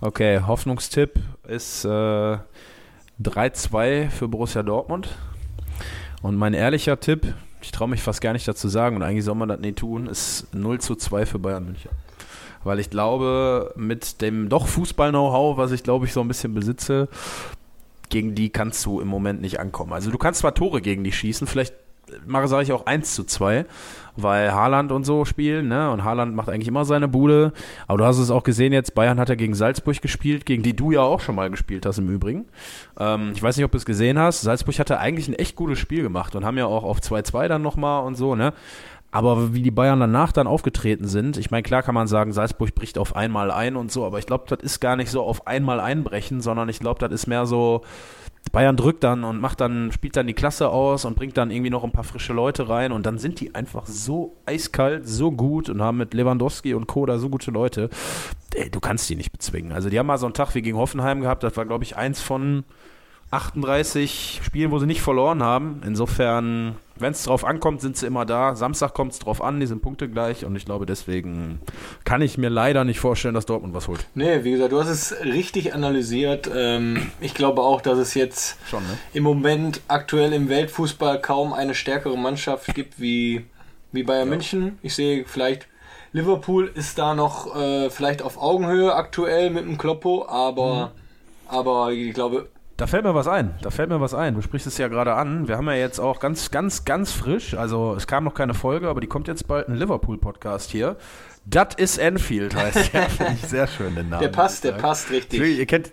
okay, 0.00 0.40
Hoffnungstipp 0.46 1.20
ist 1.46 1.84
äh, 1.84 2.38
3-2 3.22 4.10
für 4.10 4.26
Borussia 4.28 4.62
Dortmund. 4.62 5.08
Und 6.22 6.36
mein 6.36 6.54
ehrlicher 6.54 6.98
Tipp, 6.98 7.34
ich 7.60 7.70
traue 7.70 7.88
mich 7.88 8.02
fast 8.02 8.20
gar 8.20 8.32
nicht 8.32 8.48
dazu 8.48 8.68
sagen 8.68 8.96
und 8.96 9.02
eigentlich 9.02 9.24
soll 9.24 9.34
man 9.36 9.48
das 9.48 9.60
nicht 9.60 9.78
tun, 9.78 10.06
ist 10.08 10.52
0 10.52 10.80
zu 10.80 10.96
2 10.96 11.26
für 11.26 11.38
Bayern 11.38 11.64
München. 11.66 11.90
weil 12.64 12.80
ich 12.80 12.90
glaube, 12.90 13.72
mit 13.76 14.20
dem 14.22 14.48
doch 14.48 14.66
Fußball-Know-how, 14.66 15.58
was 15.58 15.70
ich 15.72 15.82
glaube 15.84 16.06
ich 16.06 16.12
so 16.12 16.20
ein 16.22 16.28
bisschen 16.28 16.54
besitze, 16.54 17.08
gegen 18.10 18.34
die 18.34 18.50
kannst 18.50 18.84
du 18.86 19.00
im 19.00 19.08
Moment 19.08 19.40
nicht 19.40 19.60
ankommen. 19.60 19.92
Also 19.92 20.10
du 20.10 20.18
kannst 20.18 20.40
zwar 20.40 20.54
Tore 20.54 20.80
gegen 20.80 21.04
die 21.04 21.12
schießen, 21.12 21.46
vielleicht 21.46 21.74
mache 22.26 22.48
sage 22.48 22.62
ich 22.62 22.72
auch 22.72 22.86
1 22.86 23.14
zu 23.14 23.24
2, 23.24 23.66
weil 24.16 24.52
Haaland 24.52 24.92
und 24.92 25.04
so 25.04 25.24
spielen, 25.24 25.68
ne? 25.68 25.90
Und 25.90 26.04
Haaland 26.04 26.34
macht 26.34 26.48
eigentlich 26.48 26.68
immer 26.68 26.84
seine 26.84 27.08
Bude. 27.08 27.52
Aber 27.86 27.98
du 27.98 28.04
hast 28.04 28.18
es 28.18 28.30
auch 28.30 28.42
gesehen 28.42 28.72
jetzt, 28.72 28.94
Bayern 28.94 29.20
hat 29.20 29.28
ja 29.28 29.34
gegen 29.34 29.54
Salzburg 29.54 30.00
gespielt, 30.00 30.46
gegen 30.46 30.62
die 30.62 30.74
du 30.74 30.90
ja 30.90 31.02
auch 31.02 31.20
schon 31.20 31.34
mal 31.34 31.50
gespielt 31.50 31.86
hast 31.86 31.98
im 31.98 32.08
Übrigen. 32.08 32.46
Ähm, 32.98 33.32
ich 33.34 33.42
weiß 33.42 33.56
nicht, 33.56 33.64
ob 33.64 33.70
du 33.70 33.78
es 33.78 33.84
gesehen 33.86 34.18
hast. 34.18 34.42
Salzburg 34.42 34.78
hatte 34.78 34.98
eigentlich 34.98 35.28
ein 35.28 35.34
echt 35.34 35.56
gutes 35.56 35.78
Spiel 35.78 36.02
gemacht 36.02 36.34
und 36.34 36.44
haben 36.44 36.58
ja 36.58 36.66
auch 36.66 36.84
auf 36.84 37.00
2-2 37.00 37.48
dann 37.48 37.62
nochmal 37.62 38.04
und 38.04 38.16
so, 38.16 38.34
ne? 38.34 38.52
Aber 39.10 39.54
wie 39.54 39.62
die 39.62 39.70
Bayern 39.70 40.00
danach 40.00 40.32
dann 40.32 40.46
aufgetreten 40.46 41.08
sind, 41.08 41.38
ich 41.38 41.50
meine, 41.50 41.62
klar 41.62 41.82
kann 41.82 41.94
man 41.94 42.06
sagen, 42.06 42.32
Salzburg 42.32 42.74
bricht 42.74 42.98
auf 42.98 43.16
einmal 43.16 43.50
ein 43.50 43.76
und 43.76 43.90
so, 43.90 44.04
aber 44.04 44.18
ich 44.18 44.26
glaube, 44.26 44.44
das 44.48 44.60
ist 44.62 44.80
gar 44.80 44.96
nicht 44.96 45.10
so 45.10 45.22
auf 45.22 45.46
einmal 45.46 45.80
einbrechen, 45.80 46.42
sondern 46.42 46.68
ich 46.68 46.78
glaube, 46.78 47.00
das 47.00 47.12
ist 47.12 47.26
mehr 47.26 47.46
so, 47.46 47.82
Bayern 48.52 48.76
drückt 48.76 49.04
dann 49.04 49.24
und 49.24 49.40
macht 49.40 49.60
dann, 49.60 49.92
spielt 49.92 50.16
dann 50.16 50.26
die 50.26 50.34
Klasse 50.34 50.68
aus 50.68 51.04
und 51.04 51.16
bringt 51.16 51.36
dann 51.36 51.50
irgendwie 51.50 51.70
noch 51.70 51.84
ein 51.84 51.90
paar 51.90 52.04
frische 52.04 52.32
Leute 52.32 52.68
rein 52.68 52.92
und 52.92 53.06
dann 53.06 53.18
sind 53.18 53.40
die 53.40 53.54
einfach 53.54 53.86
so 53.86 54.36
eiskalt, 54.46 55.08
so 55.08 55.32
gut 55.32 55.68
und 55.68 55.82
haben 55.82 55.98
mit 55.98 56.14
Lewandowski 56.14 56.74
und 56.74 56.86
Co. 56.86 57.06
da 57.06 57.18
so 57.18 57.28
gute 57.28 57.50
Leute. 57.50 57.90
Ey, 58.54 58.70
du 58.70 58.80
kannst 58.80 59.08
die 59.08 59.16
nicht 59.16 59.32
bezwingen. 59.32 59.72
Also 59.72 59.90
die 59.90 59.98
haben 59.98 60.06
mal 60.06 60.18
so 60.18 60.26
einen 60.26 60.34
Tag 60.34 60.54
wie 60.54 60.62
gegen 60.62 60.78
Hoffenheim 60.78 61.20
gehabt, 61.20 61.42
das 61.42 61.56
war 61.56 61.66
glaube 61.66 61.84
ich 61.84 61.96
eins 61.96 62.20
von 62.20 62.64
38 63.30 64.40
Spielen, 64.42 64.70
wo 64.70 64.78
sie 64.78 64.86
nicht 64.86 65.02
verloren 65.02 65.42
haben. 65.42 65.82
Insofern, 65.84 66.76
wenn 67.00 67.12
es 67.12 67.24
drauf 67.24 67.44
ankommt, 67.44 67.80
sind 67.80 67.96
sie 67.96 68.06
immer 68.06 68.24
da. 68.24 68.54
Samstag 68.54 68.94
kommt 68.94 69.12
es 69.12 69.18
drauf 69.18 69.42
an, 69.42 69.60
die 69.60 69.66
sind 69.66 69.82
Punkte 69.82 70.08
gleich 70.08 70.44
und 70.44 70.56
ich 70.56 70.64
glaube, 70.64 70.86
deswegen 70.86 71.60
kann 72.04 72.22
ich 72.22 72.38
mir 72.38 72.50
leider 72.50 72.84
nicht 72.84 73.00
vorstellen, 73.00 73.34
dass 73.34 73.46
Dortmund 73.46 73.74
was 73.74 73.88
holt. 73.88 74.06
Nee, 74.14 74.44
wie 74.44 74.52
gesagt, 74.52 74.72
du 74.72 74.80
hast 74.80 74.88
es 74.88 75.14
richtig 75.24 75.74
analysiert. 75.74 76.50
Ähm, 76.54 77.10
ich 77.20 77.34
glaube 77.34 77.62
auch, 77.62 77.80
dass 77.80 77.98
es 77.98 78.14
jetzt 78.14 78.58
Schon, 78.68 78.82
ne? 78.82 78.98
im 79.12 79.22
Moment 79.22 79.80
aktuell 79.88 80.32
im 80.32 80.48
Weltfußball 80.48 81.20
kaum 81.20 81.52
eine 81.52 81.74
stärkere 81.74 82.16
Mannschaft 82.16 82.74
gibt 82.74 83.00
wie, 83.00 83.44
wie 83.92 84.02
Bayern 84.02 84.28
München. 84.28 84.78
Ich 84.82 84.94
sehe 84.94 85.24
vielleicht. 85.26 85.66
Liverpool 86.12 86.70
ist 86.74 86.98
da 86.98 87.14
noch 87.14 87.54
äh, 87.54 87.90
vielleicht 87.90 88.22
auf 88.22 88.40
Augenhöhe 88.40 88.94
aktuell 88.94 89.50
mit 89.50 89.64
dem 89.64 89.76
Kloppo, 89.76 90.26
aber, 90.26 90.92
aber 91.46 91.92
ich 91.92 92.14
glaube, 92.14 92.48
Da 92.78 92.86
fällt 92.86 93.02
mir 93.02 93.12
was 93.12 93.26
ein. 93.26 93.56
Da 93.60 93.70
fällt 93.70 93.88
mir 93.88 94.00
was 94.00 94.14
ein. 94.14 94.36
Du 94.36 94.40
sprichst 94.40 94.68
es 94.68 94.78
ja 94.78 94.86
gerade 94.86 95.14
an. 95.14 95.48
Wir 95.48 95.56
haben 95.56 95.66
ja 95.66 95.74
jetzt 95.74 95.98
auch 95.98 96.20
ganz, 96.20 96.52
ganz, 96.52 96.84
ganz 96.84 97.10
frisch, 97.10 97.54
also 97.54 97.96
es 97.96 98.06
kam 98.06 98.22
noch 98.22 98.34
keine 98.34 98.54
Folge, 98.54 98.88
aber 98.88 99.00
die 99.00 99.08
kommt 99.08 99.26
jetzt 99.26 99.48
bald 99.48 99.68
ein 99.68 99.74
Liverpool-Podcast 99.74 100.70
hier. 100.70 100.96
Das 101.44 101.74
ist 101.76 101.98
Enfield, 101.98 102.54
heißt 102.54 102.92
ja. 102.92 103.02
Finde 103.08 103.32
ich 103.32 103.48
sehr 103.48 103.66
schön, 103.66 103.96
den 103.96 104.10
Namen. 104.10 104.22
der 104.22 104.28
passt, 104.28 104.62
der 104.62 104.72
passt 104.72 105.10
richtig. 105.10 105.40
Ihr 105.40 105.66
kennt, 105.66 105.90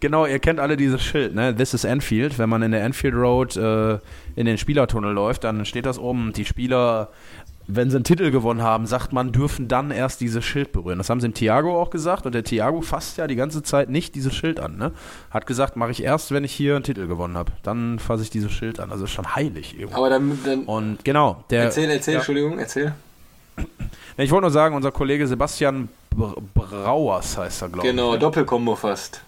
genau, 0.00 0.24
ihr 0.24 0.38
kennt 0.38 0.58
alle 0.58 0.78
dieses 0.78 1.02
Schild, 1.04 1.34
ne? 1.34 1.54
This 1.54 1.74
is 1.74 1.84
Enfield. 1.84 2.38
Wenn 2.38 2.48
man 2.48 2.62
in 2.62 2.70
der 2.70 2.82
Enfield 2.82 3.14
Road 3.14 3.54
äh, 3.58 3.98
in 4.36 4.46
den 4.46 4.56
Spielertunnel 4.56 5.12
läuft, 5.12 5.44
dann 5.44 5.66
steht 5.66 5.84
das 5.84 5.98
oben. 5.98 6.32
Die 6.32 6.46
Spieler, 6.46 7.10
wenn 7.68 7.90
sie 7.90 7.96
einen 7.96 8.04
Titel 8.04 8.30
gewonnen 8.30 8.62
haben, 8.62 8.86
sagt 8.86 9.12
man, 9.12 9.32
dürfen 9.32 9.66
dann 9.66 9.90
erst 9.90 10.20
dieses 10.20 10.44
Schild 10.44 10.70
berühren. 10.72 10.98
Das 10.98 11.10
haben 11.10 11.20
sie 11.20 11.28
dem 11.28 11.34
Thiago 11.34 11.80
auch 11.80 11.90
gesagt 11.90 12.24
und 12.26 12.32
der 12.34 12.44
Thiago 12.44 12.80
fasst 12.80 13.16
ja 13.18 13.26
die 13.26 13.34
ganze 13.36 13.62
Zeit 13.62 13.90
nicht 13.90 14.14
dieses 14.14 14.34
Schild 14.34 14.60
an, 14.60 14.76
ne? 14.76 14.92
Hat 15.30 15.46
gesagt, 15.46 15.76
mache 15.76 15.90
ich 15.90 16.02
erst, 16.02 16.30
wenn 16.32 16.44
ich 16.44 16.52
hier 16.52 16.76
einen 16.76 16.84
Titel 16.84 17.06
gewonnen 17.08 17.36
habe. 17.36 17.52
Dann 17.62 17.98
fasse 17.98 18.22
ich 18.22 18.30
dieses 18.30 18.52
Schild 18.52 18.78
an. 18.78 18.92
Also 18.92 19.04
ist 19.04 19.10
schon 19.10 19.34
heilig 19.34 19.74
irgendwie. 19.78 19.96
Aber 19.96 20.10
dann, 20.10 20.38
dann 20.44 20.64
Und 20.64 21.04
genau, 21.04 21.44
der. 21.50 21.64
erzähl, 21.64 21.90
erzähl, 21.90 22.14
ja. 22.14 22.18
Entschuldigung, 22.20 22.58
erzähl. 22.58 22.94
Ich 24.16 24.30
wollte 24.30 24.42
nur 24.42 24.50
sagen, 24.50 24.74
unser 24.76 24.92
Kollege 24.92 25.26
Sebastian 25.26 25.88
Br- 26.14 26.36
Brauers 26.54 27.36
heißt 27.36 27.62
er, 27.62 27.68
glaube 27.68 27.86
ich. 27.88 27.92
Genau, 27.94 28.12
ne? 28.12 28.18
Doppelkombo 28.18 28.76
fast. 28.76 29.22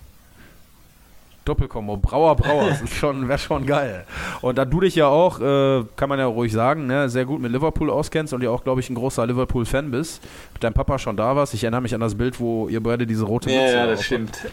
Doppelkombo, 1.48 1.96
Brauer, 1.96 2.36
Brauer, 2.36 2.68
das 2.68 2.82
ist 2.82 2.94
schon, 2.94 3.28
wäre 3.28 3.38
schon 3.38 3.66
geil. 3.66 4.04
Und 4.42 4.58
da 4.58 4.64
du 4.64 4.80
dich 4.80 4.94
ja 4.94 5.08
auch, 5.08 5.40
äh, 5.40 5.84
kann 5.96 6.08
man 6.08 6.18
ja 6.18 6.26
ruhig 6.26 6.52
sagen, 6.52 6.86
ne, 6.86 7.08
sehr 7.08 7.24
gut 7.24 7.40
mit 7.40 7.50
Liverpool 7.52 7.90
auskennst 7.90 8.32
und 8.34 8.42
ja 8.42 8.50
auch, 8.50 8.62
glaube 8.64 8.80
ich, 8.80 8.90
ein 8.90 8.94
großer 8.94 9.26
Liverpool-Fan 9.26 9.90
bist, 9.90 10.22
mit 10.52 10.62
deinem 10.62 10.74
Papa 10.74 10.98
schon 10.98 11.16
da 11.16 11.34
warst. 11.36 11.54
Ich 11.54 11.64
erinnere 11.64 11.80
mich 11.80 11.94
an 11.94 12.00
das 12.00 12.14
Bild, 12.16 12.38
wo 12.40 12.68
ihr 12.68 12.82
beide 12.82 13.06
diese 13.06 13.24
rote 13.24 13.50
Ja, 13.50 13.60
Mütze 13.62 13.74
ja, 13.74 13.86
das 13.86 13.98
auf- 14.00 14.04
stimmt. 14.04 14.38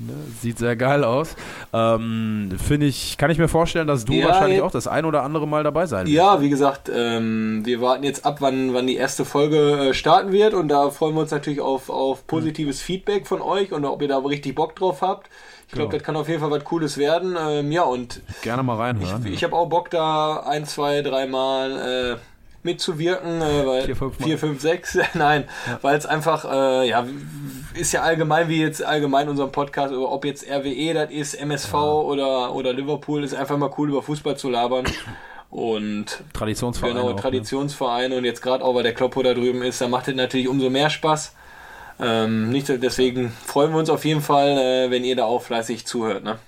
Ne, 0.00 0.12
sieht 0.40 0.58
sehr 0.58 0.76
geil 0.76 1.02
aus. 1.02 1.34
Ähm, 1.72 2.50
Finde 2.64 2.86
ich, 2.86 3.18
kann 3.18 3.32
ich 3.32 3.38
mir 3.38 3.48
vorstellen, 3.48 3.88
dass 3.88 4.04
du 4.04 4.12
Ja, 4.12 4.28
wahrscheinlich 4.28 4.58
ja. 4.58 4.64
auch 4.64 4.70
das 4.70 4.86
ein 4.86 5.04
oder 5.04 5.24
andere 5.24 5.48
Mal 5.48 5.64
dabei 5.64 5.86
sein 5.86 6.06
wirst. 6.06 6.14
Ja, 6.14 6.40
wie 6.40 6.48
gesagt, 6.50 6.88
ähm, 6.94 7.62
wir 7.64 7.80
warten 7.80 8.04
jetzt 8.04 8.24
ab, 8.24 8.36
wann, 8.38 8.74
wann 8.74 8.86
die 8.86 8.94
erste 8.94 9.24
Folge 9.24 9.88
äh, 9.88 9.94
starten 9.94 10.30
wird 10.30 10.54
und 10.54 10.68
da 10.68 10.90
freuen 10.90 11.16
wir 11.16 11.22
uns 11.22 11.32
natürlich 11.32 11.60
auf, 11.60 11.90
auf 11.90 12.28
positives 12.28 12.80
Feedback 12.80 13.26
von 13.26 13.42
euch 13.42 13.72
und 13.72 13.84
ob 13.84 14.00
ihr 14.00 14.06
da 14.06 14.18
richtig 14.18 14.54
Bock 14.54 14.76
drauf 14.76 15.02
habt. 15.02 15.28
Ich 15.68 15.74
glaube, 15.74 15.90
Genau. 15.90 15.98
das 15.98 16.02
kann 16.06 16.16
auf 16.16 16.28
jeden 16.28 16.40
Fall 16.40 16.50
was 16.50 16.64
Cooles 16.64 16.96
werden. 16.98 17.36
Ähm, 17.38 17.70
ja, 17.70 17.82
und 17.82 18.20
Gerne 18.42 18.62
mal 18.62 18.76
reinhören. 18.76 19.26
ich 19.26 19.44
habe 19.44 19.54
auch 19.54 19.66
Bock, 19.66 19.90
da 19.90 20.40
ein, 20.40 20.64
zwei, 20.64 21.02
dreimal 21.02 22.16
äh, 22.16 22.16
mitzuwirken, 22.62 23.40
äh, 23.42 23.66
weil 23.66 23.82
Vier, 23.84 23.96
fünf 23.96 24.18
Mal. 24.18 24.26
vier, 24.26 24.38
fünf, 24.38 24.60
sechs, 24.62 24.98
nein, 25.14 25.44
weil 25.82 25.96
es 25.96 26.06
einfach, 26.06 26.44
äh, 26.50 26.88
ja, 26.88 27.06
ist 27.74 27.92
ja 27.92 28.00
allgemein 28.02 28.48
wie 28.48 28.60
jetzt 28.60 28.82
allgemein 28.82 29.28
unserem 29.28 29.52
Podcast, 29.52 29.92
ob 29.94 30.24
jetzt 30.24 30.44
RWE 30.50 30.94
das 30.94 31.10
ist, 31.10 31.34
MSV 31.34 31.74
oder, 31.74 32.54
oder 32.54 32.72
Liverpool, 32.72 33.22
ist 33.22 33.34
einfach 33.34 33.56
mal 33.58 33.70
cool 33.78 33.90
über 33.90 34.02
Fußball 34.02 34.36
zu 34.36 34.48
labern. 34.48 34.84
Und 35.50 36.22
Traditionsverein. 36.34 36.94
genau, 36.94 37.08
auch, 37.08 37.14
ne? 37.14 37.20
Traditionsverein 37.20 38.12
und 38.12 38.24
jetzt 38.24 38.42
gerade 38.42 38.62
auch, 38.64 38.74
weil 38.74 38.82
der 38.82 38.94
Kloppo 38.94 39.22
da 39.22 39.32
drüben 39.34 39.62
ist, 39.62 39.80
da 39.80 39.88
macht 39.88 40.08
es 40.08 40.14
natürlich 40.14 40.48
umso 40.48 40.68
mehr 40.68 40.90
Spaß. 40.90 41.34
Ähm, 42.00 42.50
nicht, 42.50 42.68
deswegen 42.68 43.30
freuen 43.44 43.72
wir 43.72 43.78
uns 43.78 43.90
auf 43.90 44.04
jeden 44.04 44.20
Fall, 44.20 44.58
äh, 44.58 44.90
wenn 44.90 45.04
ihr 45.04 45.16
da 45.16 45.24
auch 45.24 45.42
fleißig 45.42 45.86
zuhört. 45.86 46.24
Ne? 46.24 46.38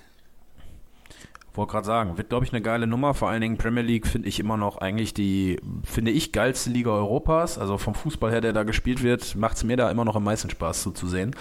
Wollte 1.53 1.73
gerade 1.73 1.85
sagen, 1.85 2.17
wird 2.17 2.29
glaube 2.29 2.45
ich 2.45 2.53
eine 2.53 2.61
geile 2.61 2.87
Nummer. 2.87 3.13
Vor 3.13 3.29
allen 3.29 3.41
Dingen 3.41 3.57
Premier 3.57 3.83
League 3.83 4.07
finde 4.07 4.29
ich 4.29 4.39
immer 4.39 4.55
noch 4.55 4.77
eigentlich 4.77 5.13
die, 5.13 5.59
finde 5.83 6.11
ich, 6.11 6.31
geilste 6.31 6.69
Liga 6.69 6.91
Europas. 6.91 7.57
Also 7.57 7.77
vom 7.77 7.93
Fußball 7.93 8.31
her, 8.31 8.39
der 8.39 8.53
da 8.53 8.63
gespielt 8.63 9.03
wird, 9.03 9.35
macht 9.35 9.57
es 9.57 9.65
mir 9.65 9.75
da 9.75 9.91
immer 9.91 10.05
noch 10.05 10.15
am 10.15 10.23
meisten 10.23 10.49
Spaß 10.49 10.81
zuzusehen. 10.83 11.35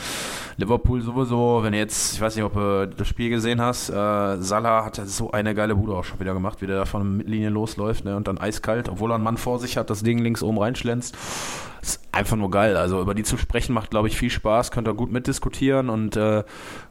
Liverpool 0.57 1.01
sowieso, 1.01 1.61
wenn 1.63 1.75
jetzt, 1.75 2.15
ich 2.15 2.21
weiß 2.21 2.35
nicht, 2.35 2.45
ob 2.45 2.55
du 2.55 2.89
das 2.89 3.07
Spiel 3.07 3.31
gesehen 3.31 3.61
hast, 3.61 3.89
äh, 3.89 3.93
Salah 4.43 4.85
hat 4.85 4.97
so 4.97 5.31
eine 5.31 5.55
geile 5.55 5.77
Bude 5.77 5.95
auch 5.95 6.05
schon 6.05 6.19
wieder 6.19 6.35
gemacht, 6.35 6.61
wie 6.61 6.67
der 6.67 6.79
da 6.79 6.85
von 6.87 7.03
der 7.03 7.11
Mittellinie 7.11 7.51
losläuft 7.51 8.05
ne, 8.05 8.17
und 8.17 8.27
dann 8.27 8.39
eiskalt, 8.39 8.89
obwohl 8.89 9.13
er 9.13 9.15
einen 9.15 9.25
Mann 9.25 9.37
vor 9.37 9.61
sich 9.61 9.77
hat, 9.77 9.91
das 9.91 10.03
Ding 10.03 10.19
links 10.19 10.43
oben 10.43 10.59
reinschlänzt. 10.59 11.17
Ist 11.83 12.01
einfach 12.13 12.37
nur 12.37 12.51
geil. 12.51 12.77
Also 12.77 13.01
über 13.01 13.15
die 13.15 13.23
zu 13.23 13.39
sprechen 13.39 13.73
macht, 13.73 13.91
glaube 13.91 14.09
ich, 14.09 14.17
viel 14.17 14.29
Spaß. 14.29 14.71
Könnt 14.71 14.87
ihr 14.87 14.95
gut 14.95 15.11
mitdiskutieren 15.11 15.89
und 15.89 16.17
äh, 16.17 16.45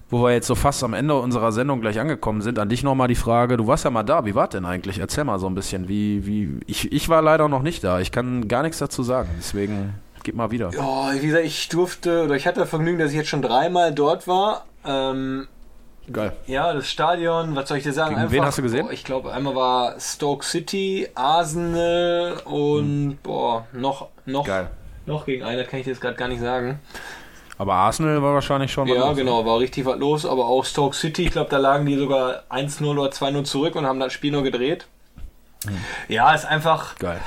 wo 0.10 0.24
wir 0.24 0.32
jetzt 0.32 0.48
so 0.48 0.56
fast 0.56 0.84
am 0.84 0.94
Ende 0.94 1.16
unserer 1.16 1.52
Sendung 1.52 1.82
gleich 1.82 2.00
angekommen 2.00 2.42
sind, 2.42 2.58
an 2.58 2.70
dich 2.70 2.84
nochmal 2.84 3.08
die 3.08 3.16
Frage, 3.16 3.58
du 3.58 3.68
warst 3.68 3.86
ja 3.86 3.92
mal 3.92 4.04
da, 4.04 4.26
wie 4.26 4.36
war 4.36 4.48
denn 4.48 4.66
eigentlich? 4.66 5.00
Erzähl 5.00 5.24
mal 5.24 5.40
so 5.40 5.48
ein 5.48 5.56
bisschen, 5.56 5.88
wie, 5.88 6.26
wie, 6.26 6.60
ich, 6.66 6.92
ich 6.92 7.10
war 7.10 7.22
leider 7.22 7.48
noch 7.48 7.62
nicht 7.62 7.84
da, 7.84 8.00
ich 8.00 8.12
kann 8.12 8.48
gar 8.48 8.64
nichts 8.64 8.80
dazu 8.80 9.04
sagen, 9.04 9.30
deswegen 9.38 9.94
gib 10.24 10.36
mal 10.36 10.52
wieder. 10.52 10.72
Ja, 10.72 11.12
wie 11.14 11.28
gesagt, 11.28 11.46
ich 11.46 11.70
durfte, 11.70 12.24
oder 12.24 12.36
ich 12.36 12.48
hatte 12.48 12.60
das 12.60 12.70
Vergnügen, 12.70 13.00
dass 13.00 13.12
ich 13.12 13.18
jetzt 13.18 13.30
schon 13.30 13.42
dreimal 13.42 13.94
dort 13.94 14.28
war. 14.28 14.66
Ähm, 14.86 15.48
Geil. 16.12 16.34
ja, 16.48 16.74
das 16.74 16.90
Stadion, 16.90 17.56
was 17.56 17.70
soll 17.70 17.78
ich 17.78 17.84
dir 17.84 17.94
sagen? 17.94 18.16
Gegen 18.16 18.32
wen 18.32 18.44
hast 18.44 18.58
du 18.58 18.64
gesehen? 18.64 18.86
Boah, 18.86 18.94
ich 18.94 19.04
glaube, 19.04 19.32
einmal 19.32 19.56
war 19.56 20.00
Stoke 20.00 20.44
City, 20.44 21.08
Arsenal 21.14 22.42
und 22.46 23.20
boah, 23.22 23.68
noch, 23.74 24.08
noch, 24.26 24.46
Geil. 24.46 24.70
noch 25.06 25.26
gegen 25.26 25.44
einer 25.44 25.64
kann 25.66 25.80
ich 25.80 25.86
dir 25.86 25.92
jetzt 25.92 26.02
gerade 26.02 26.16
gar 26.16 26.28
nicht 26.28 26.42
sagen. 26.42 26.80
Aber 27.60 27.74
Arsenal 27.74 28.24
war 28.24 28.34
wahrscheinlich 28.34 28.72
schon 28.72 28.88
Ja, 28.88 29.12
genau, 29.12 29.46
war 29.46 29.60
richtig 29.60 29.86
was 29.86 30.00
los, 30.00 30.26
aber 30.26 30.46
auch 30.46 30.64
Stoke 30.64 30.96
City, 30.96 31.26
ich 31.26 31.32
glaube, 31.32 31.50
da 31.50 31.58
lagen 31.58 31.86
die 31.86 31.98
sogar 31.98 32.44
1-0 32.50 32.86
oder 32.86 33.12
2-0 33.12 33.44
zurück 33.44 33.76
und 33.76 33.86
haben 33.86 34.00
das 34.00 34.14
Spiel 34.14 34.32
nur 34.32 34.44
gedreht. 34.44 34.88
Ja, 36.08 36.34
ist 36.34 36.46
einfach, 36.46 36.98
Geil. 37.00 37.20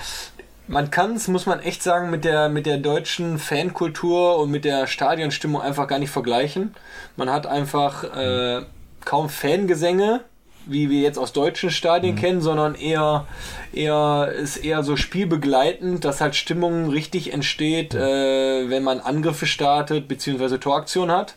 man 0.68 0.90
kann 0.90 1.16
es, 1.16 1.28
muss 1.28 1.44
man 1.44 1.60
echt 1.60 1.82
sagen, 1.82 2.08
mit 2.08 2.24
der, 2.24 2.48
mit 2.48 2.64
der 2.64 2.78
deutschen 2.78 3.38
Fankultur 3.38 4.38
und 4.38 4.50
mit 4.50 4.64
der 4.64 4.86
Stadionstimmung 4.86 5.60
einfach 5.60 5.86
gar 5.86 5.98
nicht 5.98 6.10
vergleichen. 6.10 6.74
Man 7.16 7.28
hat 7.28 7.46
einfach 7.46 8.04
äh, 8.04 8.62
kaum 9.04 9.28
Fangesänge, 9.28 10.22
wie 10.66 10.90
wir 10.90 11.00
jetzt 11.00 11.18
aus 11.18 11.32
deutschen 11.32 11.70
Stadien 11.70 12.16
kennen, 12.16 12.40
sondern 12.40 12.74
eher, 12.74 13.26
eher 13.72 14.32
ist 14.32 14.58
eher 14.58 14.82
so 14.82 14.96
spielbegleitend, 14.96 16.04
dass 16.04 16.20
halt 16.20 16.34
Stimmung 16.34 16.88
richtig 16.90 17.32
entsteht, 17.32 17.94
äh, 17.94 18.68
wenn 18.68 18.82
man 18.82 19.00
Angriffe 19.00 19.46
startet 19.46 20.08
bzw. 20.08 20.58
Toraktion 20.58 21.10
hat. 21.10 21.34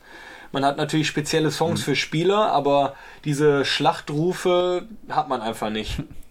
Man 0.51 0.63
hat 0.63 0.77
natürlich 0.77 1.07
spezielle 1.07 1.51
Songs 1.51 1.83
für 1.83 1.95
Spieler, 1.95 2.51
aber 2.51 2.93
diese 3.25 3.65
Schlachtrufe 3.65 4.88
hat 5.09 5.27
man 5.27 5.41
einfach 5.41 5.69
nicht. 5.69 6.01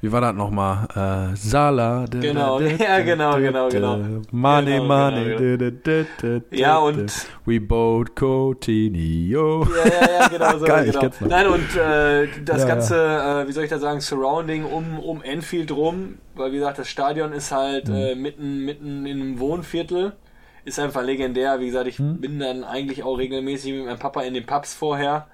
wie 0.00 0.12
war 0.12 0.20
das 0.20 0.34
nochmal? 0.34 0.86
Äh, 1.32 1.36
Sala. 1.36 2.04
Genau, 2.10 2.60
ja, 2.60 3.00
genau, 3.00 3.36
genau, 3.38 3.68
genau. 3.68 3.96
Money, 4.30 4.72
Genau, 4.72 4.84
money. 4.84 5.36
genau, 5.36 5.70
d- 5.70 6.42
Ja, 6.50 6.78
und- 6.78 7.12
We 7.44 7.60
boat 7.60 8.14
Coutinho. 8.14 9.64
Ja, 9.64 9.86
ja, 9.88 10.20
ja, 10.20 10.28
genau 10.28 10.58
so. 10.58 10.64
Geil, 10.66 10.88
ich 10.88 10.98
genau. 10.98 11.12
Nein, 11.28 11.46
und 11.46 11.76
äh, 11.76 12.28
das 12.44 12.62
Ja, 12.62 12.68
ganze, 12.68 12.96
Äh, 12.96 13.48
wie 13.48 13.52
soll 13.52 13.64
ich 13.64 13.70
das 13.70 13.80
sagen, 13.80 14.00
Surrounding 14.00 14.64
um, 14.64 14.98
um 14.98 15.22
Enfield 15.22 15.70
rum, 15.72 16.18
weil 16.34 16.52
wie 16.52 16.56
gesagt, 16.58 16.78
das 16.78 16.88
Stadion 16.88 17.32
ist 17.32 17.52
halt 17.52 17.88
Mhm. 17.88 17.94
äh, 17.94 18.14
mitten, 18.14 18.64
mitten 18.64 19.06
in 19.06 19.20
einem 19.20 19.38
Wohnviertel. 19.40 20.12
Ist 20.64 20.80
einfach 20.80 21.02
legendär. 21.04 21.60
Wie 21.60 21.66
gesagt, 21.66 21.86
ich 21.86 21.98
Mhm. 22.00 22.20
bin 22.20 22.38
dann 22.40 22.64
eigentlich 22.64 23.02
auch 23.04 23.16
regelmäßig 23.18 23.72
mit 23.72 23.86
meinem 23.86 23.98
Papa 23.98 24.22
in 24.22 24.34
den 24.34 24.46
Pubs 24.46 24.74
vorher. 24.74 25.28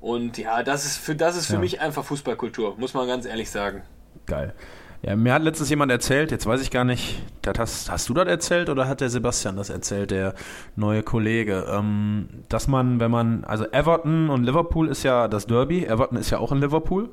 Und 0.00 0.38
ja, 0.38 0.62
das 0.62 0.84
ist 0.86 0.96
für, 0.96 1.14
das 1.14 1.36
ist 1.36 1.46
für 1.48 1.54
Ja. 1.54 1.58
mich 1.58 1.80
einfach 1.80 2.04
Fußballkultur, 2.04 2.76
muss 2.78 2.94
man 2.94 3.06
ganz 3.06 3.26
ehrlich 3.26 3.50
sagen. 3.50 3.82
Geil. 4.28 4.54
Ja, 5.02 5.14
mir 5.14 5.32
hat 5.32 5.42
letztens 5.42 5.70
jemand 5.70 5.92
erzählt, 5.92 6.32
jetzt 6.32 6.44
weiß 6.44 6.60
ich 6.60 6.72
gar 6.72 6.84
nicht, 6.84 7.22
das 7.42 7.56
hast, 7.58 7.90
hast 7.90 8.08
du 8.08 8.14
das 8.14 8.26
erzählt 8.26 8.68
oder 8.68 8.88
hat 8.88 9.00
der 9.00 9.10
Sebastian 9.10 9.56
das 9.56 9.70
erzählt, 9.70 10.10
der 10.10 10.34
neue 10.74 11.04
Kollege, 11.04 11.66
ähm, 11.72 12.28
dass 12.48 12.66
man, 12.66 12.98
wenn 12.98 13.10
man, 13.12 13.44
also 13.44 13.64
Everton 13.70 14.28
und 14.28 14.42
Liverpool 14.42 14.88
ist 14.88 15.04
ja 15.04 15.28
das 15.28 15.46
Derby, 15.46 15.84
Everton 15.84 16.18
ist 16.18 16.30
ja 16.30 16.38
auch 16.38 16.50
in 16.50 16.58
Liverpool 16.60 17.10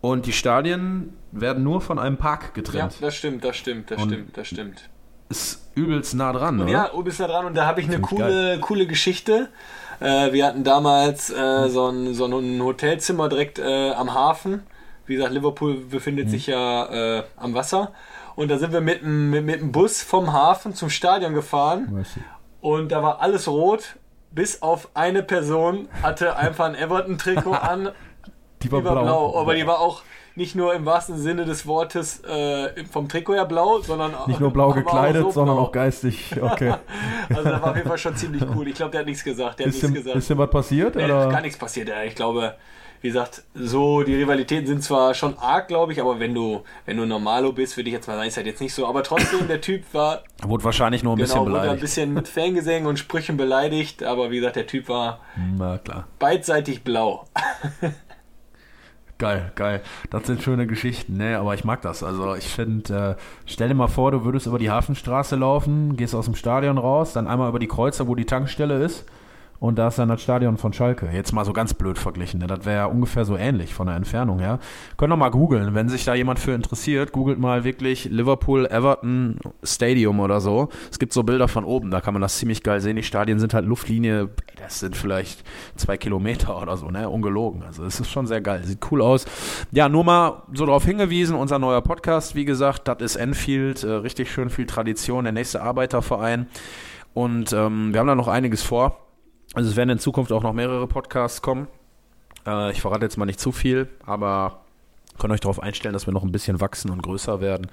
und 0.00 0.24
die 0.24 0.32
Stadien 0.32 1.12
werden 1.30 1.62
nur 1.62 1.82
von 1.82 1.98
einem 1.98 2.16
Park 2.16 2.42
Ja, 2.44 2.50
getrennt. 2.54 2.96
das 3.02 3.14
stimmt, 3.14 3.44
das 3.44 3.54
stimmt, 3.56 3.90
das 3.90 4.02
Und- 4.02 4.08
stimmt, 4.10 4.36
das 4.38 4.46
stimmt. 4.48 4.88
Ist 5.28 5.70
übelst 5.76 6.14
nah 6.14 6.32
dran, 6.32 6.56
Und 6.58 6.62
oder? 6.68 6.72
ja, 6.72 7.00
bist 7.02 7.20
da 7.20 7.26
dran 7.28 7.44
und 7.44 7.54
da 7.56 7.66
habe 7.66 7.80
ich 7.82 7.86
eine 7.86 8.00
coole, 8.00 8.58
coole 8.60 8.86
Geschichte. 8.86 9.48
Äh, 10.00 10.32
wir 10.32 10.44
hatten 10.46 10.64
damals 10.64 11.30
äh, 11.30 11.68
so, 11.68 11.86
ein, 11.88 12.14
so 12.14 12.24
ein 12.26 12.60
Hotelzimmer 12.62 13.28
direkt 13.28 13.58
äh, 13.60 13.92
am 13.92 14.12
Hafen. 14.14 14.62
Wie 15.10 15.16
gesagt, 15.16 15.32
Liverpool 15.34 15.74
befindet 15.74 16.26
Mhm. 16.26 16.30
sich 16.30 16.46
ja 16.46 17.18
äh, 17.18 17.22
am 17.36 17.52
Wasser. 17.54 17.90
Und 18.36 18.48
da 18.48 18.58
sind 18.58 18.72
wir 18.72 18.80
mit 18.80 19.02
dem 19.02 19.30
mit, 19.30 19.44
mit 19.44 19.60
dem 19.60 19.72
Bus 19.72 20.02
vom 20.02 20.32
Hafen 20.32 20.72
zum 20.72 20.88
Stadion 20.88 21.34
gefahren. 21.34 22.04
Und 22.60 22.92
da 22.92 23.02
war 23.02 23.20
alles 23.20 23.48
rot. 23.48 23.96
Bis 24.32 24.62
auf 24.62 24.88
eine 24.94 25.24
Person 25.24 25.88
hatte 26.02 26.36
einfach 26.36 26.66
ein 26.66 26.76
Everton-Trikot 26.76 27.50
an. 27.60 27.90
Die 28.62 28.70
war, 28.70 28.80
Die 28.80 28.84
war 28.86 29.02
blau. 29.02 29.36
Aber 29.40 29.54
die 29.56 29.66
war 29.66 29.80
auch 29.80 30.02
nicht 30.36 30.54
nur 30.54 30.72
im 30.74 30.86
wahrsten 30.86 31.18
Sinne 31.18 31.44
des 31.44 31.66
Wortes 31.66 32.22
äh, 32.22 32.84
vom 32.84 33.08
Trikot 33.08 33.34
her 33.34 33.46
blau, 33.46 33.80
sondern 33.80 34.12
Nicht 34.28 34.38
nur 34.38 34.50
blau 34.52 34.70
gekleidet, 34.72 35.22
so 35.24 35.30
sondern 35.32 35.56
blau. 35.56 35.64
auch 35.66 35.72
geistig. 35.72 36.36
Okay. 36.40 36.74
Also 37.28 37.42
da 37.42 37.60
war 37.60 37.70
auf 37.70 37.76
jeden 37.76 37.88
Fall 37.88 37.98
schon 37.98 38.14
ziemlich 38.14 38.44
cool. 38.54 38.68
Ich 38.68 38.74
glaube, 38.76 38.92
der 38.92 39.00
hat 39.00 39.06
nichts 39.08 39.24
gesagt. 39.24 39.58
Der 39.58 39.66
Ist 39.66 39.74
nichts 39.82 39.88
dem, 39.88 39.94
gesagt. 39.94 40.16
ist 40.16 40.30
dem 40.30 40.38
was 40.38 40.50
passiert? 40.50 40.94
Nee, 40.94 41.04
oder? 41.06 41.28
gar 41.30 41.40
nichts 41.40 41.58
passiert. 41.58 41.88
Ja. 41.88 42.04
Ich 42.04 42.14
glaube, 42.14 42.54
wie 43.02 43.08
gesagt, 43.08 43.42
so 43.54 44.02
die 44.02 44.14
Rivalitäten 44.14 44.66
sind 44.66 44.82
zwar 44.84 45.14
schon 45.14 45.38
arg, 45.38 45.68
glaube 45.68 45.92
ich, 45.92 46.00
aber 46.00 46.20
wenn 46.20 46.34
du 46.34 46.62
wenn 46.84 46.96
du 46.98 47.06
Normalo 47.06 47.52
bist, 47.52 47.76
würde 47.76 47.88
ich 47.88 47.94
jetzt 47.94 48.06
mal 48.08 48.16
sagen, 48.16 48.28
ist 48.28 48.36
halt 48.36 48.46
jetzt 48.46 48.60
nicht 48.60 48.74
so. 48.74 48.86
Aber 48.86 49.02
trotzdem, 49.02 49.48
der 49.48 49.60
Typ 49.60 49.84
war 49.92 50.22
Wurde 50.42 50.64
wahrscheinlich 50.64 51.02
nur 51.02 51.14
ein 51.14 51.16
genau 51.16 51.24
bisschen 51.26 51.40
wurde 51.40 51.50
ein 51.54 51.60
beleidigt. 51.62 51.80
bisschen 51.82 52.12
mit 52.14 52.28
Fangesängen 52.28 52.86
und 52.88 52.98
Sprüchen 52.98 53.36
beleidigt. 53.36 54.02
Aber 54.02 54.30
wie 54.30 54.36
gesagt, 54.36 54.56
der 54.56 54.66
Typ 54.66 54.88
war 54.88 55.20
Na 55.56 55.78
klar. 55.78 56.08
beidseitig 56.18 56.84
blau. 56.84 57.26
Geil, 59.18 59.52
geil. 59.54 59.82
Das 60.08 60.26
sind 60.26 60.42
schöne 60.42 60.66
Geschichten, 60.66 61.18
ne? 61.18 61.38
Aber 61.38 61.52
ich 61.52 61.62
mag 61.62 61.82
das. 61.82 62.02
Also 62.02 62.34
ich 62.36 62.48
finde, 62.48 63.16
äh, 63.18 63.22
stell 63.44 63.68
dir 63.68 63.74
mal 63.74 63.88
vor, 63.88 64.12
du 64.12 64.24
würdest 64.24 64.46
über 64.46 64.58
die 64.58 64.70
Hafenstraße 64.70 65.36
laufen, 65.36 65.96
gehst 65.98 66.14
aus 66.14 66.24
dem 66.24 66.34
Stadion 66.34 66.78
raus, 66.78 67.12
dann 67.12 67.26
einmal 67.28 67.50
über 67.50 67.58
die 67.58 67.66
Kreuzer, 67.68 68.08
wo 68.08 68.14
die 68.14 68.24
Tankstelle 68.24 68.82
ist. 68.82 69.04
Und 69.60 69.78
da 69.78 69.88
ist 69.88 69.98
dann 69.98 70.08
das 70.08 70.22
Stadion 70.22 70.56
von 70.56 70.72
Schalke. 70.72 71.10
Jetzt 71.12 71.32
mal 71.32 71.44
so 71.44 71.52
ganz 71.52 71.74
blöd 71.74 71.98
verglichen. 71.98 72.40
Ne? 72.40 72.46
Das 72.46 72.64
wäre 72.64 72.76
ja 72.76 72.86
ungefähr 72.86 73.26
so 73.26 73.36
ähnlich 73.36 73.74
von 73.74 73.86
der 73.86 73.96
Entfernung 73.96 74.38
her. 74.38 74.58
Könnt 74.96 75.12
ihr 75.12 75.16
mal 75.18 75.28
googeln, 75.28 75.74
wenn 75.74 75.90
sich 75.90 76.06
da 76.06 76.14
jemand 76.14 76.38
für 76.38 76.52
interessiert. 76.52 77.12
Googelt 77.12 77.38
mal 77.38 77.62
wirklich 77.62 78.06
Liverpool 78.06 78.64
Everton 78.64 79.36
Stadium 79.62 80.18
oder 80.20 80.40
so. 80.40 80.70
Es 80.90 80.98
gibt 80.98 81.12
so 81.12 81.24
Bilder 81.24 81.46
von 81.46 81.64
oben, 81.64 81.90
da 81.90 82.00
kann 82.00 82.14
man 82.14 82.22
das 82.22 82.38
ziemlich 82.38 82.62
geil 82.62 82.80
sehen. 82.80 82.96
Die 82.96 83.02
Stadien 83.02 83.38
sind 83.38 83.52
halt 83.52 83.66
Luftlinie, 83.66 84.30
das 84.56 84.80
sind 84.80 84.96
vielleicht 84.96 85.44
zwei 85.76 85.98
Kilometer 85.98 86.60
oder 86.60 86.78
so, 86.78 86.90
ne? 86.90 87.10
Ungelogen. 87.10 87.62
Also 87.62 87.84
es 87.84 88.00
ist 88.00 88.10
schon 88.10 88.26
sehr 88.26 88.40
geil. 88.40 88.64
Sieht 88.64 88.90
cool 88.90 89.02
aus. 89.02 89.26
Ja, 89.72 89.90
nur 89.90 90.04
mal 90.04 90.42
so 90.54 90.64
darauf 90.64 90.86
hingewiesen, 90.86 91.36
unser 91.36 91.58
neuer 91.58 91.82
Podcast, 91.82 92.34
wie 92.34 92.46
gesagt, 92.46 92.88
das 92.88 93.02
ist 93.02 93.16
Enfield. 93.16 93.84
Äh, 93.84 93.90
richtig 93.90 94.32
schön 94.32 94.48
viel 94.48 94.64
Tradition, 94.64 95.24
der 95.24 95.34
nächste 95.34 95.60
Arbeiterverein. 95.60 96.46
Und 97.12 97.52
ähm, 97.52 97.92
wir 97.92 98.00
haben 98.00 98.06
da 98.06 98.14
noch 98.14 98.28
einiges 98.28 98.62
vor. 98.62 99.09
Also 99.54 99.70
es 99.70 99.76
werden 99.76 99.90
in 99.90 99.98
Zukunft 99.98 100.32
auch 100.32 100.42
noch 100.42 100.52
mehrere 100.52 100.86
Podcasts 100.86 101.42
kommen. 101.42 101.66
Äh, 102.46 102.72
ich 102.72 102.80
verrate 102.80 103.04
jetzt 103.04 103.16
mal 103.16 103.26
nicht 103.26 103.40
zu 103.40 103.52
viel, 103.52 103.88
aber 104.04 104.60
könnt 105.20 105.32
euch 105.32 105.40
darauf 105.40 105.62
einstellen, 105.62 105.92
dass 105.92 106.06
wir 106.06 106.12
noch 106.12 106.24
ein 106.24 106.32
bisschen 106.32 106.60
wachsen 106.60 106.90
und 106.90 107.02
größer 107.02 107.40
werden. 107.40 107.68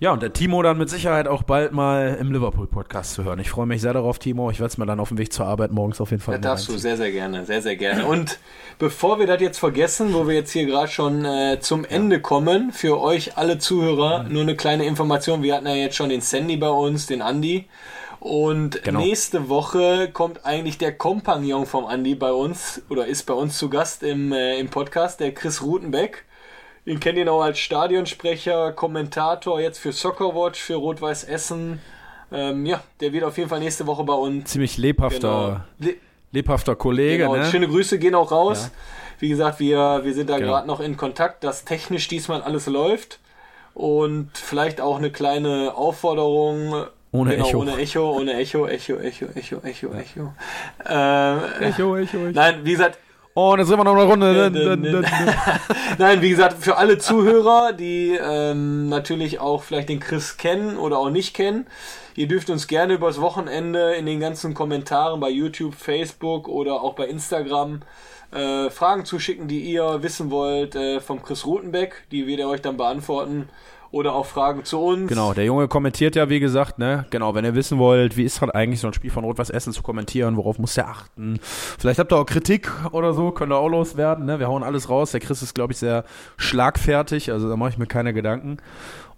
Ja, 0.00 0.12
und 0.12 0.22
der 0.22 0.32
Timo 0.32 0.62
dann 0.62 0.78
mit 0.78 0.88
Sicherheit 0.88 1.28
auch 1.28 1.42
bald 1.42 1.72
mal 1.72 2.16
im 2.18 2.32
Liverpool-Podcast 2.32 3.12
zu 3.14 3.24
hören. 3.24 3.38
Ich 3.38 3.50
freue 3.50 3.66
mich 3.66 3.82
sehr 3.82 3.92
darauf, 3.92 4.18
Timo. 4.18 4.50
Ich 4.50 4.58
werde 4.58 4.70
es 4.70 4.78
mir 4.78 4.86
dann 4.86 4.98
auf 4.98 5.08
dem 5.08 5.18
Weg 5.18 5.32
zur 5.32 5.46
Arbeit 5.46 5.70
morgens 5.70 6.00
auf 6.00 6.10
jeden 6.10 6.22
Fall 6.22 6.36
Das 6.36 6.42
mal 6.42 6.48
darfst 6.48 6.68
du 6.68 6.78
sehr, 6.78 6.96
sehr 6.96 7.12
gerne, 7.12 7.44
sehr, 7.44 7.62
sehr 7.62 7.76
gerne. 7.76 8.06
Und 8.06 8.38
bevor 8.78 9.18
wir 9.18 9.26
das 9.26 9.40
jetzt 9.40 9.58
vergessen, 9.58 10.14
wo 10.14 10.26
wir 10.26 10.34
jetzt 10.34 10.52
hier 10.52 10.66
gerade 10.66 10.88
schon 10.88 11.24
äh, 11.24 11.58
zum 11.60 11.84
Ende 11.84 12.20
kommen, 12.20 12.72
für 12.72 13.00
euch 13.00 13.36
alle 13.36 13.58
Zuhörer, 13.58 14.24
nur 14.24 14.42
eine 14.42 14.56
kleine 14.56 14.86
Information. 14.86 15.42
Wir 15.42 15.56
hatten 15.56 15.66
ja 15.66 15.74
jetzt 15.74 15.96
schon 15.96 16.08
den 16.08 16.22
Sandy 16.22 16.56
bei 16.56 16.70
uns, 16.70 17.06
den 17.06 17.22
Andi. 17.22 17.66
Und 18.20 18.82
Genau. 18.82 19.00
nächste 19.00 19.48
Woche 19.48 20.10
kommt 20.12 20.44
eigentlich 20.44 20.76
der 20.78 20.96
Kompagnon 20.96 21.66
vom 21.66 21.86
Andi 21.86 22.14
bei 22.14 22.32
uns 22.32 22.82
oder 22.90 23.06
ist 23.06 23.24
bei 23.24 23.34
uns 23.34 23.56
zu 23.58 23.68
Gast 23.70 24.02
im, 24.02 24.32
äh, 24.32 24.58
im 24.58 24.68
Podcast, 24.70 25.20
der 25.20 25.32
Chris 25.32 25.62
Rutenbeck. 25.62 26.24
Den 26.86 27.00
kennt 27.00 27.18
ihr 27.18 27.30
auch 27.32 27.42
als 27.42 27.58
Stadionsprecher, 27.58 28.72
Kommentator 28.72 29.60
jetzt 29.60 29.78
für 29.78 29.92
Soccerwatch, 29.92 30.58
für 30.60 30.74
Rot-Weiß 30.76 31.24
Essen. 31.24 31.80
Ähm, 32.32 32.66
ja, 32.66 32.82
der 33.00 33.12
wird 33.12 33.24
auf 33.24 33.36
jeden 33.38 33.48
Fall 33.50 33.60
nächste 33.60 33.86
Woche 33.86 34.04
bei 34.04 34.14
uns. 34.14 34.50
Ziemlich 34.50 34.78
lebhafter, 34.78 35.64
Genau. 35.78 35.90
Le- 35.92 35.96
lebhafter 36.32 36.76
Kollege, 36.76 37.18
Genau, 37.24 37.36
ne? 37.36 37.44
schöne 37.50 37.68
Grüße 37.68 37.98
gehen 37.98 38.14
auch 38.14 38.30
raus. 38.32 38.70
Wie 39.18 39.28
gesagt, 39.28 39.60
wir, 39.60 40.00
wir 40.04 40.14
sind 40.14 40.28
da 40.30 40.38
Genau. 40.38 40.52
gerade 40.52 40.66
noch 40.66 40.80
in 40.80 40.96
Kontakt, 40.96 41.44
dass 41.44 41.64
technisch 41.64 42.08
diesmal 42.08 42.42
alles 42.42 42.66
läuft. 42.66 43.18
Und 43.74 44.30
vielleicht 44.34 44.80
auch 44.80 44.96
eine 44.98 45.10
kleine 45.12 45.74
Aufforderung. 45.76 46.86
Ohne 47.12 47.36
genau, 47.36 47.48
Echo. 47.48 47.58
Ohne 47.60 47.76
Echo, 47.76 48.10
ohne 48.10 48.34
Echo, 48.34 48.66
Echo, 48.66 48.96
Echo, 48.96 49.26
Echo, 49.34 49.56
Echo, 49.62 49.92
Echo. 49.94 50.32
Ähm, 50.86 51.40
Echo, 51.60 51.96
Echo, 51.96 52.26
Echo. 52.26 52.30
nein, 52.32 52.60
wie 52.64 52.72
gesagt, 52.72 52.98
Oh, 53.40 53.52
und 53.52 53.60
jetzt 53.60 53.68
sind 53.68 53.78
wir 53.78 53.84
noch 53.84 53.94
eine 53.94 54.02
Runde. 54.02 54.50
Dun, 54.50 54.82
dun, 54.82 54.92
dun. 54.94 55.06
Nein, 55.98 56.20
wie 56.22 56.30
gesagt, 56.30 56.56
für 56.58 56.76
alle 56.76 56.98
Zuhörer, 56.98 57.72
die 57.72 58.18
ähm, 58.20 58.88
natürlich 58.88 59.38
auch 59.38 59.62
vielleicht 59.62 59.90
den 59.90 60.00
Chris 60.00 60.38
kennen 60.38 60.76
oder 60.76 60.98
auch 60.98 61.10
nicht 61.10 61.34
kennen, 61.34 61.68
ihr 62.16 62.26
dürft 62.26 62.50
uns 62.50 62.66
gerne 62.66 62.94
übers 62.94 63.20
Wochenende 63.20 63.94
in 63.94 64.06
den 64.06 64.18
ganzen 64.18 64.54
Kommentaren 64.54 65.20
bei 65.20 65.30
YouTube, 65.30 65.76
Facebook 65.76 66.48
oder 66.48 66.82
auch 66.82 66.94
bei 66.94 67.06
Instagram 67.06 67.82
äh, 68.32 68.70
Fragen 68.70 69.04
zuschicken, 69.04 69.46
die 69.46 69.60
ihr 69.60 70.02
wissen 70.02 70.32
wollt 70.32 70.74
äh, 70.74 70.98
vom 70.98 71.22
Chris 71.22 71.46
Rutenbeck. 71.46 72.06
Die 72.10 72.26
wird 72.26 72.40
er 72.40 72.48
euch 72.48 72.60
dann 72.60 72.76
beantworten. 72.76 73.48
Oder 73.90 74.14
auch 74.14 74.26
Fragen 74.26 74.64
zu 74.64 74.78
uns. 74.78 75.08
Genau, 75.08 75.32
der 75.32 75.44
Junge 75.44 75.66
kommentiert 75.66 76.14
ja, 76.14 76.28
wie 76.28 76.40
gesagt, 76.40 76.78
ne? 76.78 77.06
Genau, 77.10 77.34
wenn 77.34 77.44
ihr 77.44 77.54
wissen 77.54 77.78
wollt, 77.78 78.16
wie 78.16 78.24
ist 78.24 78.40
halt 78.40 78.54
eigentlich 78.54 78.80
so 78.80 78.86
ein 78.86 78.92
Spiel 78.92 79.10
von 79.10 79.24
Rot-Weiß 79.24 79.48
Essen 79.48 79.72
zu 79.72 79.82
kommentieren, 79.82 80.36
worauf 80.36 80.58
muss 80.58 80.74
der 80.74 80.88
achten? 80.88 81.38
Vielleicht 81.42 81.98
habt 81.98 82.12
ihr 82.12 82.18
auch 82.18 82.26
Kritik 82.26 82.70
oder 82.92 83.14
so, 83.14 83.30
könnt 83.30 83.52
ihr 83.52 83.56
auch 83.56 83.68
loswerden, 83.68 84.26
ne? 84.26 84.38
Wir 84.38 84.48
hauen 84.48 84.62
alles 84.62 84.90
raus. 84.90 85.12
Der 85.12 85.20
Chris 85.20 85.40
ist, 85.40 85.54
glaube 85.54 85.72
ich, 85.72 85.78
sehr 85.78 86.04
schlagfertig, 86.36 87.32
also 87.32 87.48
da 87.48 87.56
mache 87.56 87.70
ich 87.70 87.78
mir 87.78 87.86
keine 87.86 88.12
Gedanken. 88.12 88.58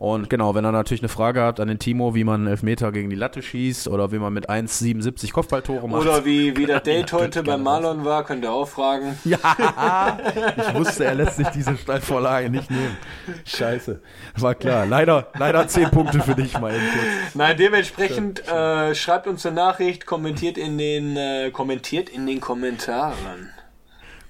Und 0.01 0.31
genau, 0.31 0.55
wenn 0.55 0.65
er 0.65 0.73
natürlich 0.73 1.03
eine 1.03 1.11
Frage 1.11 1.43
hat 1.43 1.61
an 1.61 1.69
den 1.69 1.79
Timo, 1.79 2.15
wie 2.15 2.25
man 2.25 2.47
Elfmeter 2.47 2.91
gegen 2.91 3.11
die 3.11 3.17
Latte 3.17 3.43
schießt 3.43 3.87
oder 3.87 4.11
wie 4.13 4.19
man 4.19 4.33
mit 4.33 4.49
1,77 4.49 5.31
Kopfballtore 5.31 5.87
macht. 5.87 6.01
Oder 6.01 6.25
wie, 6.25 6.57
wie 6.57 6.65
das 6.67 6.85
Date 6.85 7.13
heute 7.13 7.43
bei 7.43 7.51
gerne 7.51 7.63
Marlon 7.63 8.05
war, 8.07 8.25
könnt 8.25 8.43
ihr 8.43 8.51
auch 8.51 8.67
fragen. 8.67 9.19
Ja, 9.25 10.19
ich 10.57 10.75
wusste, 10.75 11.05
er 11.05 11.17
lässt 11.17 11.37
sich 11.37 11.49
diese 11.49 11.77
Steilvorlage 11.77 12.49
nicht 12.49 12.71
nehmen. 12.71 12.97
Scheiße. 13.45 14.01
War 14.39 14.55
klar. 14.61 14.87
Leider, 14.87 15.29
leider 15.39 15.67
10 15.67 15.91
Punkte 15.91 16.21
für 16.21 16.35
dich 16.35 16.59
mal 16.59 16.73
eben 16.73 16.85
kurz. 16.93 17.35
Nein, 17.35 17.57
dementsprechend 17.57 18.47
äh, 18.49 18.95
schreibt 18.95 19.27
uns 19.27 19.45
eine 19.45 19.57
Nachricht, 19.57 20.07
kommentiert 20.07 20.57
in 20.59 20.79
den 20.79 21.17
äh, 21.17 21.51
kommentiert 21.51 22.09
in 22.09 22.27
den 22.27 22.41
Kommentaren. 22.41 23.51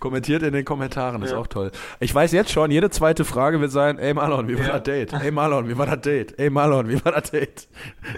Kommentiert 0.00 0.42
in 0.42 0.52
den 0.52 0.64
Kommentaren, 0.64 1.22
ist 1.22 1.30
Ja. 1.32 1.38
auch 1.38 1.46
toll. 1.46 1.70
Ich 2.00 2.14
weiß 2.14 2.32
jetzt 2.32 2.50
schon, 2.50 2.70
jede 2.70 2.90
zweite 2.90 3.24
Frage 3.24 3.60
wird 3.60 3.70
sein, 3.70 3.98
ey 3.98 4.14
Marlon, 4.14 4.48
wie 4.48 4.58
war 4.58 4.66
Ja. 4.66 4.72
das 4.74 4.82
Date? 4.82 5.12
Ey 5.12 5.30
Marlon, 5.30 5.68
wie 5.68 5.76
war 5.78 5.86
das 5.86 6.00
Date? 6.00 6.38
Ey 6.38 6.50
Marlon, 6.50 6.88
wie 6.88 7.04
war 7.04 7.12
das 7.12 7.30
Date? 7.30 7.68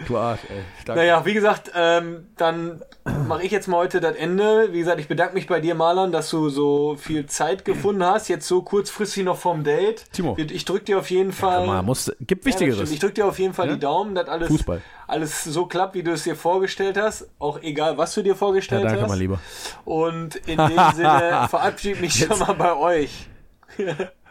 Du 0.06 0.16
Arsch, 0.16 0.40
ey. 0.48 0.62
Danke. 0.86 1.00
Naja, 1.02 1.24
wie 1.26 1.34
gesagt, 1.34 1.70
ähm, 1.76 2.28
dann 2.36 2.80
mache 3.26 3.42
ich 3.42 3.50
jetzt 3.50 3.66
mal 3.66 3.78
heute 3.78 4.00
das 4.00 4.14
Ende. 4.16 4.68
Wie 4.70 4.78
gesagt, 4.78 5.00
ich 5.00 5.08
bedanke 5.08 5.34
mich 5.34 5.48
bei 5.48 5.60
dir, 5.60 5.74
Marlon, 5.74 6.12
dass 6.12 6.30
du 6.30 6.48
so 6.48 6.96
viel 6.96 7.26
Zeit 7.26 7.64
gefunden 7.64 8.04
hast. 8.04 8.28
Jetzt 8.28 8.46
so 8.46 8.62
kurzfristig 8.62 9.24
noch 9.24 9.36
vom 9.38 9.64
Date. 9.64 10.04
Timo. 10.12 10.36
Ich 10.38 10.64
drücke 10.64 10.84
dir 10.84 10.98
auf 10.98 11.10
jeden 11.10 11.32
Fall. 11.32 11.66
Man 11.66 11.84
muss, 11.84 12.12
gibt 12.20 12.44
Ja, 12.44 12.50
Wichtigeres. 12.52 12.92
ich 12.92 13.00
drücke 13.00 13.14
dir 13.14 13.26
auf 13.26 13.38
jeden 13.40 13.54
Fall 13.54 13.68
die 13.68 13.78
Daumen, 13.80 14.14
dass 14.14 14.28
alles, 14.28 14.48
Fußball. 14.48 14.80
Alles 15.12 15.44
so 15.44 15.66
klappt, 15.66 15.94
wie 15.94 16.02
du 16.02 16.12
es 16.12 16.24
dir 16.24 16.34
vorgestellt 16.34 16.96
hast. 16.96 17.28
Auch 17.38 17.60
egal, 17.62 17.98
was 17.98 18.14
du 18.14 18.22
dir 18.22 18.30
ja, 18.30 18.34
vorgestellt 18.34 18.84
danke, 18.84 19.02
hast. 19.02 19.08
mein 19.10 19.18
Lieber. 19.18 19.40
Und 19.84 20.36
in 20.36 20.56
dem 20.56 20.80
Sinne 20.94 21.46
verabschiede 21.50 22.00
mich 22.00 22.14
schon 22.14 22.38
mal 22.38 22.54
bei 22.54 22.74
euch. 22.74 23.28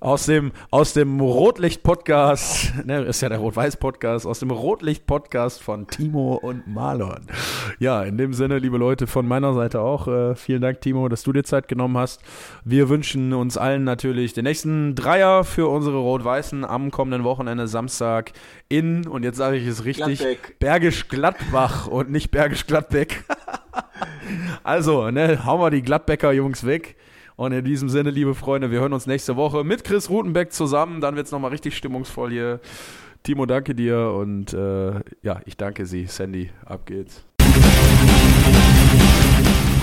aus 0.00 0.26
dem, 0.26 0.52
aus 0.70 0.92
dem 0.92 1.20
Rotlicht-Podcast, 1.20 2.84
ne, 2.84 3.02
ist 3.02 3.20
ja 3.20 3.28
der 3.28 3.38
Rot-Weiß-Podcast, 3.38 4.26
aus 4.26 4.38
dem 4.38 4.50
Rotlicht-Podcast 4.50 5.62
von 5.62 5.86
Timo 5.88 6.34
und 6.34 6.66
Marlon. 6.66 7.26
Ja, 7.78 8.02
in 8.02 8.16
dem 8.18 8.32
Sinne, 8.32 8.58
liebe 8.58 8.78
Leute, 8.78 9.06
von 9.06 9.26
meiner 9.26 9.52
Seite 9.54 9.80
auch, 9.80 10.06
äh, 10.06 10.34
vielen 10.36 10.62
Dank, 10.62 10.80
Timo, 10.80 11.08
dass 11.08 11.22
du 11.22 11.32
dir 11.32 11.44
Zeit 11.44 11.68
genommen 11.68 11.98
hast. 11.98 12.22
Wir 12.64 12.88
wünschen 12.88 13.32
uns 13.32 13.56
allen 13.56 13.84
natürlich 13.84 14.32
den 14.32 14.44
nächsten 14.44 14.94
Dreier 14.94 15.44
für 15.44 15.68
unsere 15.68 15.98
Rot-Weißen 15.98 16.64
am 16.64 16.90
kommenden 16.90 17.24
Wochenende, 17.24 17.66
Samstag 17.66 18.32
in, 18.68 19.06
und 19.06 19.24
jetzt 19.24 19.36
sage 19.36 19.56
ich 19.56 19.66
es 19.66 19.84
richtig, 19.84 20.18
Gladbeck. 20.18 20.58
Bergisch 20.58 21.08
Gladbach 21.08 21.86
und 21.86 22.10
nicht 22.10 22.30
Bergisch 22.30 22.66
Gladbeck. 22.66 23.24
also, 24.62 25.10
ne, 25.10 25.44
hauen 25.44 25.60
wir 25.60 25.70
die 25.70 25.82
Gladbecker 25.82 26.32
Jungs 26.32 26.64
weg. 26.64 26.96
Und 27.36 27.52
in 27.52 27.64
diesem 27.64 27.90
Sinne, 27.90 28.10
liebe 28.10 28.34
Freunde, 28.34 28.70
wir 28.70 28.80
hören 28.80 28.94
uns 28.94 29.06
nächste 29.06 29.36
Woche 29.36 29.62
mit 29.62 29.84
Chris 29.84 30.08
Rutenbeck 30.08 30.52
zusammen. 30.52 31.02
Dann 31.02 31.16
wird 31.16 31.26
es 31.26 31.32
nochmal 31.32 31.50
richtig 31.50 31.76
stimmungsvoll 31.76 32.30
hier. 32.30 32.60
Timo, 33.22 33.44
danke 33.44 33.74
dir 33.74 34.12
und 34.12 34.54
äh, 34.54 35.00
ja, 35.22 35.40
ich 35.44 35.56
danke 35.56 35.84
Sie. 35.84 36.06
Sandy, 36.06 36.50
ab 36.64 36.86
geht's. 36.86 37.24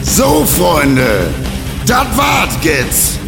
So, 0.02 0.46
Freunde, 0.46 1.30
das 1.86 2.18
war's 2.18 2.58
jetzt. 2.64 3.20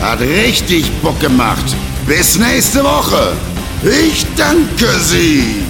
Hat 0.00 0.20
richtig 0.20 0.90
Bock 1.00 1.18
gemacht. 1.20 1.64
Bis 2.06 2.38
nächste 2.38 2.82
Woche. 2.84 3.32
Ich 3.84 4.26
danke 4.36 4.86
Sie. 4.98 5.62